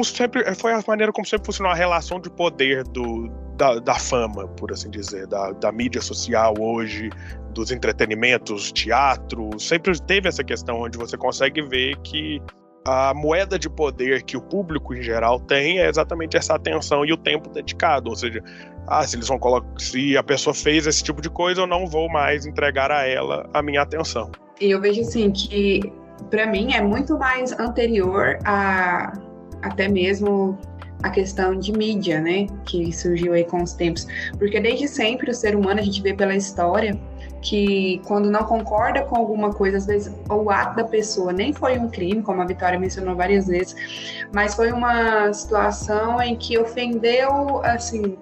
sempre 0.04 0.54
foi 0.54 0.72
a 0.72 0.80
maneira 0.86 1.10
como 1.12 1.26
sempre 1.26 1.44
funcionou 1.44 1.72
a 1.72 1.74
relação 1.74 2.20
de 2.20 2.30
poder 2.30 2.84
do, 2.84 3.28
da, 3.56 3.80
da 3.80 3.94
fama, 3.96 4.46
por 4.46 4.70
assim 4.70 4.90
dizer, 4.90 5.26
da, 5.26 5.50
da 5.50 5.72
mídia 5.72 6.00
social 6.00 6.54
hoje, 6.56 7.10
dos 7.52 7.72
entretenimentos, 7.72 8.70
teatro, 8.70 9.50
sempre 9.58 10.00
teve 10.02 10.28
essa 10.28 10.44
questão 10.44 10.82
onde 10.82 10.96
você 10.96 11.16
consegue 11.16 11.62
ver 11.62 11.96
que 12.04 12.40
a 12.84 13.12
moeda 13.14 13.58
de 13.58 13.68
poder 13.68 14.22
que 14.22 14.36
o 14.36 14.40
público 14.40 14.94
em 14.94 15.02
geral 15.02 15.38
tem 15.38 15.78
é 15.80 15.88
exatamente 15.88 16.36
essa 16.36 16.54
atenção 16.54 17.04
e 17.04 17.12
o 17.12 17.16
tempo 17.16 17.48
dedicado. 17.48 18.10
Ou 18.10 18.16
seja, 18.16 18.42
ah, 18.86 19.06
se 19.06 19.16
eles 19.16 19.28
vão 19.28 19.38
colocar, 19.38 19.66
se 19.78 20.16
a 20.16 20.22
pessoa 20.22 20.52
fez 20.54 20.86
esse 20.86 21.02
tipo 21.02 21.20
de 21.20 21.30
coisa, 21.30 21.62
eu 21.62 21.66
não 21.66 21.86
vou 21.86 22.08
mais 22.08 22.46
entregar 22.46 22.90
a 22.90 23.06
ela 23.06 23.48
a 23.52 23.62
minha 23.62 23.82
atenção. 23.82 24.30
E 24.60 24.70
eu 24.70 24.80
vejo 24.80 25.00
assim 25.00 25.30
que 25.30 25.92
para 26.30 26.46
mim 26.46 26.72
é 26.74 26.80
muito 26.80 27.18
mais 27.18 27.52
anterior 27.52 28.38
a 28.44 29.12
até 29.62 29.88
mesmo 29.88 30.58
a 31.02 31.10
questão 31.10 31.56
de 31.56 31.72
mídia, 31.72 32.20
né, 32.20 32.46
que 32.64 32.92
surgiu 32.92 33.32
aí 33.32 33.44
com 33.44 33.62
os 33.62 33.72
tempos, 33.72 34.06
porque 34.38 34.60
desde 34.60 34.86
sempre 34.86 35.30
o 35.30 35.34
ser 35.34 35.56
humano 35.56 35.80
a 35.80 35.82
gente 35.82 36.00
vê 36.00 36.14
pela 36.14 36.34
história 36.34 36.98
que 37.42 38.00
quando 38.06 38.30
não 38.30 38.44
concorda 38.44 39.02
com 39.02 39.16
alguma 39.16 39.52
coisa, 39.52 39.76
às 39.78 39.86
vezes 39.86 40.14
o 40.30 40.48
ato 40.48 40.76
da 40.76 40.84
pessoa 40.84 41.32
nem 41.32 41.52
foi 41.52 41.76
um 41.76 41.88
crime, 41.88 42.22
como 42.22 42.40
a 42.40 42.44
Vitória 42.44 42.78
mencionou 42.78 43.16
várias 43.16 43.48
vezes, 43.48 43.74
mas 44.32 44.54
foi 44.54 44.70
uma 44.70 45.32
situação 45.32 46.22
em 46.22 46.36
que 46.36 46.56
ofendeu, 46.56 47.60
assim, 47.64 48.16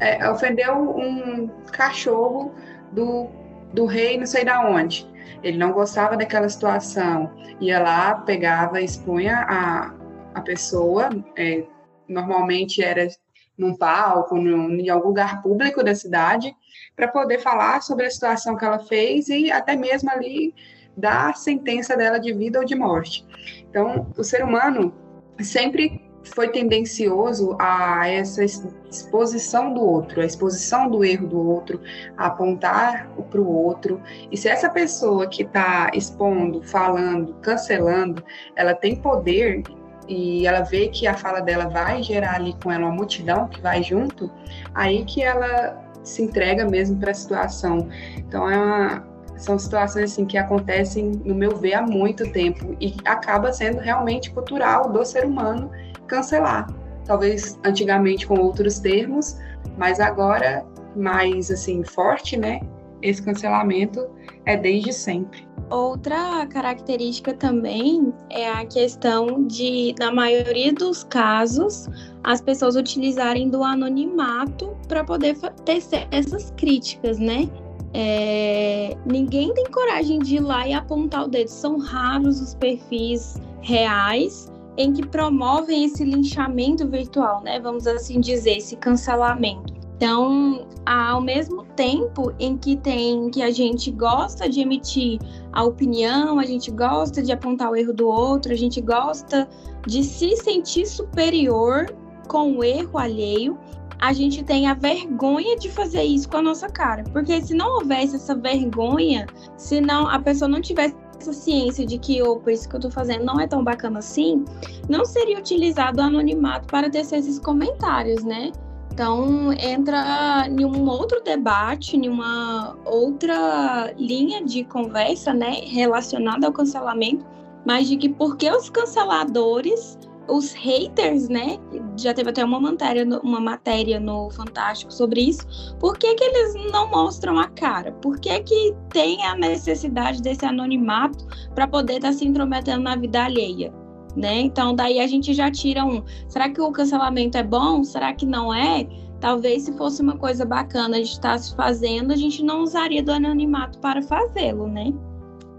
é, 0.00 0.28
ofendeu 0.30 0.74
um 0.74 1.48
cachorro 1.72 2.54
do, 2.92 3.28
do 3.72 3.86
rei 3.86 4.18
não 4.18 4.26
sei 4.26 4.44
da 4.44 4.66
onde. 4.68 5.06
Ele 5.42 5.58
não 5.58 5.72
gostava 5.72 6.16
daquela 6.16 6.48
situação, 6.48 7.30
ia 7.60 7.80
lá, 7.80 8.14
pegava, 8.14 8.80
expunha 8.80 9.44
a, 9.48 9.94
a 10.34 10.40
pessoa, 10.40 11.10
é, 11.36 11.64
normalmente 12.08 12.82
era 12.82 13.08
num 13.56 13.76
palco, 13.76 14.36
num, 14.36 14.70
em 14.70 14.88
algum 14.88 15.08
lugar 15.08 15.42
público 15.42 15.82
da 15.82 15.94
cidade, 15.94 16.54
para 16.96 17.08
poder 17.08 17.38
falar 17.40 17.82
sobre 17.82 18.06
a 18.06 18.10
situação 18.10 18.56
que 18.56 18.64
ela 18.64 18.78
fez 18.78 19.28
e 19.28 19.50
até 19.50 19.76
mesmo 19.76 20.10
ali 20.10 20.54
dar 20.96 21.36
sentença 21.36 21.96
dela 21.96 22.18
de 22.18 22.32
vida 22.32 22.58
ou 22.58 22.64
de 22.64 22.74
morte. 22.74 23.24
Então, 23.68 24.12
o 24.16 24.24
ser 24.24 24.44
humano 24.44 24.94
sempre 25.40 26.03
foi 26.24 26.48
tendencioso 26.48 27.56
a 27.60 28.08
essa 28.08 28.42
exposição 28.42 29.72
do 29.74 29.80
outro, 29.80 30.20
a 30.20 30.24
exposição 30.24 30.88
do 30.88 31.04
erro 31.04 31.26
do 31.26 31.48
outro, 31.48 31.80
a 32.16 32.26
apontar 32.26 33.08
para 33.30 33.40
o 33.40 33.48
outro. 33.48 34.00
E 34.30 34.36
se 34.36 34.48
essa 34.48 34.68
pessoa 34.68 35.26
que 35.26 35.42
está 35.42 35.90
expondo, 35.94 36.62
falando, 36.62 37.34
cancelando, 37.42 38.24
ela 38.56 38.74
tem 38.74 38.96
poder 38.96 39.62
e 40.08 40.46
ela 40.46 40.60
vê 40.60 40.88
que 40.88 41.06
a 41.06 41.14
fala 41.14 41.40
dela 41.40 41.68
vai 41.68 42.02
gerar 42.02 42.36
ali 42.36 42.54
com 42.62 42.70
ela 42.70 42.86
uma 42.86 42.94
multidão 42.94 43.48
que 43.48 43.60
vai 43.60 43.82
junto, 43.82 44.30
aí 44.74 45.04
que 45.04 45.22
ela 45.22 45.82
se 46.02 46.22
entrega 46.22 46.68
mesmo 46.68 46.98
para 46.98 47.10
a 47.10 47.14
situação. 47.14 47.88
Então 48.16 48.48
é 48.50 48.56
uma, 48.56 49.04
são 49.36 49.58
situações 49.58 50.12
assim 50.12 50.26
que 50.26 50.36
acontecem, 50.36 51.12
no 51.24 51.34
meu 51.34 51.56
ver, 51.56 51.74
há 51.74 51.82
muito 51.82 52.30
tempo 52.32 52.76
e 52.80 52.94
acaba 53.04 53.52
sendo 53.52 53.78
realmente 53.78 54.30
cultural 54.30 54.90
do 54.92 55.04
ser 55.04 55.24
humano 55.24 55.70
cancelar. 56.14 56.66
Talvez 57.04 57.58
antigamente 57.64 58.26
com 58.26 58.38
outros 58.40 58.78
termos, 58.78 59.36
mas 59.76 60.00
agora 60.00 60.64
mais 60.96 61.50
assim 61.50 61.82
forte, 61.84 62.36
né? 62.36 62.60
Esse 63.02 63.22
cancelamento 63.22 64.08
é 64.46 64.56
desde 64.56 64.92
sempre. 64.92 65.46
Outra 65.70 66.46
característica 66.46 67.34
também 67.34 68.12
é 68.30 68.48
a 68.48 68.64
questão 68.64 69.44
de, 69.46 69.94
na 69.98 70.12
maioria 70.12 70.72
dos 70.72 71.04
casos, 71.04 71.88
as 72.22 72.40
pessoas 72.40 72.76
utilizarem 72.76 73.50
do 73.50 73.62
anonimato 73.62 74.76
para 74.88 75.02
poder 75.02 75.36
tecer 75.64 76.06
essas 76.10 76.50
críticas, 76.56 77.18
né? 77.18 77.48
É, 77.92 78.96
ninguém 79.06 79.52
tem 79.54 79.64
coragem 79.66 80.18
de 80.18 80.36
ir 80.36 80.40
lá 80.40 80.66
e 80.66 80.72
apontar 80.72 81.24
o 81.24 81.28
dedo. 81.28 81.48
São 81.48 81.78
raros 81.78 82.40
os 82.40 82.54
perfis 82.54 83.34
reais 83.60 84.52
em 84.76 84.92
que 84.92 85.06
promovem 85.06 85.84
esse 85.84 86.04
linchamento 86.04 86.88
virtual, 86.88 87.42
né? 87.42 87.60
Vamos 87.60 87.86
assim 87.86 88.20
dizer, 88.20 88.58
esse 88.58 88.76
cancelamento. 88.76 89.74
Então, 89.96 90.66
ao 90.84 91.20
mesmo 91.20 91.64
tempo 91.76 92.32
em 92.38 92.58
que 92.58 92.76
tem 92.76 93.30
que 93.30 93.40
a 93.40 93.50
gente 93.50 93.90
gosta 93.90 94.48
de 94.48 94.60
emitir 94.60 95.18
a 95.52 95.62
opinião, 95.62 96.38
a 96.38 96.44
gente 96.44 96.70
gosta 96.70 97.22
de 97.22 97.32
apontar 97.32 97.70
o 97.70 97.76
erro 97.76 97.92
do 97.92 98.08
outro, 98.08 98.52
a 98.52 98.56
gente 98.56 98.80
gosta 98.80 99.48
de 99.86 100.02
se 100.02 100.36
sentir 100.36 100.86
superior 100.86 101.86
com 102.28 102.56
o 102.56 102.64
erro 102.64 102.98
alheio, 102.98 103.58
a 104.00 104.12
gente 104.12 104.42
tem 104.42 104.66
a 104.66 104.74
vergonha 104.74 105.56
de 105.56 105.70
fazer 105.70 106.02
isso 106.02 106.28
com 106.28 106.38
a 106.38 106.42
nossa 106.42 106.68
cara. 106.68 107.04
Porque 107.04 107.40
se 107.40 107.54
não 107.54 107.76
houvesse 107.76 108.16
essa 108.16 108.34
vergonha, 108.34 109.26
se 109.56 109.80
não 109.80 110.08
a 110.08 110.18
pessoa 110.18 110.48
não 110.48 110.60
tivesse 110.60 110.96
essa 111.24 111.32
ciência 111.32 111.86
de 111.86 111.98
que, 111.98 112.22
opa, 112.22 112.52
isso 112.52 112.68
que 112.68 112.76
eu 112.76 112.80
tô 112.80 112.90
fazendo 112.90 113.24
não 113.24 113.40
é 113.40 113.46
tão 113.46 113.64
bacana 113.64 113.98
assim, 113.98 114.44
não 114.88 115.04
seria 115.04 115.38
utilizado 115.38 116.00
o 116.00 116.04
anonimato 116.04 116.66
para 116.66 116.90
tecer 116.90 117.18
esses 117.18 117.38
comentários, 117.38 118.22
né? 118.22 118.52
Então, 118.92 119.52
entra 119.54 120.46
em 120.48 120.64
um 120.64 120.88
outro 120.88 121.20
debate, 121.24 121.96
em 121.96 122.08
uma 122.08 122.76
outra 122.84 123.92
linha 123.98 124.44
de 124.44 124.62
conversa, 124.64 125.34
né, 125.34 125.62
relacionada 125.64 126.46
ao 126.46 126.52
cancelamento, 126.52 127.26
mas 127.64 127.88
de 127.88 127.96
que 127.96 128.08
por 128.08 128.36
que 128.36 128.48
os 128.48 128.70
canceladores 128.70 129.98
os 130.28 130.52
haters, 130.52 131.28
né? 131.28 131.58
Já 131.96 132.14
teve 132.14 132.30
até 132.30 132.44
uma 132.44 132.60
matéria, 132.60 133.04
uma 133.22 133.40
matéria 133.40 134.00
no 134.00 134.30
Fantástico 134.30 134.92
sobre 134.92 135.20
isso. 135.20 135.46
Por 135.78 135.98
que, 135.98 136.14
que 136.14 136.24
eles 136.24 136.54
não 136.72 136.90
mostram 136.90 137.38
a 137.38 137.48
cara? 137.48 137.92
Por 137.92 138.18
que, 138.18 138.40
que 138.40 138.74
tem 138.90 139.24
a 139.24 139.34
necessidade 139.36 140.22
desse 140.22 140.44
anonimato 140.44 141.26
para 141.54 141.66
poder 141.66 141.94
estar 141.94 142.08
tá 142.08 142.14
se 142.14 142.26
intrometendo 142.26 142.82
na 142.82 142.96
vida 142.96 143.24
alheia? 143.24 143.72
Né? 144.16 144.40
Então, 144.40 144.74
daí 144.74 145.00
a 145.00 145.06
gente 145.06 145.34
já 145.34 145.50
tira 145.50 145.84
um. 145.84 146.02
Será 146.28 146.48
que 146.48 146.60
o 146.60 146.70
cancelamento 146.70 147.36
é 147.36 147.42
bom? 147.42 147.82
Será 147.82 148.12
que 148.12 148.24
não 148.24 148.54
é? 148.54 148.86
Talvez 149.20 149.62
se 149.62 149.76
fosse 149.76 150.02
uma 150.02 150.16
coisa 150.16 150.44
bacana 150.44 151.02
de 151.02 151.08
estar 151.08 151.38
se 151.38 151.54
fazendo, 151.56 152.12
a 152.12 152.16
gente 152.16 152.42
não 152.44 152.62
usaria 152.62 153.02
do 153.02 153.10
anonimato 153.10 153.78
para 153.78 154.02
fazê-lo, 154.02 154.68
né? 154.68 154.92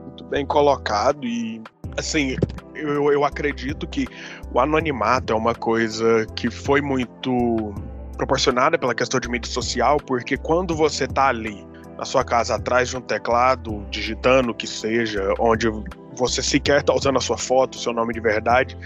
Muito 0.05 0.23
bem 0.25 0.45
colocado 0.45 1.25
e 1.25 1.61
assim, 1.97 2.35
eu, 2.73 3.11
eu 3.11 3.23
acredito 3.23 3.87
que 3.87 4.07
o 4.53 4.59
anonimato 4.59 5.33
é 5.33 5.35
uma 5.35 5.55
coisa 5.55 6.25
que 6.35 6.49
foi 6.49 6.81
muito 6.81 7.73
proporcionada 8.17 8.77
pela 8.77 8.95
questão 8.95 9.19
de 9.19 9.29
mídia 9.29 9.51
social, 9.51 9.97
porque 9.97 10.37
quando 10.37 10.75
você 10.75 11.07
tá 11.07 11.27
ali 11.27 11.65
na 11.97 12.05
sua 12.05 12.23
casa 12.23 12.55
atrás 12.55 12.89
de 12.89 12.97
um 12.97 13.01
teclado, 13.01 13.85
digitando 13.89 14.51
o 14.51 14.53
que 14.53 14.67
seja, 14.67 15.33
onde 15.39 15.67
você 16.17 16.41
sequer 16.41 16.81
está 16.81 16.93
usando 16.93 17.17
a 17.17 17.21
sua 17.21 17.37
foto, 17.37 17.77
seu 17.77 17.93
nome 17.93 18.13
de 18.13 18.19
verdade, 18.19 18.77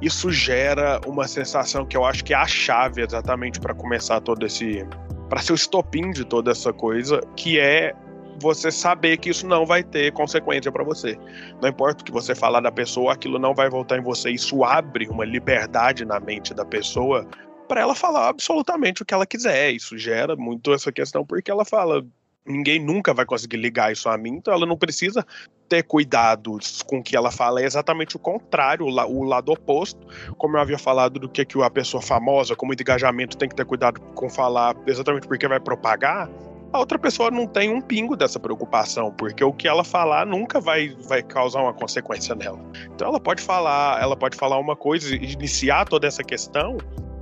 isso 0.00 0.30
gera 0.30 1.00
uma 1.06 1.26
sensação 1.28 1.86
que 1.86 1.96
eu 1.96 2.04
acho 2.04 2.24
que 2.24 2.34
é 2.34 2.36
a 2.36 2.46
chave 2.46 3.02
exatamente 3.02 3.60
para 3.60 3.74
começar 3.74 4.20
todo 4.20 4.44
esse. 4.44 4.86
para 5.28 5.40
ser 5.40 5.52
o 5.52 5.54
estopim 5.54 6.10
de 6.10 6.24
toda 6.24 6.50
essa 6.50 6.72
coisa, 6.72 7.20
que 7.36 7.58
é 7.58 7.94
você 8.42 8.70
saber 8.70 9.16
que 9.16 9.30
isso 9.30 9.46
não 9.46 9.64
vai 9.64 9.82
ter 9.82 10.12
consequência 10.12 10.70
para 10.70 10.82
você. 10.82 11.16
Não 11.62 11.68
importa 11.68 12.02
o 12.02 12.04
que 12.04 12.12
você 12.12 12.34
falar 12.34 12.60
da 12.60 12.72
pessoa, 12.72 13.12
aquilo 13.12 13.38
não 13.38 13.54
vai 13.54 13.70
voltar 13.70 13.96
em 13.96 14.02
você. 14.02 14.30
Isso 14.30 14.64
abre 14.64 15.08
uma 15.08 15.24
liberdade 15.24 16.04
na 16.04 16.18
mente 16.18 16.52
da 16.52 16.64
pessoa 16.64 17.26
para 17.68 17.80
ela 17.80 17.94
falar 17.94 18.28
absolutamente 18.28 19.02
o 19.02 19.06
que 19.06 19.14
ela 19.14 19.24
quiser. 19.24 19.70
Isso 19.70 19.96
gera 19.96 20.36
muito 20.36 20.74
essa 20.74 20.90
questão, 20.92 21.24
porque 21.24 21.50
ela 21.50 21.64
fala. 21.64 22.04
Ninguém 22.44 22.84
nunca 22.84 23.14
vai 23.14 23.24
conseguir 23.24 23.56
ligar 23.56 23.92
isso 23.92 24.08
a 24.08 24.18
mim, 24.18 24.30
então 24.30 24.52
ela 24.52 24.66
não 24.66 24.76
precisa 24.76 25.24
ter 25.68 25.84
cuidado 25.84 26.58
com 26.86 26.98
o 26.98 27.02
que 27.02 27.16
ela 27.16 27.30
fala, 27.30 27.62
é 27.62 27.64
exatamente 27.64 28.16
o 28.16 28.18
contrário, 28.18 28.84
o 28.84 29.22
lado 29.22 29.52
oposto. 29.52 30.04
Como 30.36 30.56
eu 30.56 30.60
havia 30.60 30.76
falado 30.76 31.20
do 31.20 31.28
que, 31.28 31.44
que 31.44 31.62
a 31.62 31.70
pessoa 31.70 32.02
famosa, 32.02 32.56
com 32.56 32.66
muito 32.66 32.80
engajamento, 32.80 33.38
tem 33.38 33.48
que 33.48 33.54
ter 33.54 33.64
cuidado 33.64 34.00
com 34.00 34.28
falar, 34.28 34.76
exatamente 34.88 35.28
porque 35.28 35.46
vai 35.46 35.60
propagar 35.60 36.28
a 36.72 36.78
outra 36.78 36.98
pessoa 36.98 37.30
não 37.30 37.46
tem 37.46 37.70
um 37.70 37.80
pingo 37.80 38.16
dessa 38.16 38.40
preocupação, 38.40 39.12
porque 39.12 39.44
o 39.44 39.52
que 39.52 39.68
ela 39.68 39.84
falar 39.84 40.24
nunca 40.26 40.58
vai, 40.58 40.96
vai 41.06 41.22
causar 41.22 41.60
uma 41.60 41.74
consequência 41.74 42.34
nela. 42.34 42.58
Então 42.94 43.08
ela 43.08 43.20
pode 43.20 43.42
falar, 43.42 44.00
ela 44.00 44.16
pode 44.16 44.36
falar 44.36 44.58
uma 44.58 44.74
coisa 44.74 45.14
e 45.14 45.32
iniciar 45.32 45.84
toda 45.84 46.06
essa 46.06 46.24
questão 46.24 46.78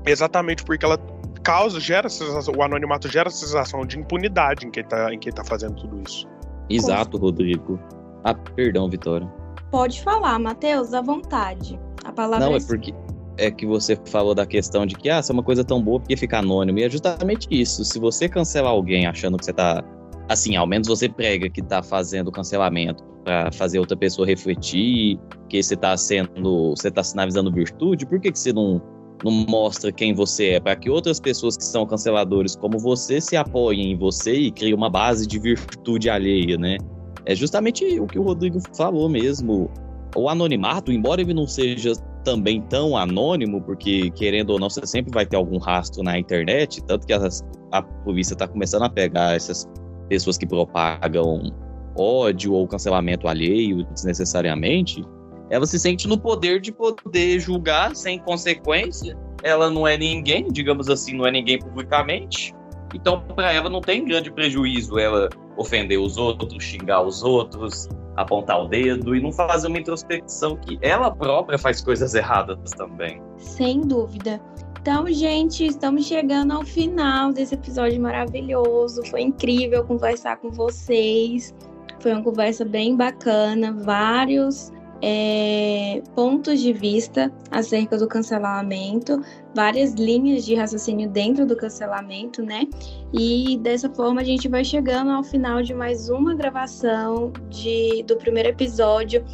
exatamente 0.06 0.64
porque 0.64 0.84
ela 0.84 0.98
causa, 1.42 1.80
gera 1.80 2.08
sensação, 2.08 2.54
o 2.56 2.62
anonimato 2.62 3.08
gera 3.08 3.28
a 3.28 3.32
sensação 3.32 3.84
de 3.84 3.98
impunidade 3.98 4.66
em 4.66 4.70
quem 4.70 4.82
está 4.82 5.12
em 5.12 5.18
quem 5.18 5.32
tá 5.32 5.44
fazendo 5.44 5.74
tudo 5.74 6.02
isso. 6.06 6.28
Exato, 6.68 7.16
Rodrigo. 7.16 7.80
Ah, 8.22 8.34
perdão, 8.34 8.88
Vitória. 8.88 9.28
Pode 9.70 10.02
falar, 10.02 10.38
Matheus, 10.38 10.94
à 10.94 11.00
vontade. 11.00 11.78
A 12.04 12.12
palavra 12.12 12.46
Não, 12.46 12.54
é, 12.54 12.58
é 12.58 12.60
porque 12.60 12.94
é 13.36 13.50
que 13.50 13.66
você 13.66 13.96
falou 14.06 14.34
da 14.34 14.46
questão 14.46 14.84
de 14.84 14.94
que, 14.94 15.08
ah, 15.08 15.20
isso 15.20 15.32
é 15.32 15.34
uma 15.34 15.42
coisa 15.42 15.64
tão 15.64 15.82
boa 15.82 16.00
porque 16.00 16.16
fica 16.16 16.38
anônimo. 16.38 16.78
E 16.78 16.84
é 16.84 16.90
justamente 16.90 17.48
isso. 17.50 17.84
Se 17.84 17.98
você 17.98 18.28
cancelar 18.28 18.72
alguém 18.72 19.06
achando 19.06 19.38
que 19.38 19.44
você 19.44 19.52
tá. 19.52 19.82
Assim, 20.28 20.56
ao 20.56 20.66
menos 20.66 20.86
você 20.86 21.08
prega 21.08 21.50
que 21.50 21.60
tá 21.60 21.82
fazendo 21.82 22.30
cancelamento 22.30 23.02
para 23.24 23.50
fazer 23.52 23.78
outra 23.78 23.96
pessoa 23.96 24.26
refletir, 24.26 25.18
que 25.48 25.62
você 25.62 25.76
tá 25.76 25.96
sendo. 25.96 26.70
Você 26.70 26.90
tá 26.90 27.02
sinalizando 27.02 27.52
virtude, 27.52 28.06
por 28.06 28.20
que, 28.20 28.30
que 28.30 28.38
você 28.38 28.52
não, 28.52 28.80
não 29.24 29.32
mostra 29.32 29.90
quem 29.90 30.14
você 30.14 30.50
é? 30.50 30.60
Para 30.60 30.76
que 30.76 30.90
outras 30.90 31.18
pessoas 31.18 31.56
que 31.56 31.64
são 31.64 31.86
canceladores 31.86 32.54
como 32.54 32.78
você 32.78 33.20
se 33.20 33.36
apoiem 33.36 33.92
em 33.92 33.96
você 33.96 34.34
e 34.34 34.50
criem 34.50 34.74
uma 34.74 34.90
base 34.90 35.26
de 35.26 35.38
virtude 35.38 36.08
alheia, 36.08 36.56
né? 36.56 36.76
É 37.24 37.34
justamente 37.34 37.84
o 38.00 38.06
que 38.06 38.18
o 38.18 38.22
Rodrigo 38.22 38.58
falou 38.76 39.08
mesmo. 39.08 39.70
O 40.16 40.28
anonimato, 40.28 40.90
embora 40.90 41.20
ele 41.20 41.32
não 41.32 41.46
seja 41.46 41.92
também 42.22 42.62
tão 42.62 42.96
anônimo, 42.96 43.60
porque 43.62 44.10
querendo 44.10 44.50
ou 44.50 44.58
não, 44.58 44.68
você 44.70 44.86
sempre 44.86 45.12
vai 45.12 45.26
ter 45.26 45.36
algum 45.36 45.58
rastro 45.58 46.02
na 46.02 46.18
internet, 46.18 46.82
tanto 46.84 47.06
que 47.06 47.12
as, 47.12 47.44
a 47.72 47.82
polícia 47.82 48.34
está 48.34 48.46
começando 48.46 48.82
a 48.82 48.90
pegar 48.90 49.34
essas 49.34 49.68
pessoas 50.08 50.36
que 50.36 50.46
propagam 50.46 51.52
ódio 51.96 52.52
ou 52.52 52.66
cancelamento 52.66 53.28
alheio 53.28 53.84
desnecessariamente, 53.84 55.02
ela 55.50 55.66
se 55.66 55.78
sente 55.78 56.06
no 56.06 56.18
poder 56.18 56.60
de 56.60 56.72
poder 56.72 57.40
julgar 57.40 57.94
sem 57.96 58.18
consequência. 58.18 59.18
Ela 59.42 59.70
não 59.70 59.86
é 59.86 59.96
ninguém, 59.96 60.48
digamos 60.48 60.88
assim, 60.88 61.14
não 61.14 61.26
é 61.26 61.30
ninguém 61.30 61.58
publicamente. 61.58 62.54
Então, 62.94 63.20
para 63.20 63.52
ela 63.52 63.68
não 63.68 63.80
tem 63.80 64.04
grande 64.04 64.30
prejuízo 64.30 64.98
ela 64.98 65.28
ofender 65.56 65.98
os 65.98 66.16
outros, 66.16 66.62
xingar 66.62 67.02
os 67.02 67.22
outros, 67.22 67.88
apontar 68.22 68.62
o 68.62 68.68
dedo 68.68 69.14
e 69.14 69.20
não 69.20 69.32
fazer 69.32 69.68
uma 69.68 69.78
introspecção 69.78 70.56
que 70.56 70.78
ela 70.82 71.10
própria 71.10 71.58
faz 71.58 71.80
coisas 71.80 72.14
erradas 72.14 72.70
também. 72.72 73.22
Sem 73.36 73.80
dúvida. 73.80 74.40
Então, 74.80 75.06
gente, 75.08 75.66
estamos 75.66 76.06
chegando 76.06 76.52
ao 76.52 76.64
final 76.64 77.32
desse 77.32 77.54
episódio 77.54 78.00
maravilhoso. 78.00 79.02
Foi 79.10 79.20
incrível 79.20 79.84
conversar 79.84 80.38
com 80.38 80.50
vocês. 80.50 81.54
Foi 82.00 82.12
uma 82.12 82.22
conversa 82.22 82.64
bem 82.64 82.96
bacana, 82.96 83.72
vários 83.72 84.72
é, 85.02 86.02
pontos 86.14 86.60
de 86.60 86.72
vista 86.72 87.32
acerca 87.50 87.96
do 87.96 88.06
cancelamento, 88.06 89.20
várias 89.54 89.94
linhas 89.94 90.44
de 90.44 90.54
raciocínio 90.54 91.08
dentro 91.08 91.46
do 91.46 91.56
cancelamento, 91.56 92.42
né? 92.42 92.66
E 93.12 93.58
dessa 93.58 93.88
forma 93.90 94.20
a 94.20 94.24
gente 94.24 94.48
vai 94.48 94.64
chegando 94.64 95.10
ao 95.10 95.22
final 95.22 95.62
de 95.62 95.74
mais 95.74 96.08
uma 96.10 96.34
gravação 96.34 97.32
de, 97.48 98.02
do 98.04 98.16
primeiro 98.16 98.50
episódio 98.50 99.24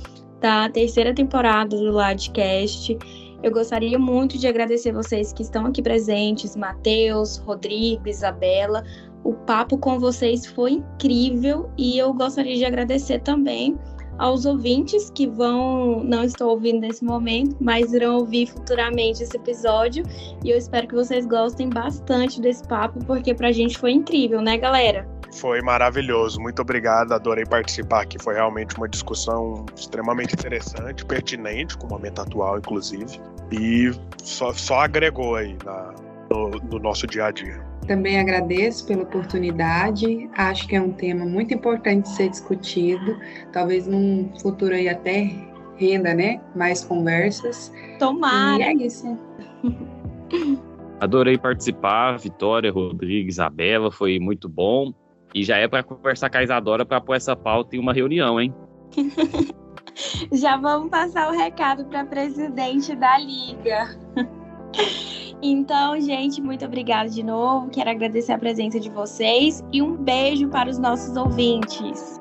da 0.41 0.69
terceira 0.69 1.14
temporada 1.14 1.77
do 1.77 1.91
Ladcast. 1.91 2.97
Eu 3.43 3.51
gostaria 3.51 3.99
muito 3.99 4.39
de 4.39 4.47
agradecer 4.47 4.93
vocês 4.93 5.33
que 5.33 5.43
estão 5.43 5.67
aqui 5.67 5.83
presentes, 5.83 6.57
Matheus, 6.57 7.39
Rodrigo, 7.39 8.09
Isabela. 8.09 8.83
O 9.23 9.35
papo 9.35 9.77
com 9.77 9.99
vocês 9.99 10.47
foi 10.47 10.73
incrível 10.73 11.69
e 11.77 11.99
eu 11.99 12.12
gostaria 12.14 12.57
de 12.57 12.64
agradecer 12.64 13.21
também 13.21 13.77
aos 14.19 14.47
ouvintes 14.47 15.11
que 15.11 15.27
vão, 15.27 16.03
não 16.03 16.25
estou 16.25 16.51
ouvindo 16.51 16.81
nesse 16.81 17.05
momento, 17.05 17.57
mas 17.61 17.93
irão 17.93 18.17
ouvir 18.17 18.47
futuramente 18.47 19.23
esse 19.23 19.37
episódio. 19.37 20.05
E 20.45 20.51
eu 20.51 20.57
espero 20.59 20.89
que 20.89 20.95
vocês 20.95 21.27
gostem 21.27 21.69
bastante 21.69 22.41
desse 22.41 22.67
papo, 22.67 23.05
porque 23.05 23.35
pra 23.35 23.53
gente 23.53 23.79
foi 23.79 23.93
incrível, 23.93 24.41
né, 24.41 24.57
galera? 24.57 25.09
Foi 25.33 25.61
maravilhoso, 25.61 26.41
muito 26.41 26.62
obrigado, 26.62 27.12
adorei 27.12 27.45
participar 27.45 28.03
aqui. 28.03 28.17
Foi 28.23 28.35
realmente 28.35 28.77
uma 28.77 28.89
discussão 28.89 29.67
extremamente 29.77 30.35
interessante, 30.35 31.05
pertinente 31.05 31.77
com 31.77 31.87
o 31.87 31.91
momento 31.91 32.23
atual, 32.23 32.59
inclusive, 32.59 33.21
e 33.53 33.91
só, 34.23 34.53
só 34.53 34.81
agregou 34.81 35.35
aí 35.35 35.57
na, 35.64 35.95
no, 36.31 36.51
no 36.51 36.79
nosso 36.79 37.07
dia 37.07 37.27
a 37.27 37.31
dia. 37.31 37.76
Também 37.87 38.18
agradeço 38.18 38.87
pela 38.87 39.03
oportunidade. 39.03 40.28
Acho 40.37 40.66
que 40.66 40.76
é 40.76 40.80
um 40.80 40.93
tema 40.93 41.24
muito 41.24 41.55
importante 41.55 42.05
de 42.05 42.16
ser 42.16 42.28
discutido. 42.28 43.18
Talvez 43.53 43.87
num 43.87 44.30
futuro 44.41 44.74
aí 44.74 44.89
até 44.89 45.30
renda, 45.76 46.14
né? 46.14 46.41
Mais 46.55 46.84
conversas. 46.84 47.72
Tomara. 47.99 48.59
E 48.59 48.62
é 48.62 48.74
isso. 48.74 49.18
Adorei 50.99 51.37
participar, 51.37 52.18
Vitória, 52.18 52.72
Rodrigues, 52.72 53.34
Isabela, 53.34 53.93
foi 53.93 54.18
muito 54.18 54.49
bom. 54.49 54.93
E 55.34 55.45
já 55.45 55.59
é 55.59 55.68
para 55.68 55.82
conversar 55.82 56.30
com 56.30 56.39
a 56.39 56.43
Isadora 56.43 56.87
para 56.87 57.01
pôr 57.01 57.14
essa 57.14 57.37
pauta 57.37 57.76
em 57.76 57.78
uma 57.78 57.93
reunião, 57.93 58.41
hein? 58.41 58.55
já 60.32 60.57
vamos 60.57 60.89
passar 60.89 61.30
o 61.30 61.37
recado 61.37 61.84
para 61.84 62.05
presidente 62.07 62.97
da 62.97 63.18
liga. 63.18 63.99
Então, 65.43 66.01
gente, 66.01 66.41
muito 66.41 66.64
obrigada 66.64 67.11
de 67.11 67.22
novo. 67.22 67.68
Quero 67.68 67.91
agradecer 67.91 68.32
a 68.32 68.39
presença 68.39 68.80
de 68.80 68.89
vocês 68.89 69.62
e 69.72 69.82
um 69.82 69.95
beijo 69.95 70.49
para 70.49 70.70
os 70.70 70.78
nossos 70.78 71.16
ouvintes. 71.16 72.16